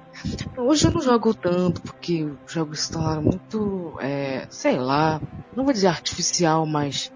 Hoje 0.56 0.88
eu 0.88 0.92
não 0.92 1.02
jogo 1.02 1.34
tanto, 1.34 1.82
porque 1.82 2.24
os 2.46 2.52
jogos 2.52 2.82
se 2.82 2.92
tornaram 2.92 3.24
muito, 3.24 3.98
é, 4.00 4.46
sei 4.50 4.78
lá, 4.78 5.20
não 5.56 5.64
vou 5.64 5.74
dizer 5.74 5.88
artificial, 5.88 6.66
mas 6.66 7.12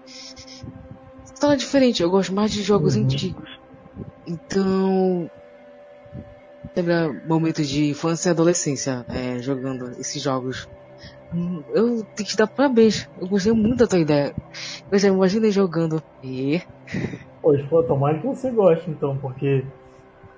se 1.24 1.34
torna 1.40 1.56
diferente. 1.56 2.02
Eu 2.02 2.10
gosto 2.10 2.34
mais 2.34 2.50
de 2.50 2.62
jogos 2.62 2.96
uhum. 2.96 3.04
antigos. 3.04 3.58
Então, 4.26 5.30
lembra 6.76 7.12
momentos 7.26 7.68
de 7.68 7.90
infância 7.90 8.28
e 8.28 8.32
adolescência 8.32 9.06
é, 9.08 9.38
jogando 9.38 9.90
esses 9.98 10.20
jogos. 10.20 10.68
Eu 11.74 12.02
tenho 12.02 12.04
que 12.16 12.24
te 12.24 12.36
dar 12.36 12.46
parabéns. 12.46 13.08
Eu 13.20 13.28
gostei 13.28 13.52
muito 13.52 13.78
da 13.78 13.86
tua 13.86 13.98
ideia. 13.98 14.34
Eu 14.90 14.98
já 14.98 15.08
imaginei 15.08 15.52
jogando. 15.52 16.02
E. 16.22 16.62
Pois, 17.40 17.64
pô, 17.66 17.82
tomara 17.82 18.18
que 18.18 18.26
você 18.26 18.50
goste 18.50 18.90
então, 18.90 19.16
porque 19.18 19.64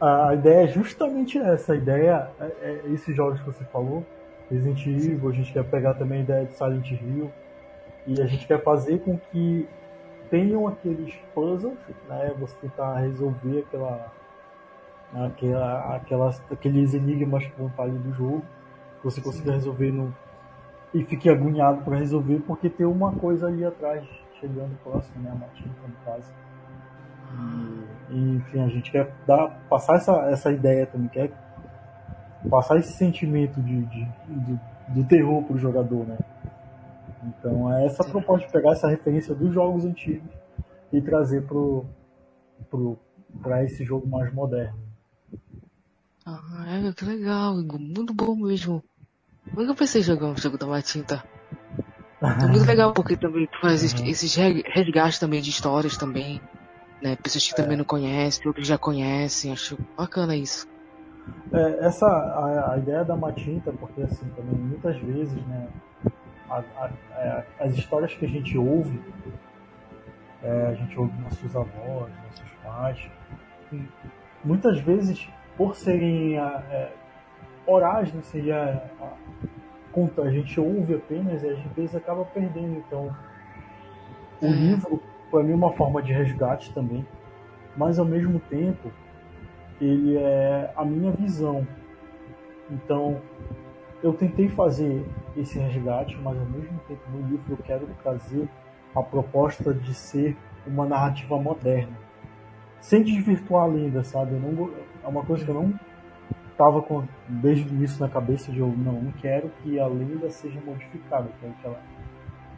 a 0.01 0.35
ideia 0.35 0.65
é 0.65 0.69
justamente 0.69 1.39
essa. 1.39 1.75
A 1.75 1.77
ideia 1.77 2.31
é, 2.41 2.45
é 2.63 2.83
esses 2.93 3.15
jogos 3.15 3.41
que 3.41 3.47
você 3.47 3.65
falou, 3.65 4.05
Resident 4.51 4.87
Evil, 4.87 5.29
a 5.29 5.33
gente 5.33 5.53
quer 5.53 5.65
pegar 5.65 5.95
também 5.95 6.21
a 6.21 6.23
ideia 6.23 6.47
de 6.47 6.55
Silent 6.55 6.91
Hill 6.91 7.31
e 8.07 8.21
a 8.21 8.27
gente 8.27 8.47
quer 8.47 8.63
fazer 8.63 9.01
com 9.01 9.19
que 9.19 9.69
tenham 10.31 10.67
aqueles 10.67 11.15
puzzles, 11.35 11.77
né? 12.09 12.33
Você 12.39 12.57
tentar 12.61 12.99
resolver 13.01 13.65
aquela, 13.67 14.13
aquela, 15.15 15.97
aquelas, 15.97 16.43
aqueles 16.51 16.95
enigmas 16.95 17.45
que 17.45 17.53
vão 17.59 17.67
estar 17.67 17.83
ali 17.83 17.99
do 17.99 18.13
jogo, 18.13 18.43
você 19.05 19.21
consiga 19.21 19.53
resolver 19.53 19.91
no 19.93 20.15
e 20.93 21.05
fique 21.05 21.29
agoniado 21.29 21.83
para 21.83 21.97
resolver 21.97 22.41
porque 22.47 22.69
tem 22.69 22.85
uma 22.85 23.13
coisa 23.13 23.47
ali 23.47 23.65
atrás 23.65 24.05
chegando 24.41 24.77
próximo, 24.83 25.23
né? 25.23 25.31
A 25.31 25.35
matinha 25.35 25.73
no 25.87 26.05
caso. 26.05 26.33
E, 28.11 28.37
enfim, 28.37 28.61
a 28.61 28.69
gente 28.69 28.91
quer 28.91 29.13
dar, 29.27 29.49
passar 29.69 29.97
essa, 29.97 30.13
essa 30.31 30.51
ideia 30.51 30.87
também, 30.87 31.09
quer 31.09 31.31
passar 32.49 32.79
esse 32.79 32.93
sentimento 32.93 33.61
de, 33.61 33.83
de, 33.87 34.05
de 34.29 34.61
do 34.89 35.05
terror 35.05 35.43
pro 35.45 35.59
jogador, 35.59 36.07
né? 36.07 36.19
Então 37.23 37.73
é 37.73 37.87
essa 37.87 38.03
proposta 38.03 38.47
de 38.47 38.53
pegar 38.53 38.73
essa 38.73 38.89
referência 38.89 39.35
dos 39.35 39.53
jogos 39.53 39.85
antigos 39.85 40.31
e 40.93 41.01
trazer 41.01 41.43
pro, 41.43 41.85
pro, 42.69 42.99
pra 43.41 43.63
esse 43.65 43.85
jogo 43.85 44.09
mais 44.09 44.33
moderno. 44.33 44.79
Ah, 46.27 46.41
é, 46.67 46.93
que 46.93 47.05
legal, 47.05 47.57
muito 47.57 48.13
bom 48.13 48.35
mesmo. 48.35 48.83
Nunca 49.55 49.75
pensei 49.75 50.01
em 50.01 50.05
jogar 50.05 50.27
um 50.27 50.37
jogo 50.37 50.59
da 50.59 50.67
Matinta. 50.67 51.23
É 52.21 52.47
muito 52.47 52.67
legal 52.67 52.93
porque 52.93 53.17
também 53.17 53.47
tu 53.47 53.61
faz 53.61 53.83
uhum. 53.93 54.07
esses 54.07 54.35
resgates 54.35 55.19
também 55.19 55.41
de 55.41 55.51
histórias 55.51 55.97
também 55.97 56.41
né? 57.03 57.17
Pessoas 57.17 57.47
que 57.47 57.53
é. 57.53 57.63
também 57.63 57.77
não 57.77 57.85
conhecem, 57.85 58.47
outros 58.47 58.67
já 58.67 58.79
conhecem, 58.79 59.53
acho 59.53 59.79
bacana 59.97 60.37
isso. 60.37 60.69
É, 61.53 61.87
essa 61.87 62.07
a, 62.07 62.75
a, 62.75 62.79
ideia 62.79 63.05
da 63.05 63.17
Matinta, 63.17 63.73
porque 63.73 64.03
assim 64.03 64.29
também 64.31 64.55
muitas 64.55 64.97
vezes, 64.99 65.47
né, 65.47 65.69
a, 66.49 66.63
a, 66.77 66.91
é, 67.13 67.47
as 67.61 67.75
histórias 67.75 68.15
que 68.15 68.25
a 68.25 68.29
gente 68.29 68.57
ouve, 68.57 69.01
é, 70.43 70.67
a 70.69 70.75
gente 70.75 70.99
ouve 70.99 71.13
nossos 71.21 71.57
avós, 71.57 72.11
nossos 72.25 72.51
pais, 72.63 73.11
muitas 74.45 74.81
vezes 74.81 75.29
por 75.57 75.77
serem 75.77 76.39
é, 76.39 76.93
orais, 77.67 78.13
né, 78.13 78.23
seria 78.23 78.83
a, 79.01 80.23
a 80.23 80.31
gente 80.31 80.61
ouve 80.61 80.95
apenas 80.95 81.43
e 81.43 81.49
às 81.49 81.59
vezes 81.75 81.95
acaba 81.95 82.25
perdendo. 82.25 82.79
Então, 82.79 83.15
o 84.41 84.47
é. 84.47 84.51
livro 84.51 85.03
para 85.31 85.43
mim 85.43 85.53
uma 85.53 85.73
forma 85.73 86.03
de 86.03 86.13
resgate 86.13 86.73
também, 86.73 87.07
mas 87.77 87.99
ao 87.99 88.05
mesmo 88.05 88.41
tempo 88.41 88.91
ele 89.81 90.17
é 90.17 90.73
a 90.77 90.85
minha 90.85 91.11
visão. 91.13 91.67
Então 92.71 93.21
eu 94.03 94.13
tentei 94.13 94.49
fazer 94.49 95.05
esse 95.37 95.59
resgate, 95.59 96.17
mas 96.19 96.39
ao 96.39 96.47
mesmo 96.47 96.79
tempo 96.89 97.03
no 97.13 97.29
livro 97.29 97.53
eu 97.53 97.57
quero 97.59 97.87
trazer 98.03 98.49
a 98.95 99.03
proposta 99.03 99.73
de 99.73 99.95
ser 99.95 100.37
uma 100.67 100.85
narrativa 100.87 101.39
moderna, 101.39 101.97
sem 102.81 103.03
desvirtuar 103.03 103.65
a 103.65 103.67
lenda, 103.67 104.03
sabe? 104.03 104.33
Eu 104.33 104.41
não, 104.41 104.71
é 105.05 105.07
uma 105.07 105.25
coisa 105.25 105.45
que 105.45 105.51
eu 105.51 105.55
não 105.55 105.73
estava 106.51 106.85
desde 107.27 107.69
o 107.69 107.75
início 107.75 108.01
na 108.01 108.09
cabeça 108.09 108.53
de 108.53 108.59
eu 108.59 108.69
não, 108.69 109.01
não 109.01 109.13
quero 109.13 109.49
que 109.63 109.79
a 109.79 109.87
lenda 109.87 110.29
seja 110.29 110.61
modificada, 110.61 111.29
quero 111.41 111.55
que 111.55 111.67
ela 111.67 111.81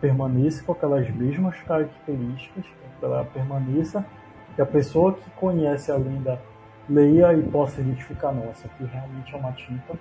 permaneça 0.03 0.65
com 0.65 0.73
aquelas 0.73 1.09
mesmas 1.11 1.57
características, 1.63 2.65
que 2.99 3.05
ela 3.05 3.25
permaneça, 3.25 4.05
que 4.57 4.61
a 4.61 4.67
pessoa 4.67 5.15
que 5.15 5.31
conhece 5.31 5.93
a 5.93 5.97
lenda 5.97 6.43
leia 6.91 7.33
e 7.33 7.43
possa 7.45 7.81
identificar, 7.81 8.33
nossa, 8.33 8.69
que 8.69 8.85
realmente 8.85 9.33
é 9.33 9.39
uma 9.39 9.53
tinta. 9.53 9.95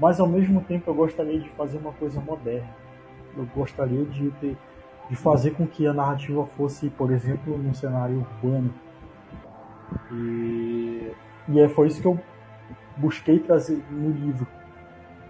Mas 0.00 0.18
ao 0.18 0.26
mesmo 0.26 0.60
tempo 0.62 0.90
eu 0.90 0.94
gostaria 0.94 1.38
de 1.38 1.48
fazer 1.50 1.78
uma 1.78 1.92
coisa 1.92 2.20
moderna. 2.20 2.68
Eu 3.36 3.46
gostaria 3.54 4.04
de, 4.04 4.30
de 4.30 5.16
fazer 5.16 5.52
com 5.52 5.66
que 5.66 5.86
a 5.86 5.92
narrativa 5.92 6.44
fosse, 6.56 6.90
por 6.90 7.12
exemplo, 7.12 7.56
num 7.56 7.72
cenário 7.72 8.18
urbano. 8.42 8.74
E, 10.12 11.12
e 11.48 11.60
é, 11.60 11.68
foi 11.68 11.86
isso 11.86 12.02
que 12.02 12.08
eu 12.08 12.18
busquei 12.96 13.38
trazer 13.38 13.80
no 13.88 14.10
livro. 14.10 14.46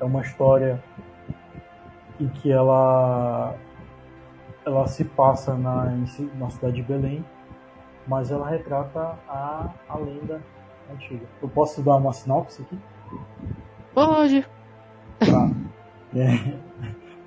É 0.01 0.05
uma 0.05 0.23
história 0.23 0.83
em 2.19 2.29
que 2.29 2.51
ela 2.51 3.55
ela 4.69 4.87
se 4.87 5.05
passa 5.05 5.55
na, 5.55 5.87
na 6.35 6.51
cidade 6.51 6.77
de 6.77 6.83
Belém, 6.83 7.25
mas 8.07 8.31
ela 8.31 8.49
retrata 8.49 9.19
a, 9.29 9.71
a 9.89 9.99
lenda 9.99 10.41
antiga. 10.93 11.27
Eu 11.43 11.49
posso 11.49 11.83
dar 11.83 11.97
uma 11.97 12.13
sinopse 12.13 12.63
aqui? 12.63 12.79
Pode. 13.95 14.47
Tá. 15.21 15.51
É, 16.15 16.55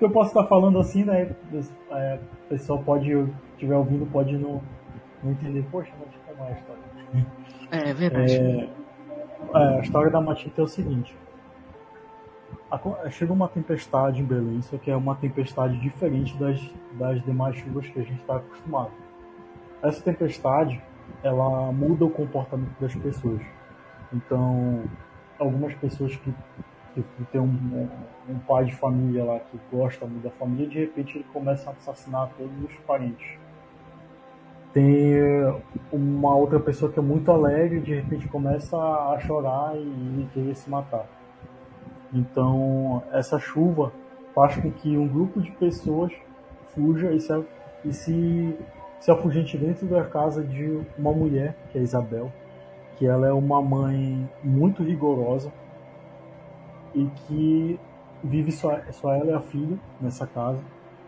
eu 0.00 0.10
posso 0.10 0.30
estar 0.30 0.46
falando 0.46 0.78
assim, 0.78 1.04
né? 1.04 1.34
É, 1.90 2.18
o 2.46 2.48
pessoal 2.48 2.78
pode, 2.82 3.12
estiver 3.52 3.76
ouvindo, 3.76 4.06
pode 4.06 4.36
não, 4.36 4.62
não 5.22 5.32
entender. 5.32 5.64
Poxa, 5.70 5.92
mas 5.98 6.08
como 6.26 6.48
é 6.48 6.52
a 6.52 6.56
história? 6.56 6.82
É, 7.70 7.94
verdade. 7.94 8.34
É, 8.34 8.68
é, 9.54 9.78
a 9.78 9.80
história 9.80 10.10
da 10.10 10.20
Matita 10.20 10.60
é 10.60 10.64
o 10.64 10.68
seguinte 10.68 11.16
chega 13.10 13.32
uma 13.32 13.48
tempestade 13.48 14.20
em 14.20 14.24
Belém, 14.24 14.62
só 14.62 14.78
que 14.78 14.90
é 14.90 14.96
uma 14.96 15.14
tempestade 15.14 15.78
diferente 15.80 16.36
das, 16.38 16.60
das 16.92 17.22
demais 17.22 17.56
chuvas 17.56 17.86
que 17.88 18.00
a 18.00 18.02
gente 18.02 18.20
está 18.20 18.36
acostumado. 18.36 18.92
Essa 19.82 20.02
tempestade, 20.02 20.80
ela 21.22 21.70
muda 21.72 22.04
o 22.04 22.10
comportamento 22.10 22.74
das 22.80 22.94
pessoas. 22.94 23.42
Então, 24.12 24.84
algumas 25.38 25.74
pessoas 25.74 26.16
que, 26.16 26.32
que, 26.94 27.02
que 27.02 27.24
tem 27.26 27.40
um, 27.40 27.88
um, 28.28 28.38
pai 28.38 28.64
de 28.64 28.74
família 28.74 29.24
lá 29.24 29.40
que 29.40 29.58
gosta 29.70 30.06
muito 30.06 30.22
da 30.22 30.30
família, 30.30 30.68
de 30.68 30.78
repente 30.78 31.18
ele 31.18 31.26
começa 31.32 31.68
a 31.68 31.72
assassinar 31.72 32.30
todos 32.38 32.52
os 32.64 32.74
parentes. 32.86 33.38
Tem 34.72 35.14
uma 35.92 36.34
outra 36.34 36.58
pessoa 36.58 36.90
que 36.90 36.98
é 36.98 37.02
muito 37.02 37.30
alegre, 37.30 37.80
de 37.80 37.94
repente 37.94 38.26
começa 38.28 38.76
a 38.76 39.18
chorar 39.20 39.76
e, 39.76 39.80
e 39.80 40.28
querer 40.32 40.54
se 40.54 40.70
matar 40.70 41.06
então, 42.12 43.02
essa 43.10 43.38
chuva 43.38 43.92
faz 44.34 44.56
com 44.56 44.70
que 44.70 44.96
um 44.96 45.08
grupo 45.08 45.40
de 45.40 45.50
pessoas 45.52 46.12
fuja 46.74 47.10
e 47.12 47.20
se, 47.20 47.44
e 47.84 47.92
se, 47.92 48.58
se 49.00 49.10
afugente 49.10 49.56
dentro 49.56 49.86
da 49.86 50.04
casa 50.04 50.42
de 50.42 50.80
uma 50.98 51.12
mulher, 51.12 51.56
que 51.70 51.78
é 51.78 51.82
Isabel, 51.82 52.30
que 52.96 53.06
ela 53.06 53.26
é 53.26 53.32
uma 53.32 53.62
mãe 53.62 54.28
muito 54.44 54.82
rigorosa 54.82 55.50
e 56.94 57.06
que 57.26 57.80
vive 58.22 58.52
só, 58.52 58.78
só 58.90 59.14
ela 59.14 59.30
e 59.30 59.34
a 59.34 59.40
filha 59.40 59.78
nessa 60.00 60.26
casa. 60.26 60.60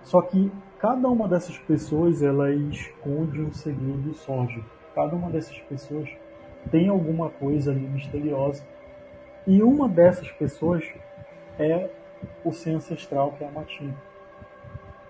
Só 0.02 0.22
que 0.22 0.50
cada 0.78 1.08
uma 1.08 1.28
dessas 1.28 1.58
pessoas 1.58 2.22
ela 2.22 2.50
esconde 2.50 3.40
um 3.42 3.52
segredo 3.52 4.14
sórdido. 4.14 4.64
Cada 4.94 5.14
uma 5.14 5.30
dessas 5.30 5.58
pessoas 5.60 6.08
tem 6.70 6.88
alguma 6.88 7.28
coisa 7.28 7.70
ali 7.70 7.86
misteriosa 7.86 8.64
e 9.46 9.62
uma 9.62 9.88
dessas 9.88 10.30
pessoas 10.32 10.84
é 11.58 11.90
o 12.44 12.52
ser 12.52 12.70
ancestral, 12.70 13.32
que 13.32 13.44
é 13.44 13.48
a 13.48 13.50
matinta. 13.50 13.96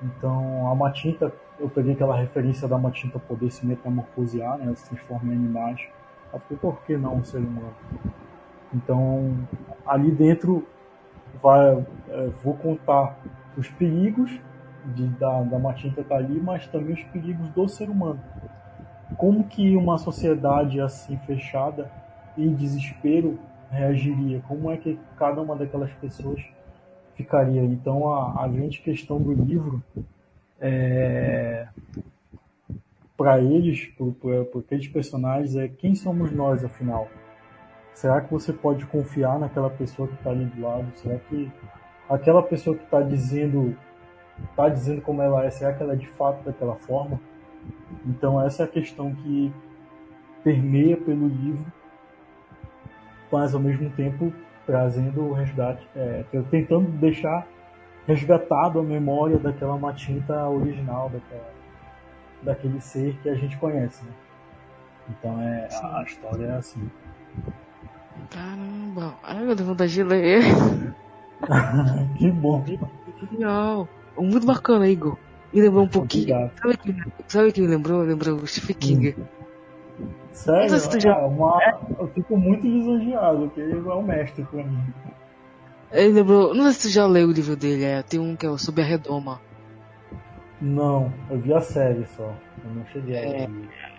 Então, 0.02 0.70
a 0.70 0.74
matinta, 0.74 1.32
eu 1.58 1.68
peguei 1.68 1.92
aquela 1.92 2.16
referência 2.16 2.68
da 2.68 2.76
matinta 2.76 3.18
poder 3.18 3.50
se 3.50 3.64
metamorfosear, 3.64 4.58
né, 4.58 4.74
se 4.74 4.88
transformar 4.88 5.32
em 5.32 5.36
animais. 5.36 5.80
Eu 6.32 6.40
falei, 6.40 6.58
por 6.60 6.82
que 6.82 6.96
não 6.96 7.16
um 7.16 7.24
ser 7.24 7.38
humano? 7.38 7.74
Então, 8.74 9.36
ali 9.86 10.10
dentro 10.10 10.66
vai, 11.40 11.86
é, 12.08 12.26
vou 12.42 12.54
contar 12.54 13.16
os 13.56 13.68
perigos 13.68 14.40
de, 14.86 15.06
da, 15.06 15.42
da 15.42 15.58
Matinta 15.58 16.00
estar 16.00 16.16
tá 16.16 16.20
ali, 16.20 16.40
mas 16.40 16.66
também 16.66 16.94
os 16.94 17.04
perigos 17.04 17.48
do 17.50 17.68
ser 17.68 17.88
humano. 17.88 18.20
Como 19.16 19.44
que 19.44 19.76
uma 19.76 19.96
sociedade 19.96 20.80
assim 20.80 21.16
fechada, 21.18 21.90
em 22.36 22.52
desespero, 22.52 23.38
reagiria? 23.74 24.40
Como 24.48 24.70
é 24.70 24.76
que 24.76 24.98
cada 25.16 25.40
uma 25.40 25.56
daquelas 25.56 25.92
pessoas 25.94 26.42
ficaria? 27.14 27.62
Então, 27.62 28.08
a, 28.12 28.44
a 28.44 28.48
grande 28.48 28.80
questão 28.80 29.20
do 29.20 29.32
livro 29.32 29.82
é 30.60 31.66
para 33.16 33.40
eles, 33.40 33.86
para 34.20 34.60
aqueles 34.60 34.88
personagens, 34.88 35.56
é 35.56 35.68
quem 35.68 35.94
somos 35.94 36.32
nós, 36.32 36.64
afinal? 36.64 37.08
Será 37.94 38.20
que 38.20 38.30
você 38.30 38.52
pode 38.52 38.84
confiar 38.86 39.38
naquela 39.38 39.70
pessoa 39.70 40.08
que 40.08 40.14
está 40.14 40.30
ali 40.30 40.44
do 40.46 40.60
lado? 40.60 40.86
Será 40.96 41.18
que 41.18 41.50
aquela 42.08 42.42
pessoa 42.42 42.76
que 42.76 42.84
está 42.84 43.00
dizendo 43.00 43.76
está 44.50 44.68
dizendo 44.68 45.00
como 45.00 45.22
ela 45.22 45.44
é, 45.44 45.50
será 45.50 45.72
que 45.72 45.80
ela 45.80 45.92
é 45.92 45.96
de 45.96 46.08
fato 46.08 46.42
daquela 46.44 46.74
forma? 46.74 47.20
Então 48.04 48.40
essa 48.44 48.64
é 48.64 48.66
a 48.66 48.68
questão 48.68 49.14
que 49.14 49.52
permeia 50.42 50.96
pelo 50.96 51.28
livro, 51.28 51.64
mas 53.34 53.52
ao 53.52 53.60
mesmo 53.60 53.90
tempo 53.90 54.32
trazendo 54.64 55.24
o 55.24 55.32
resgate, 55.32 55.84
é, 55.96 56.24
tentando 56.50 56.88
deixar 56.92 57.44
resgatado 58.06 58.78
a 58.78 58.82
memória 58.82 59.36
daquela 59.38 59.76
matinta 59.76 60.48
original, 60.48 61.10
daquela, 61.10 61.50
daquele 62.42 62.80
ser 62.80 63.16
que 63.22 63.28
a 63.28 63.34
gente 63.34 63.56
conhece. 63.56 64.04
Né? 64.04 64.12
Então 65.10 65.42
é, 65.42 65.68
a, 65.72 65.98
a 65.98 66.02
história 66.04 66.46
é 66.46 66.56
assim. 66.56 66.88
Caramba, 68.30 69.14
ai 69.24 69.50
eu 69.50 69.56
tenho 69.56 69.68
vontade 69.68 69.92
de 69.92 70.04
ler. 70.04 70.44
que 72.16 72.30
bom. 72.30 72.62
Que 72.62 72.78
legal. 73.32 73.88
Muito 74.16 74.46
bacana, 74.46 74.86
Igor. 74.86 75.18
Me 75.52 75.60
lembrou 75.60 75.84
um 75.84 75.88
pouquinho. 75.88 76.50
Sabe 76.62 76.76
que, 76.76 76.94
sabe 77.26 77.52
que 77.52 77.60
me 77.60 77.66
lembrou? 77.66 78.02
Lembrou 78.02 78.36
o 78.36 78.46
Stephen 78.46 78.76
King. 78.76 79.16
Hum. 79.18 79.24
Sério? 80.32 81.08
É 81.08 81.12
uma... 81.26 81.58
Eu 81.98 82.08
fico 82.08 82.36
muito 82.36 82.66
lisonjeado, 82.66 83.46
porque 83.46 83.60
ele 83.60 83.72
é 83.72 83.94
um 83.94 84.02
mestre 84.02 84.44
pra 84.44 84.64
mim. 84.64 84.92
Ele 85.94 86.12
lembrou. 86.12 86.52
Não 86.54 86.64
sei 86.64 86.72
se 86.72 86.88
tu 86.88 86.92
já 86.92 87.06
leu 87.06 87.28
o 87.28 87.32
livro 87.32 87.56
dele, 87.56 87.84
é. 87.84 88.02
Tem 88.02 88.18
um 88.18 88.34
que 88.34 88.44
é 88.44 88.50
o 88.50 88.58
Sob 88.58 88.82
a 88.82 88.84
Redoma. 88.84 89.40
Não, 90.60 91.12
eu 91.30 91.38
vi 91.38 91.54
a 91.54 91.60
série 91.60 92.04
só. 92.16 92.34
Eu 92.64 92.70
não 92.74 92.86
cheguei 92.86 93.14
é, 93.14 93.44
a 93.44 93.48
ler. 93.48 93.50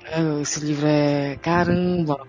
É, 0.06 0.42
esse 0.42 0.66
livro 0.66 0.86
é. 0.88 1.38
Caramba! 1.38 2.20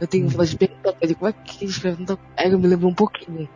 Eu 0.00 0.06
tenho 0.06 0.28
vontade 0.28 0.50
de 0.50 0.58
perguntar 0.58 0.92
pra 0.92 0.98
ele 1.02 1.14
como 1.14 1.28
é 1.28 1.32
que 1.32 1.64
ele 1.64 1.70
escreve 1.70 2.04
tanta. 2.04 2.20
É, 2.36 2.48
eu 2.48 2.58
me 2.58 2.66
lembro 2.66 2.88
um 2.88 2.94
pouquinho. 2.94 3.48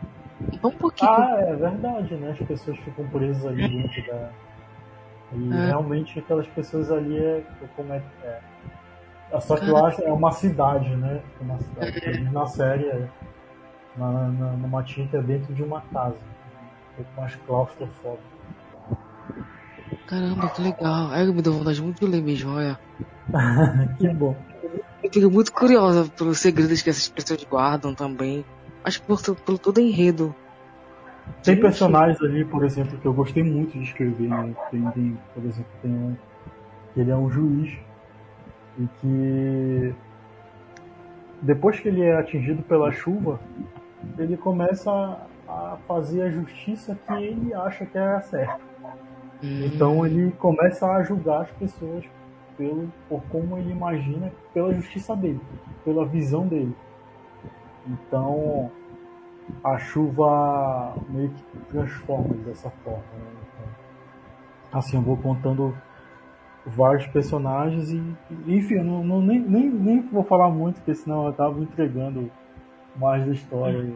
Um 0.63 0.71
pouquinho. 0.71 1.11
Ah, 1.11 1.37
é 1.39 1.55
verdade, 1.55 2.15
né? 2.15 2.31
As 2.31 2.47
pessoas 2.47 2.77
ficam 2.79 3.07
presas 3.07 3.45
ali 3.45 3.67
dentro 3.67 4.05
da. 4.07 4.29
E 5.33 5.53
é. 5.53 5.65
realmente 5.67 6.19
aquelas 6.19 6.47
pessoas 6.47 6.91
ali 6.91 7.17
é. 7.17 7.43
Como 7.75 7.93
é, 7.93 8.01
é. 8.23 8.39
Só 9.41 9.57
que 9.57 9.67
eu 9.67 9.85
acho 9.85 10.01
é 10.03 10.11
uma 10.11 10.31
cidade, 10.31 10.95
né? 10.95 11.21
Uma 11.41 11.57
cidade. 11.57 11.99
É. 12.05 12.19
Na 12.31 12.45
série, 12.45 12.85
é, 12.85 13.07
na, 13.97 14.11
na, 14.29 14.51
numa 14.53 14.83
tinta 14.83 15.21
dentro 15.21 15.53
de 15.53 15.63
uma 15.63 15.81
casa. 15.81 16.15
Um 16.15 16.95
pouco 16.95 17.11
mais 17.21 17.35
claustrofóbico. 17.35 18.23
Caramba, 20.07 20.49
que 20.49 20.61
legal. 20.61 21.13
É, 21.13 21.25
me 21.25 21.41
deu 21.41 21.53
vontade 21.53 21.81
muito 21.81 21.99
de 21.99 22.11
ler 22.11 22.21
mesmo, 22.21 22.55
olha. 22.55 22.79
que 23.99 24.07
bom. 24.09 24.35
Eu 25.03 25.11
fico 25.11 25.29
muito 25.29 25.51
curiosa 25.51 26.09
pelos 26.17 26.39
segredos 26.39 26.81
que 26.81 26.89
essas 26.89 27.09
pessoas 27.09 27.43
guardam 27.43 27.93
também. 27.93 28.45
Acho 28.83 29.01
que 29.01 29.07
por, 29.07 29.35
por 29.35 29.59
todo 29.59 29.79
enredo. 29.79 30.33
Tem 31.43 31.59
personagens 31.59 32.21
ali, 32.21 32.45
por 32.45 32.63
exemplo, 32.63 32.97
que 32.97 33.05
eu 33.05 33.13
gostei 33.13 33.43
muito 33.43 33.77
de 33.77 33.83
escrever, 33.83 34.29
né? 34.29 34.55
Tem, 34.71 34.81
tem, 34.91 35.19
por 35.33 35.43
exemplo, 35.43 35.71
tem 35.81 35.91
um. 35.91 36.15
Ele 36.95 37.11
é 37.11 37.15
um 37.15 37.29
juiz 37.29 37.77
e 38.77 38.87
que 38.99 39.95
depois 41.41 41.79
que 41.79 41.87
ele 41.87 42.03
é 42.03 42.17
atingido 42.17 42.63
pela 42.63 42.91
chuva, 42.91 43.39
ele 44.17 44.37
começa 44.37 44.91
a 45.47 45.77
fazer 45.87 46.23
a 46.23 46.29
justiça 46.29 46.97
que 47.07 47.13
ele 47.13 47.53
acha 47.53 47.85
que 47.85 47.97
é 47.97 48.19
certa. 48.21 48.59
Hum. 49.43 49.65
Então 49.65 50.05
ele 50.05 50.31
começa 50.31 50.87
a 50.87 51.03
julgar 51.03 51.41
as 51.43 51.51
pessoas 51.51 52.03
pelo, 52.57 52.91
por 53.07 53.21
como 53.29 53.57
ele 53.57 53.71
imagina, 53.71 54.31
pela 54.53 54.73
justiça 54.73 55.15
dele, 55.15 55.41
pela 55.85 56.05
visão 56.05 56.47
dele. 56.47 56.75
Então 57.85 58.71
a 59.63 59.77
chuva 59.77 60.95
meio 61.09 61.29
que 61.29 61.43
transforma 61.69 62.33
dessa 62.45 62.69
forma. 62.83 62.99
Né? 62.99 63.37
Então, 64.67 64.79
assim, 64.79 64.97
eu 64.97 65.03
vou 65.03 65.17
contando 65.17 65.75
vários 66.75 67.07
personagens 67.07 67.91
e, 67.91 68.01
enfim, 68.47 68.75
eu 68.75 68.83
não, 68.83 69.03
não, 69.03 69.21
nem, 69.21 69.39
nem, 69.39 69.69
nem 69.69 70.01
vou 70.01 70.23
falar 70.23 70.49
muito, 70.49 70.75
porque 70.75 70.95
senão 70.95 71.23
eu 71.23 71.29
acabo 71.29 71.61
entregando 71.61 72.29
mais 72.95 73.25
da 73.25 73.31
história. 73.31 73.93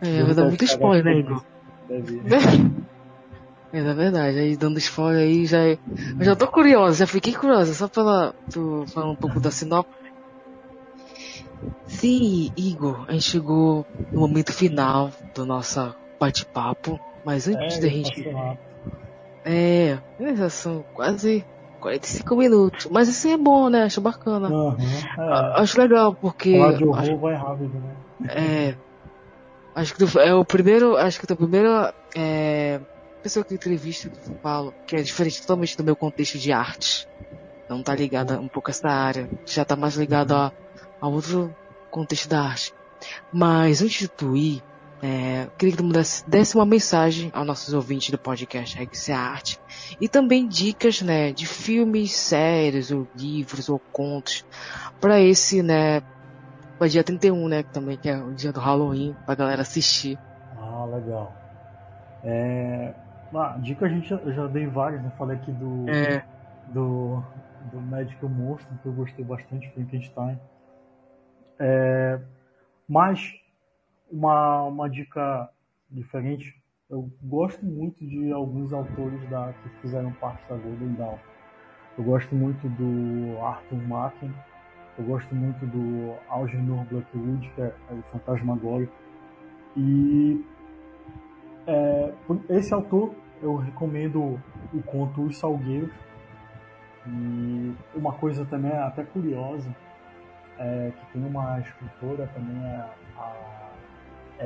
É, 0.00 0.20
eu 0.20 0.26
vou 0.26 0.34
dar 0.34 0.44
muito 0.44 0.64
spoiler, 0.64 1.04
né, 1.04 1.18
Igor? 1.20 1.44
É, 3.72 3.82
na 3.82 3.94
verdade, 3.94 4.38
aí 4.38 4.56
dando 4.56 4.78
spoiler 4.78 5.22
aí 5.22 5.46
já 5.46 5.58
é... 5.58 5.78
Eu 6.18 6.24
já 6.24 6.36
tô 6.36 6.46
curiosa, 6.46 6.98
já 6.98 7.06
fiquei 7.06 7.34
curiosa, 7.34 7.74
só 7.74 7.88
pela. 7.88 8.32
Tu 8.52 8.84
falar 8.86 9.10
um 9.10 9.16
pouco 9.16 9.40
da 9.40 9.50
sinopse. 9.50 9.92
Sim, 11.86 12.52
Igor, 12.56 13.04
a 13.08 13.12
gente 13.12 13.30
chegou 13.30 13.86
no 14.12 14.20
momento 14.20 14.52
final 14.52 15.10
do 15.34 15.44
nosso 15.44 15.94
bate-papo, 16.20 17.00
mas 17.24 17.48
antes 17.48 17.78
é, 17.78 17.80
da 17.80 17.88
gente. 17.88 18.28
É, 19.44 19.98
são 20.48 20.84
quase 20.94 21.44
45 21.80 22.36
minutos. 22.36 22.88
Mas 22.90 23.08
assim 23.08 23.32
é 23.32 23.36
bom, 23.36 23.68
né? 23.68 23.82
Acho 23.82 24.00
bacana. 24.00 24.48
Uhum, 24.48 24.76
é. 25.18 25.60
Acho 25.60 25.78
legal, 25.78 26.14
porque. 26.14 26.58
Horror 26.58 26.98
acho... 26.98 27.16
vai 27.18 27.34
rápido, 27.34 27.78
né? 27.78 27.94
É. 28.28 28.74
Acho 29.74 29.94
que 29.94 30.06
tu, 30.06 30.18
é 30.18 30.34
o 30.34 30.44
primeiro. 30.44 30.96
Acho 30.96 31.20
que 31.20 31.26
tu 31.26 31.36
primeiro. 31.36 31.68
É, 32.16 32.80
pessoa 33.22 33.44
que 33.44 33.54
entrevista 33.54 34.08
que 34.08 34.30
eu 34.30 34.36
falo, 34.42 34.72
que 34.86 34.96
é 34.96 35.02
diferente 35.02 35.40
totalmente 35.40 35.76
do 35.76 35.84
meu 35.84 35.94
contexto 35.94 36.38
de 36.38 36.52
arte. 36.52 37.06
Não 37.68 37.82
tá 37.82 37.94
ligada 37.94 38.40
um 38.40 38.48
pouco 38.48 38.70
a 38.70 38.72
essa 38.72 38.88
área. 38.88 39.28
Já 39.44 39.64
tá 39.64 39.76
mais 39.76 39.96
ligado 39.96 40.32
a, 40.32 40.52
a 41.00 41.08
outro 41.08 41.54
contexto 41.90 42.28
da 42.28 42.40
arte. 42.40 42.72
Mas 43.32 43.82
antes 43.82 43.98
de 43.98 44.08
tu 44.08 44.36
ir, 44.36 44.62
é, 45.06 45.48
queria 45.58 45.76
que 45.76 45.82
tu 45.82 45.88
desse, 45.92 46.26
desse 46.26 46.54
uma 46.56 46.64
mensagem 46.64 47.30
aos 47.34 47.46
nossos 47.46 47.74
ouvintes 47.74 48.08
do 48.08 48.16
podcast 48.16 48.74
Rex 48.78 49.10
Arte. 49.10 49.60
E 50.00 50.08
também 50.08 50.48
dicas, 50.48 51.02
né, 51.02 51.30
de 51.30 51.46
filmes, 51.46 52.16
séries, 52.16 52.90
ou 52.90 53.06
livros, 53.14 53.68
ou 53.68 53.78
contos, 53.78 54.46
para 55.02 55.20
esse, 55.20 55.62
né, 55.62 56.00
para 56.78 56.88
dia 56.88 57.04
31, 57.04 57.48
né, 57.48 57.62
que 57.62 57.70
também 57.70 57.98
que 57.98 58.08
é 58.08 58.16
o 58.16 58.32
dia 58.32 58.50
do 58.50 58.60
Halloween, 58.60 59.14
pra 59.26 59.34
galera 59.34 59.60
assistir. 59.60 60.18
Ah, 60.56 60.86
legal. 60.86 61.34
É, 62.22 62.94
ah, 63.34 63.58
dica 63.60 63.84
a 63.84 63.88
gente 63.90 64.08
já, 64.08 64.16
já 64.16 64.46
dei 64.46 64.66
várias, 64.66 65.02
né? 65.02 65.12
Falei 65.18 65.36
aqui 65.36 65.52
do. 65.52 65.86
É. 65.90 66.24
Do, 66.68 67.22
do 67.70 67.78
Magical 67.78 68.30
Monstro, 68.30 68.74
que 68.82 68.86
eu 68.88 68.92
gostei 68.94 69.22
bastante, 69.22 69.70
Frankenstein. 69.74 70.40
É, 71.58 72.18
mas 72.88 73.43
uma, 74.10 74.62
uma 74.64 74.88
dica 74.88 75.48
diferente, 75.90 76.62
eu 76.90 77.10
gosto 77.22 77.64
muito 77.64 78.06
de 78.06 78.32
alguns 78.32 78.72
autores 78.72 79.28
da, 79.28 79.52
que 79.52 79.68
fizeram 79.80 80.12
parte 80.12 80.46
da 80.48 80.56
Golden 80.56 80.92
Dawn. 80.94 81.18
Eu 81.96 82.04
gosto 82.04 82.34
muito 82.34 82.68
do 82.68 83.40
Arthur 83.40 83.82
Machen, 83.88 84.32
eu 84.98 85.04
gosto 85.04 85.34
muito 85.34 85.64
do 85.66 86.14
Algernon 86.28 86.84
Blackwood, 86.84 87.50
que 87.54 87.62
é, 87.62 87.74
é 87.90 87.94
o 87.94 88.02
Fantasmagórico. 88.04 88.92
E 89.76 90.44
é, 91.66 92.12
esse 92.48 92.72
autor 92.72 93.14
eu 93.42 93.56
recomendo 93.56 94.40
o 94.72 94.82
conto 94.82 95.22
Os 95.22 95.38
Salgueiros. 95.38 95.92
E 97.06 97.74
uma 97.94 98.12
coisa 98.14 98.44
também 98.46 98.72
até 98.72 99.04
curiosa 99.04 99.74
é 100.58 100.92
que 100.98 101.12
tem 101.12 101.24
uma 101.24 101.60
escritora 101.60 102.26
também, 102.28 102.56
é 102.64 102.88
a 103.18 103.63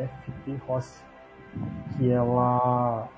F.T. 0.05 0.57
Rossi, 0.66 1.03
que 1.96 2.11
ela, 2.11 3.09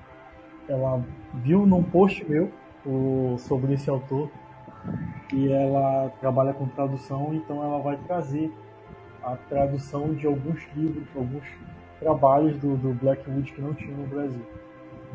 ela 0.67 1.03
viu 1.35 1.65
num 1.65 1.83
post 1.83 2.23
meu 2.29 2.51
o, 2.85 3.35
sobre 3.37 3.73
esse 3.73 3.89
autor 3.89 4.29
e 5.33 5.51
ela 5.51 6.11
trabalha 6.19 6.53
com 6.53 6.67
tradução, 6.67 7.33
então 7.33 7.63
ela 7.63 7.79
vai 7.79 7.97
trazer 7.97 8.51
a 9.23 9.35
tradução 9.35 10.13
de 10.13 10.25
alguns 10.25 10.59
livros, 10.75 11.07
alguns 11.15 11.43
trabalhos 11.99 12.57
do, 12.59 12.75
do 12.75 12.93
Blackwood 12.93 13.51
que 13.51 13.61
não 13.61 13.73
tinha 13.73 13.95
no 13.95 14.07
Brasil. 14.07 14.45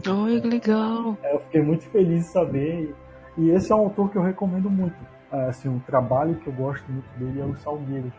Oi, 0.09 0.41
que 0.41 0.49
legal. 0.49 1.17
É, 1.23 1.35
eu 1.35 1.41
fiquei 1.41 1.63
muito 1.63 1.85
feliz 1.91 2.25
de 2.25 2.31
saber. 2.31 2.95
E 3.37 3.51
esse 3.51 3.73
é 3.73 3.75
um 3.75 3.81
autor 3.81 4.11
que 4.11 4.17
eu 4.17 4.23
recomendo 4.23 4.71
muito. 4.71 4.97
É, 5.33 5.49
assim, 5.49 5.69
um 5.69 5.81
trabalho 5.81 6.37
que 6.37 6.47
eu 6.47 6.53
gosto 6.53 6.85
muito 6.91 7.09
dele 7.19 7.41
é 7.41 7.45
o 7.45 7.57
Salgueiros. 7.57 8.13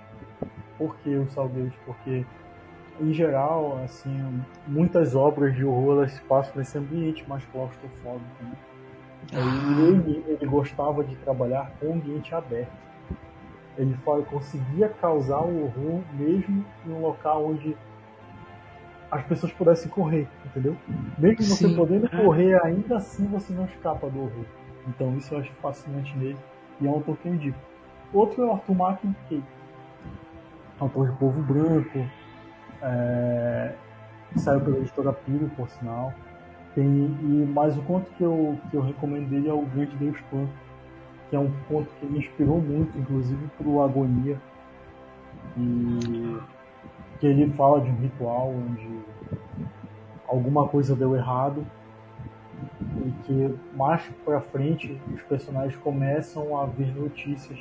Por 0.78 0.96
que 0.98 1.16
os 1.16 1.32
salgueiros? 1.32 1.74
Porque, 1.86 2.26
em 3.00 3.14
geral, 3.14 3.80
assim, 3.84 4.44
muitas 4.68 5.16
obras 5.16 5.56
de 5.56 5.64
horror 5.64 5.98
elas 5.98 6.20
passam 6.22 6.54
nesse 6.56 6.78
ambiente 6.78 7.28
mais 7.28 7.46
claustrofóbico. 7.46 8.44
Né? 8.44 8.54
Ah. 9.34 9.82
Ele, 9.82 10.24
ele 10.28 10.46
gostava 10.46 11.04
de 11.04 11.16
trabalhar 11.18 11.72
com 11.80 11.94
ambiente 11.94 12.34
aberto. 12.34 12.72
Ele 13.78 13.94
fala, 14.04 14.24
conseguia 14.24 14.90
causar 14.90 15.42
o 15.42 15.66
horror 15.66 16.02
mesmo 16.14 16.66
em 16.86 16.92
um 16.92 17.02
local 17.02 17.46
onde 17.46 17.78
as 19.12 19.24
pessoas 19.24 19.54
pudessem 19.54 19.90
correr, 19.90 20.28
entendeu? 20.46 20.76
Mesmo 21.18 21.44
você 21.44 21.68
Sim. 21.68 21.76
podendo 21.76 22.10
correr, 22.10 22.60
ainda 22.64 22.98
assim 22.98 23.26
você 23.28 23.54
não 23.54 23.66
escapa 23.66 24.10
do 24.10 24.20
horror. 24.20 24.46
Então 24.88 25.16
isso 25.18 25.34
eu 25.34 25.40
acho 25.40 25.52
fascinante 25.62 26.18
nele 26.18 26.38
e 26.82 26.88
é 26.88 26.90
um 26.90 26.94
autor 26.94 27.18
que 27.18 27.28
eu 27.28 27.34
indico. 27.34 27.60
Outro 28.14 28.44
é 28.44 28.46
o 28.48 28.52
Arthur 28.54 28.76
Macken, 28.76 29.16
que 29.28 29.38
é 29.38 29.42
autor 30.80 31.12
de 31.12 31.18
Povo 31.18 31.42
Branco, 31.42 32.06
é, 32.82 33.74
saiu 34.36 34.62
pela 34.62 34.78
editora 34.78 35.14
Piro, 35.14 35.50
por 35.56 35.70
sinal. 35.70 36.14
Tem, 36.76 36.86
e 36.86 37.50
mais 37.54 37.78
o 37.78 37.82
conto 37.82 38.10
que 38.12 38.24
eu, 38.24 38.58
que 38.70 38.78
eu 38.78 38.82
recomendo 38.82 39.30
dele 39.30 39.50
é 39.50 39.54
o 39.54 39.64
Grande 39.64 39.96
Deus 39.96 40.20
Pan, 40.30 40.48
que 41.30 41.36
é 41.36 41.40
um 41.40 41.52
conto 41.68 41.90
que 42.00 42.06
me 42.06 42.20
inspirou 42.20 42.60
muito, 42.60 42.98
inclusive 42.98 43.48
para 43.58 43.68
o 43.68 43.82
Agonia. 43.82 44.40
E 45.58 46.38
que 47.20 47.26
ele 47.26 47.52
fala 47.54 47.82
de 47.82 47.90
um 47.90 47.96
ritual 47.96 48.54
onde 48.54 49.00
alguma 50.28 50.68
coisa 50.68 50.96
deu 50.96 51.16
errado 51.16 51.66
e 53.06 53.12
que 53.24 53.56
mais 53.76 54.04
para 54.24 54.42
frente 54.42 55.00
os 55.14 55.22
personagens 55.24 55.76
começam 55.78 56.60
a 56.60 56.66
ver 56.66 56.94
notícias 56.96 57.60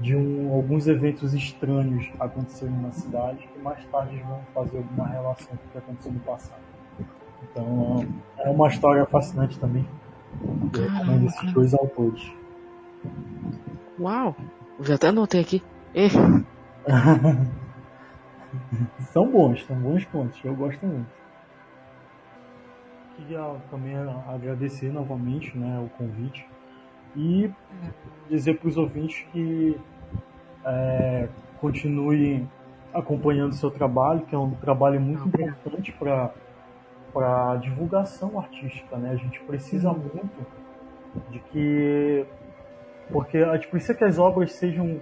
de 0.00 0.14
um, 0.14 0.52
alguns 0.52 0.86
eventos 0.86 1.34
estranhos 1.34 2.08
acontecendo 2.20 2.80
na 2.80 2.92
cidade 2.92 3.48
que 3.52 3.58
mais 3.58 3.84
tarde 3.86 4.22
vão 4.22 4.40
fazer 4.54 4.78
alguma 4.78 5.08
relação 5.08 5.48
com 5.48 5.54
o 5.54 5.72
que 5.72 5.78
aconteceu 5.78 6.12
no 6.12 6.20
passado. 6.20 6.62
Então 7.42 8.06
é 8.38 8.48
uma 8.48 8.68
história 8.68 9.04
fascinante 9.06 9.58
também. 9.58 9.84
Eu 10.74 10.88
recomendo 10.88 11.26
esses 11.26 11.52
dois 11.52 11.74
autores. 11.74 12.32
Uau! 13.98 14.36
Já 14.80 14.94
até 14.94 15.08
anotei 15.08 15.40
aqui. 15.40 15.60
são 19.12 19.28
bons, 19.30 19.62
são 19.66 19.76
bons 19.76 20.04
contos, 20.06 20.40
eu 20.44 20.54
gosto 20.54 20.86
muito. 20.86 21.18
Queria 23.16 23.56
também 23.68 23.96
agradecer 24.28 24.92
novamente 24.92 25.58
né, 25.58 25.80
o 25.80 25.88
convite 25.98 26.46
e 27.16 27.50
dizer 28.28 28.58
para 28.58 28.68
os 28.68 28.76
ouvintes 28.76 29.24
que 29.32 29.78
é, 30.64 31.28
continuem 31.60 32.48
acompanhando 32.92 33.52
o 33.52 33.54
seu 33.54 33.70
trabalho, 33.70 34.22
que 34.22 34.34
é 34.34 34.38
um 34.38 34.50
trabalho 34.52 35.00
muito 35.00 35.26
importante 35.26 35.92
para 35.92 36.32
para 37.12 37.56
divulgação 37.56 38.38
artística, 38.38 38.96
né? 38.96 39.12
A 39.12 39.16
gente 39.16 39.40
precisa 39.40 39.90
muito 39.92 40.46
de 41.30 41.38
que 41.38 42.26
porque 43.10 43.38
a 43.38 43.54
gente 43.54 43.68
precisa 43.68 43.94
que 43.94 44.04
as 44.04 44.18
obras 44.18 44.52
sejam 44.52 45.00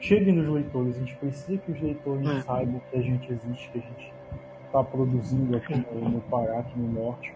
cheguem 0.00 0.34
nos 0.34 0.48
leitores. 0.48 0.96
A 0.96 0.98
gente 1.00 1.16
precisa 1.16 1.58
que 1.58 1.72
os 1.72 1.80
leitores 1.80 2.28
é. 2.28 2.40
saibam 2.42 2.80
que 2.90 2.96
a 2.96 3.02
gente 3.02 3.32
existe, 3.32 3.70
que 3.70 3.78
a 3.78 3.82
gente 3.82 4.14
está 4.66 4.84
produzindo 4.84 5.56
aqui 5.56 5.74
no, 5.92 6.08
no 6.08 6.20
Pará, 6.22 6.60
aqui 6.60 6.78
no 6.78 6.92
Norte. 6.92 7.34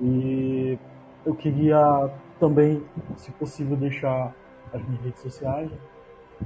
E 0.00 0.78
eu 1.24 1.34
queria 1.34 2.10
também, 2.38 2.82
se 3.16 3.30
possível, 3.32 3.76
deixar 3.76 4.34
as 4.72 4.82
minhas 4.86 5.02
redes 5.02 5.20
sociais. 5.20 5.70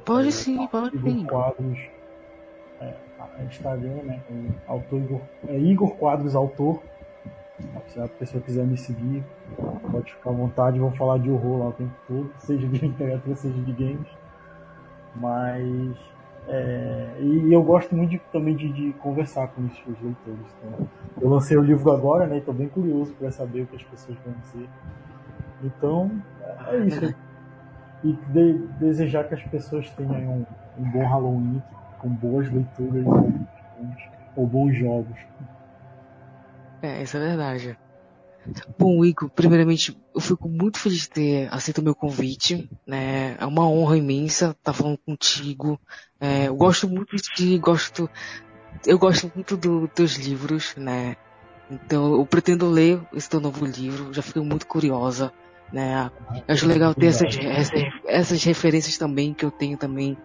Pode 0.05 0.28
é, 0.28 0.30
sim, 0.30 0.66
pode 0.68 0.99
sim. 0.99 1.26
Quadros, 1.26 1.78
é, 2.80 2.95
Instagram, 3.45 4.03
né? 4.05 4.22
Autor 4.66 5.01
Igor, 5.01 5.20
é 5.49 5.59
Igor 5.59 5.97
Quadros 5.97 6.34
Autor. 6.34 6.80
Se 7.88 8.01
a 8.01 8.09
pessoa 8.09 8.43
quiser 8.43 8.64
me 8.64 8.76
seguir, 8.76 9.22
pode 9.91 10.12
ficar 10.12 10.30
à 10.30 10.32
vontade. 10.32 10.78
Vou 10.78 10.91
falar 10.93 11.18
de 11.18 11.30
horror 11.30 11.59
lá 11.59 11.68
o 11.68 11.72
tempo 11.72 11.93
todo, 12.07 12.30
seja 12.38 12.66
de 12.66 12.78
literatura, 12.78 13.36
seja 13.36 13.61
de 13.61 13.72
games. 13.72 14.09
Mas. 15.14 16.11
É, 16.49 17.16
e 17.20 17.53
eu 17.53 17.62
gosto 17.62 17.95
muito 17.95 18.11
de, 18.11 18.18
também 18.32 18.57
de, 18.57 18.72
de, 18.72 18.93
conversar 18.95 19.49
com 19.49 19.61
os, 19.62 19.72
os 19.86 20.03
leitores. 20.03 20.57
Então, 20.64 20.88
eu 21.20 21.28
lancei 21.28 21.57
o 21.57 21.61
livro 21.61 21.93
agora, 21.93 22.26
né? 22.26 22.38
Estou 22.38 22.55
bem 22.55 22.68
curioso 22.68 23.12
para 23.14 23.30
saber 23.30 23.62
o 23.62 23.66
que 23.66 23.76
as 23.76 23.84
pessoas 23.84 24.18
vão 24.24 24.34
dizer. 24.41 24.68
Então, 25.62 26.11
é 26.68 26.78
isso. 26.78 27.14
E 28.02 28.12
de, 28.12 28.52
desejar 28.78 29.24
que 29.24 29.34
as 29.34 29.42
pessoas 29.44 29.90
tenham 29.90 30.14
um, 30.14 30.46
um 30.78 30.90
bom 30.90 31.06
Halloween, 31.06 31.62
com 31.98 32.08
boas 32.08 32.50
leituras 32.50 33.04
ou, 34.36 34.46
bons 34.46 34.74
jogos. 34.74 35.18
É, 36.82 37.02
isso 37.02 37.16
é 37.18 37.20
verdade. 37.20 37.78
Bom, 38.78 39.04
Igor, 39.04 39.28
primeiramente, 39.28 39.94
eu 40.14 40.20
fico 40.20 40.48
muito 40.48 40.78
feliz 40.78 41.00
de 41.00 41.11
ter 41.11 41.54
aceito 41.54 41.78
o 41.78 41.84
meu 41.84 41.94
convite, 41.94 42.70
né? 42.86 43.36
É 43.38 43.44
uma 43.44 43.68
honra 43.68 43.98
imensa 43.98 44.56
estar 44.58 44.72
falando 44.72 44.96
contigo. 44.96 45.78
É, 46.18 46.48
eu 46.48 46.56
gosto 46.56 46.88
muito 46.88 47.14
de 47.16 47.22
ti, 47.22 47.58
gosto, 47.58 48.08
eu 48.86 48.98
gosto 48.98 49.30
muito 49.34 49.58
dos 49.58 49.90
teus 49.92 50.16
livros, 50.16 50.74
né? 50.76 51.16
Então, 51.70 52.14
eu 52.14 52.26
pretendo 52.26 52.68
ler 52.68 53.00
esse 53.12 53.28
teu 53.28 53.40
novo 53.40 53.64
livro, 53.64 54.12
já 54.12 54.22
fiquei 54.22 54.42
muito 54.42 54.66
curiosa, 54.66 55.32
né? 55.73 56.11
Eu 56.49 56.55
acho 56.55 56.66
legal 56.66 56.95
ter 56.95 57.07
essas, 57.07 57.37
essas, 57.39 57.83
essas 58.07 58.45
referências 58.45 58.99
também 58.99 59.33
que 59.33 59.45
eu 59.45 59.51
tenho 59.51 59.77
também 59.77 60.16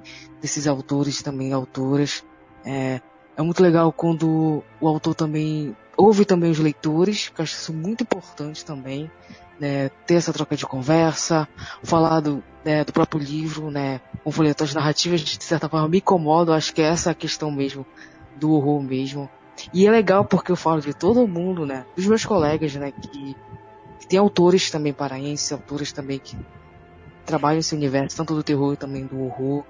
desses 0.41 0.67
autores 0.67 1.21
também, 1.21 1.53
autoras. 1.53 2.23
É, 2.63 2.99
é 3.37 3.41
muito 3.41 3.61
legal 3.61 3.91
quando 3.91 4.63
o 4.79 4.87
autor 4.87 5.13
também 5.13 5.75
ouve 5.97 6.25
também 6.25 6.51
os 6.51 6.59
leitores, 6.59 7.29
que 7.29 7.39
eu 7.39 7.43
acho 7.43 7.55
isso 7.55 7.73
muito 7.73 8.03
importante 8.03 8.65
também, 8.65 9.09
né, 9.59 9.89
ter 10.05 10.15
essa 10.15 10.33
troca 10.33 10.55
de 10.55 10.65
conversa, 10.65 11.47
falar 11.83 12.19
do, 12.19 12.43
né, 12.63 12.83
do 12.83 12.91
próprio 12.91 13.21
livro, 13.21 13.71
né, 13.71 14.01
com 14.23 14.31
folhetas 14.31 14.73
narrativas, 14.73 15.21
de 15.21 15.43
certa 15.43 15.69
forma 15.69 15.87
me 15.87 15.97
incomoda, 15.99 16.53
acho 16.53 16.73
que 16.73 16.81
é 16.81 16.85
essa 16.85 17.11
a 17.11 17.15
questão 17.15 17.51
mesmo, 17.51 17.85
do 18.35 18.51
horror 18.51 18.81
mesmo. 18.81 19.29
E 19.73 19.87
é 19.87 19.91
legal 19.91 20.25
porque 20.25 20.51
eu 20.51 20.57
falo 20.57 20.81
de 20.81 20.93
todo 20.93 21.27
mundo, 21.27 21.65
né, 21.65 21.85
dos 21.95 22.05
meus 22.05 22.25
colegas, 22.25 22.75
né, 22.75 22.91
que, 22.91 23.35
tem 24.07 24.19
autores 24.19 24.69
também 24.69 24.93
paraenses, 24.93 25.51
autores 25.51 25.91
também 25.91 26.19
que 26.19 26.37
trabalham 27.25 27.57
nesse 27.57 27.75
universo, 27.75 28.17
tanto 28.17 28.35
do 28.35 28.43
terror 28.43 28.77
também 28.77 29.05
do 29.05 29.19
horror, 29.21 29.63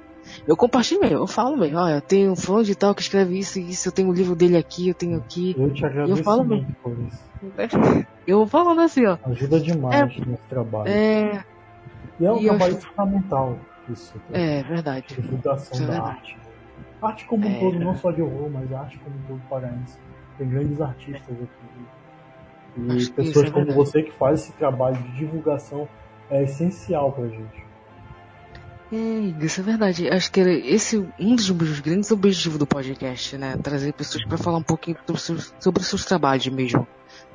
eu 0.48 0.56
compartilho 0.56 1.02
mesmo, 1.02 1.18
eu 1.18 1.28
falo 1.28 1.56
mesmo, 1.56 1.78
olha, 1.78 1.96
eu 1.96 2.02
tenho 2.02 2.32
um 2.32 2.36
fulano 2.36 2.64
de 2.64 2.76
tal 2.76 2.94
que 2.94 3.02
escreve 3.02 3.38
isso 3.38 3.60
e 3.60 3.70
isso, 3.70 3.88
eu 3.88 3.92
tenho 3.92 4.08
o 4.08 4.12
um 4.12 4.14
livro 4.14 4.36
dele 4.36 4.58
aqui, 4.58 4.90
eu 4.90 4.94
tenho 4.94 5.18
aqui. 5.18 5.56
Eu 5.58 5.74
te 5.74 5.86
agradeço 5.86 6.20
eu 6.20 6.24
falo 6.24 6.44
mesmo 6.44 6.76
por 6.82 6.98
isso. 7.00 7.26
Eu 8.26 8.40
vou 8.40 8.48
falando 8.48 8.82
assim, 8.82 9.06
ó. 9.06 9.20
Ajuda 9.24 9.60
demais 9.60 10.18
é, 10.18 10.26
nesse 10.26 10.42
trabalho. 10.50 10.90
É. 10.90 11.44
E 12.20 12.26
é 12.26 12.32
um 12.32 12.40
e 12.40 12.46
trabalho 12.46 12.74
eu... 12.74 12.82
fundamental 12.82 13.60
isso. 13.88 14.16
É 14.32 14.64
verdade. 14.64 15.14
Divulgação 15.14 15.78
é 15.78 15.82
da 15.82 15.92
verdade. 15.92 16.10
arte. 16.10 16.38
Arte 17.04 17.26
como 17.26 17.46
um 17.46 17.52
é, 17.52 17.60
todo, 17.60 17.80
não 17.80 17.96
só 17.96 18.10
de 18.10 18.24
horror, 18.24 18.50
mas 18.50 18.74
arte 18.74 18.98
como 18.98 19.16
um 19.16 19.22
todo 19.28 19.42
paraense. 19.48 19.96
Tem 20.40 20.50
grandes 20.50 20.82
artistas 20.82 21.36
aqui. 21.36 21.86
E 22.78 22.92
Acho 22.92 23.12
pessoas 23.14 23.48
é 23.48 23.52
como 23.52 23.72
você 23.72 24.04
que 24.04 24.12
faz 24.12 24.42
esse 24.42 24.52
trabalho 24.54 24.98
de 24.98 25.12
divulgação 25.14 25.88
é 26.30 26.44
essencial 26.44 27.12
pra 27.12 27.28
gente. 27.28 27.66
É, 28.92 29.44
isso 29.44 29.62
é 29.62 29.64
verdade. 29.64 30.10
Acho 30.10 30.32
que 30.32 30.40
esse 30.40 30.98
um 31.20 31.36
dos 31.36 31.50
meus 31.50 31.80
grandes 31.80 32.12
objetivos 32.12 32.58
do 32.58 32.68
podcast, 32.68 33.38
né? 33.38 33.58
Trazer 33.58 33.94
pessoas 33.94 34.26
para 34.26 34.38
falar 34.38 34.58
um 34.58 34.64
pouquinho 34.64 34.98
sobre, 35.06 35.22
seus, 35.22 35.54
sobre 35.60 35.84
seus 35.84 36.06
trabalhos 36.06 36.48
mesmo, 36.48 36.88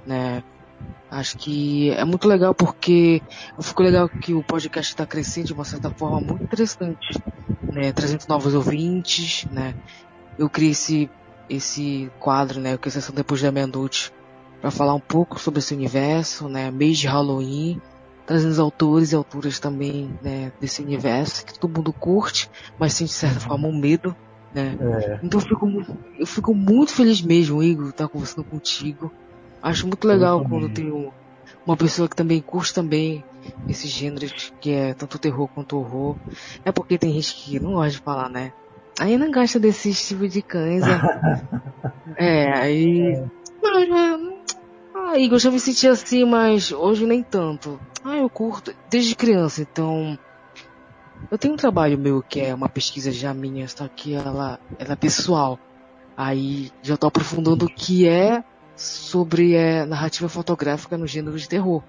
né? 0.06 0.42
Acho 1.10 1.36
que 1.36 1.90
é 1.90 2.04
muito 2.04 2.28
legal 2.28 2.54
porque 2.54 3.20
ficou 3.60 3.84
legal 3.84 4.08
que 4.08 4.32
o 4.32 4.44
podcast 4.44 4.92
está 4.92 5.04
crescendo 5.04 5.48
de 5.48 5.52
uma 5.52 5.64
certa 5.64 5.90
forma 5.90 6.20
muito 6.20 6.44
interessante, 6.44 7.20
né? 7.62 7.92
Trazendo 7.92 8.24
novos 8.28 8.54
ouvintes, 8.54 9.44
né? 9.50 9.74
Eu 10.38 10.48
criei 10.48 10.70
esse, 10.70 11.10
esse 11.48 12.10
quadro, 12.20 12.60
né? 12.60 12.74
O 12.76 12.78
que 12.78 12.88
é 12.88 12.90
Sessão 12.92 13.14
Depois 13.14 13.42
da 13.42 13.50
Meia-Noite 13.50 14.12
para 14.60 14.70
falar 14.70 14.94
um 14.94 15.00
pouco 15.00 15.40
sobre 15.40 15.60
esse 15.60 15.74
universo, 15.74 16.48
né? 16.48 16.70
Mês 16.70 16.98
de 16.98 17.06
Halloween, 17.06 17.80
trazendo 18.26 18.52
os 18.52 18.60
autores 18.60 19.12
e 19.12 19.16
autoras 19.16 19.58
também 19.58 20.16
né, 20.22 20.52
desse 20.60 20.82
universo 20.82 21.44
que 21.44 21.58
todo 21.58 21.76
mundo 21.76 21.92
curte, 21.92 22.48
mas 22.78 22.92
sente 22.92 23.10
de 23.10 23.16
certa 23.16 23.40
forma 23.40 23.66
um 23.66 23.76
medo. 23.76 24.14
Né? 24.54 24.76
É. 24.80 25.20
Então 25.22 25.40
eu 25.40 25.46
fico, 25.46 25.96
eu 26.18 26.26
fico 26.26 26.54
muito 26.54 26.92
feliz 26.92 27.20
mesmo, 27.20 27.62
Igor, 27.62 27.88
estar 27.88 28.08
conversando 28.08 28.44
contigo. 28.44 29.10
Acho 29.62 29.86
muito 29.86 30.06
legal 30.06 30.44
quando 30.44 30.68
tem 30.68 31.10
uma 31.66 31.76
pessoa 31.76 32.08
que 32.08 32.16
também 32.16 32.40
curte 32.40 32.72
também 32.72 33.24
esses 33.68 33.90
gêneros, 33.90 34.52
que 34.60 34.72
é 34.72 34.94
tanto 34.94 35.18
terror 35.18 35.48
quanto 35.48 35.76
horror. 35.76 36.16
É 36.64 36.70
porque 36.70 36.98
tem 36.98 37.12
gente 37.12 37.34
que 37.34 37.58
não 37.58 37.72
gosta 37.72 37.90
de 37.90 37.98
falar, 37.98 38.28
né? 38.28 38.52
Aí 38.98 39.16
não 39.16 39.30
gosta 39.30 39.58
desse 39.58 39.92
tipo 39.92 40.28
de 40.28 40.40
cães. 40.40 40.84
é, 42.16 42.52
aí. 42.52 43.14
É. 43.14 44.29
Ah, 45.12 45.18
Igor, 45.18 45.40
já 45.40 45.50
me 45.50 45.58
senti 45.58 45.88
assim, 45.88 46.24
mas 46.24 46.70
hoje 46.70 47.04
nem 47.04 47.20
tanto. 47.20 47.80
Ah, 48.04 48.18
eu 48.18 48.30
curto 48.30 48.72
desde 48.88 49.16
criança, 49.16 49.60
então 49.60 50.16
Eu 51.28 51.36
tenho 51.36 51.54
um 51.54 51.56
trabalho 51.56 51.98
meu 51.98 52.22
que 52.22 52.38
é 52.38 52.54
uma 52.54 52.68
pesquisa 52.68 53.10
já 53.10 53.34
minha, 53.34 53.66
só 53.66 53.88
que 53.88 54.14
ela, 54.14 54.60
ela 54.78 54.92
é 54.92 54.96
pessoal. 54.96 55.58
Aí 56.16 56.70
já 56.80 56.96
tô 56.96 57.08
aprofundando 57.08 57.64
o 57.64 57.68
que 57.68 58.06
é 58.06 58.44
sobre 58.76 59.54
é, 59.54 59.84
narrativa 59.84 60.28
fotográfica 60.28 60.96
no 60.96 61.08
gênero 61.08 61.36
de 61.36 61.48
terror. 61.48 61.82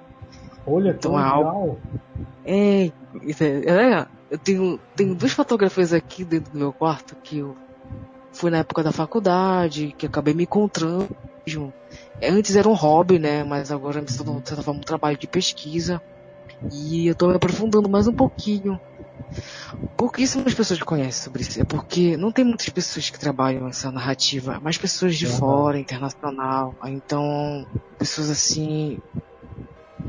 Olha, 0.65 0.91
que 0.91 0.97
então, 0.97 1.19
é 1.19 1.23
legal. 1.23 1.79
É, 2.43 2.85
é, 2.85 2.91
é, 3.67 4.07
eu 4.31 4.39
tenho, 4.39 4.79
tenho 4.95 5.13
duas 5.13 5.31
fotografias 5.31 5.93
aqui 5.93 6.25
dentro 6.25 6.51
do 6.53 6.57
meu 6.57 6.73
quarto 6.73 7.15
que 7.23 7.37
eu 7.37 7.55
fui 8.33 8.49
na 8.49 8.57
época 8.57 8.81
da 8.81 8.91
faculdade, 8.91 9.93
que 9.95 10.07
acabei 10.07 10.33
me 10.33 10.43
encontrando. 10.43 11.07
Antes 12.21 12.55
era 12.55 12.67
um 12.67 12.73
hobby, 12.73 13.19
né? 13.19 13.43
Mas 13.43 13.71
agora 13.71 14.01
me 14.01 14.07
tornou, 14.07 14.41
um 14.67 14.79
trabalho 14.79 15.17
de 15.17 15.27
pesquisa. 15.27 16.01
E 16.71 17.07
eu 17.07 17.15
tô 17.15 17.27
me 17.27 17.35
aprofundando 17.35 17.89
mais 17.89 18.07
um 18.07 18.13
pouquinho. 18.13 18.79
Pouquíssimas 19.95 20.53
pessoas 20.53 20.81
conhecem 20.81 21.23
sobre 21.23 21.41
isso. 21.41 21.59
É 21.59 21.63
porque 21.63 22.17
não 22.17 22.31
tem 22.31 22.45
muitas 22.45 22.69
pessoas 22.69 23.09
que 23.09 23.19
trabalham 23.19 23.67
essa 23.67 23.91
narrativa. 23.91 24.59
Mais 24.59 24.77
pessoas 24.77 25.15
de 25.15 25.25
uhum. 25.25 25.33
fora, 25.33 25.79
internacional. 25.79 26.75
Então, 26.85 27.65
pessoas 27.97 28.29
assim. 28.29 28.99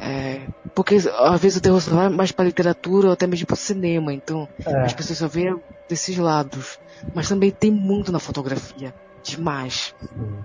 É, 0.00 0.46
porque 0.74 0.96
às 0.96 1.40
vezes 1.40 1.59
o 1.59 1.61
terror 1.61 1.80
só 1.80 1.94
vai 1.94 2.09
mais 2.09 2.32
para 2.32 2.46
literatura 2.46 3.09
ou 3.09 3.12
até 3.12 3.26
mesmo 3.26 3.46
para 3.46 3.57
cinema. 3.57 4.12
Então, 4.12 4.48
é. 4.66 4.80
as 4.82 4.92
pessoas 4.92 5.18
só 5.18 5.28
veem 5.28 5.57
desses 5.88 6.16
lados. 6.18 6.78
Mas 7.14 7.28
também 7.28 7.50
tem 7.50 7.70
muito 7.70 8.12
na 8.12 8.18
fotografia. 8.18 8.94
Demais. 9.22 9.94
Sim. 10.00 10.44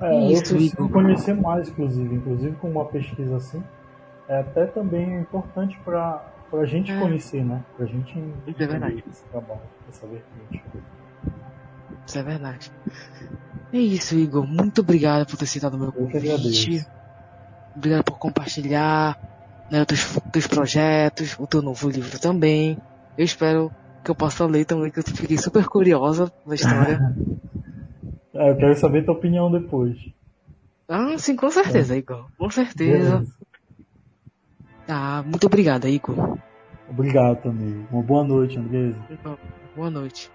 É, 0.00 0.32
Isso, 0.32 0.54
eu 0.54 0.56
preciso 0.56 0.88
conhecer 0.88 1.34
mais, 1.34 1.68
inclusive. 1.68 2.14
Inclusive 2.14 2.56
com 2.56 2.70
uma 2.70 2.84
pesquisa 2.86 3.36
assim 3.36 3.62
é 4.30 4.38
até 4.38 4.64
também 4.64 5.20
importante 5.20 5.76
para 5.84 6.24
a 6.52 6.64
gente 6.64 6.92
é. 6.92 7.00
conhecer, 7.00 7.44
né? 7.44 7.64
Para 7.76 7.84
a 7.84 7.88
gente 7.88 8.16
Isso 8.46 8.62
é 8.62 8.66
verdade. 8.66 9.04
esse 9.10 9.24
trabalho, 9.24 9.60
essa 9.88 10.06
vertente. 10.06 10.64
Isso 12.06 12.18
é 12.18 12.22
verdade. 12.22 12.72
É 13.72 13.78
isso, 13.78 14.14
Igor. 14.14 14.46
Muito 14.46 14.82
obrigado 14.82 15.26
por 15.26 15.36
ter 15.36 15.46
citado 15.46 15.76
o 15.76 15.80
meu 15.80 15.92
convite. 15.92 16.86
Obrigado 17.74 18.04
por 18.04 18.18
compartilhar 18.18 19.18
né, 19.68 19.80
os 19.80 19.86
teus, 19.86 20.18
teus 20.32 20.46
projetos, 20.46 21.36
o 21.36 21.46
teu 21.46 21.60
novo 21.60 21.90
livro 21.90 22.16
também. 22.20 22.78
Eu 23.18 23.24
espero 23.24 23.72
que 24.04 24.12
eu 24.12 24.14
possa 24.14 24.46
ler 24.46 24.64
também, 24.64 24.92
que 24.92 25.00
eu 25.00 25.02
fiquei 25.02 25.38
super 25.38 25.66
curiosa 25.66 26.32
da 26.46 26.54
história. 26.54 27.00
é, 28.34 28.50
eu 28.50 28.56
quero 28.56 28.76
saber 28.76 29.04
tua 29.04 29.14
opinião 29.14 29.50
depois. 29.50 29.96
Ah, 30.88 31.16
sim, 31.18 31.36
com 31.36 31.50
certeza, 31.50 31.94
é. 31.94 31.98
Igor. 31.98 32.26
Com 32.36 32.50
certeza. 32.50 33.18
Beleza. 33.18 33.34
Ah, 34.88 35.22
muito 35.24 35.46
obrigado, 35.46 35.86
Igor. 35.86 36.36
Obrigado 36.88 37.42
também. 37.42 37.86
Uma 37.92 38.02
boa 38.02 38.24
noite, 38.24 38.58
Andresa. 38.58 38.98
Boa 39.76 39.90
noite. 39.90 40.30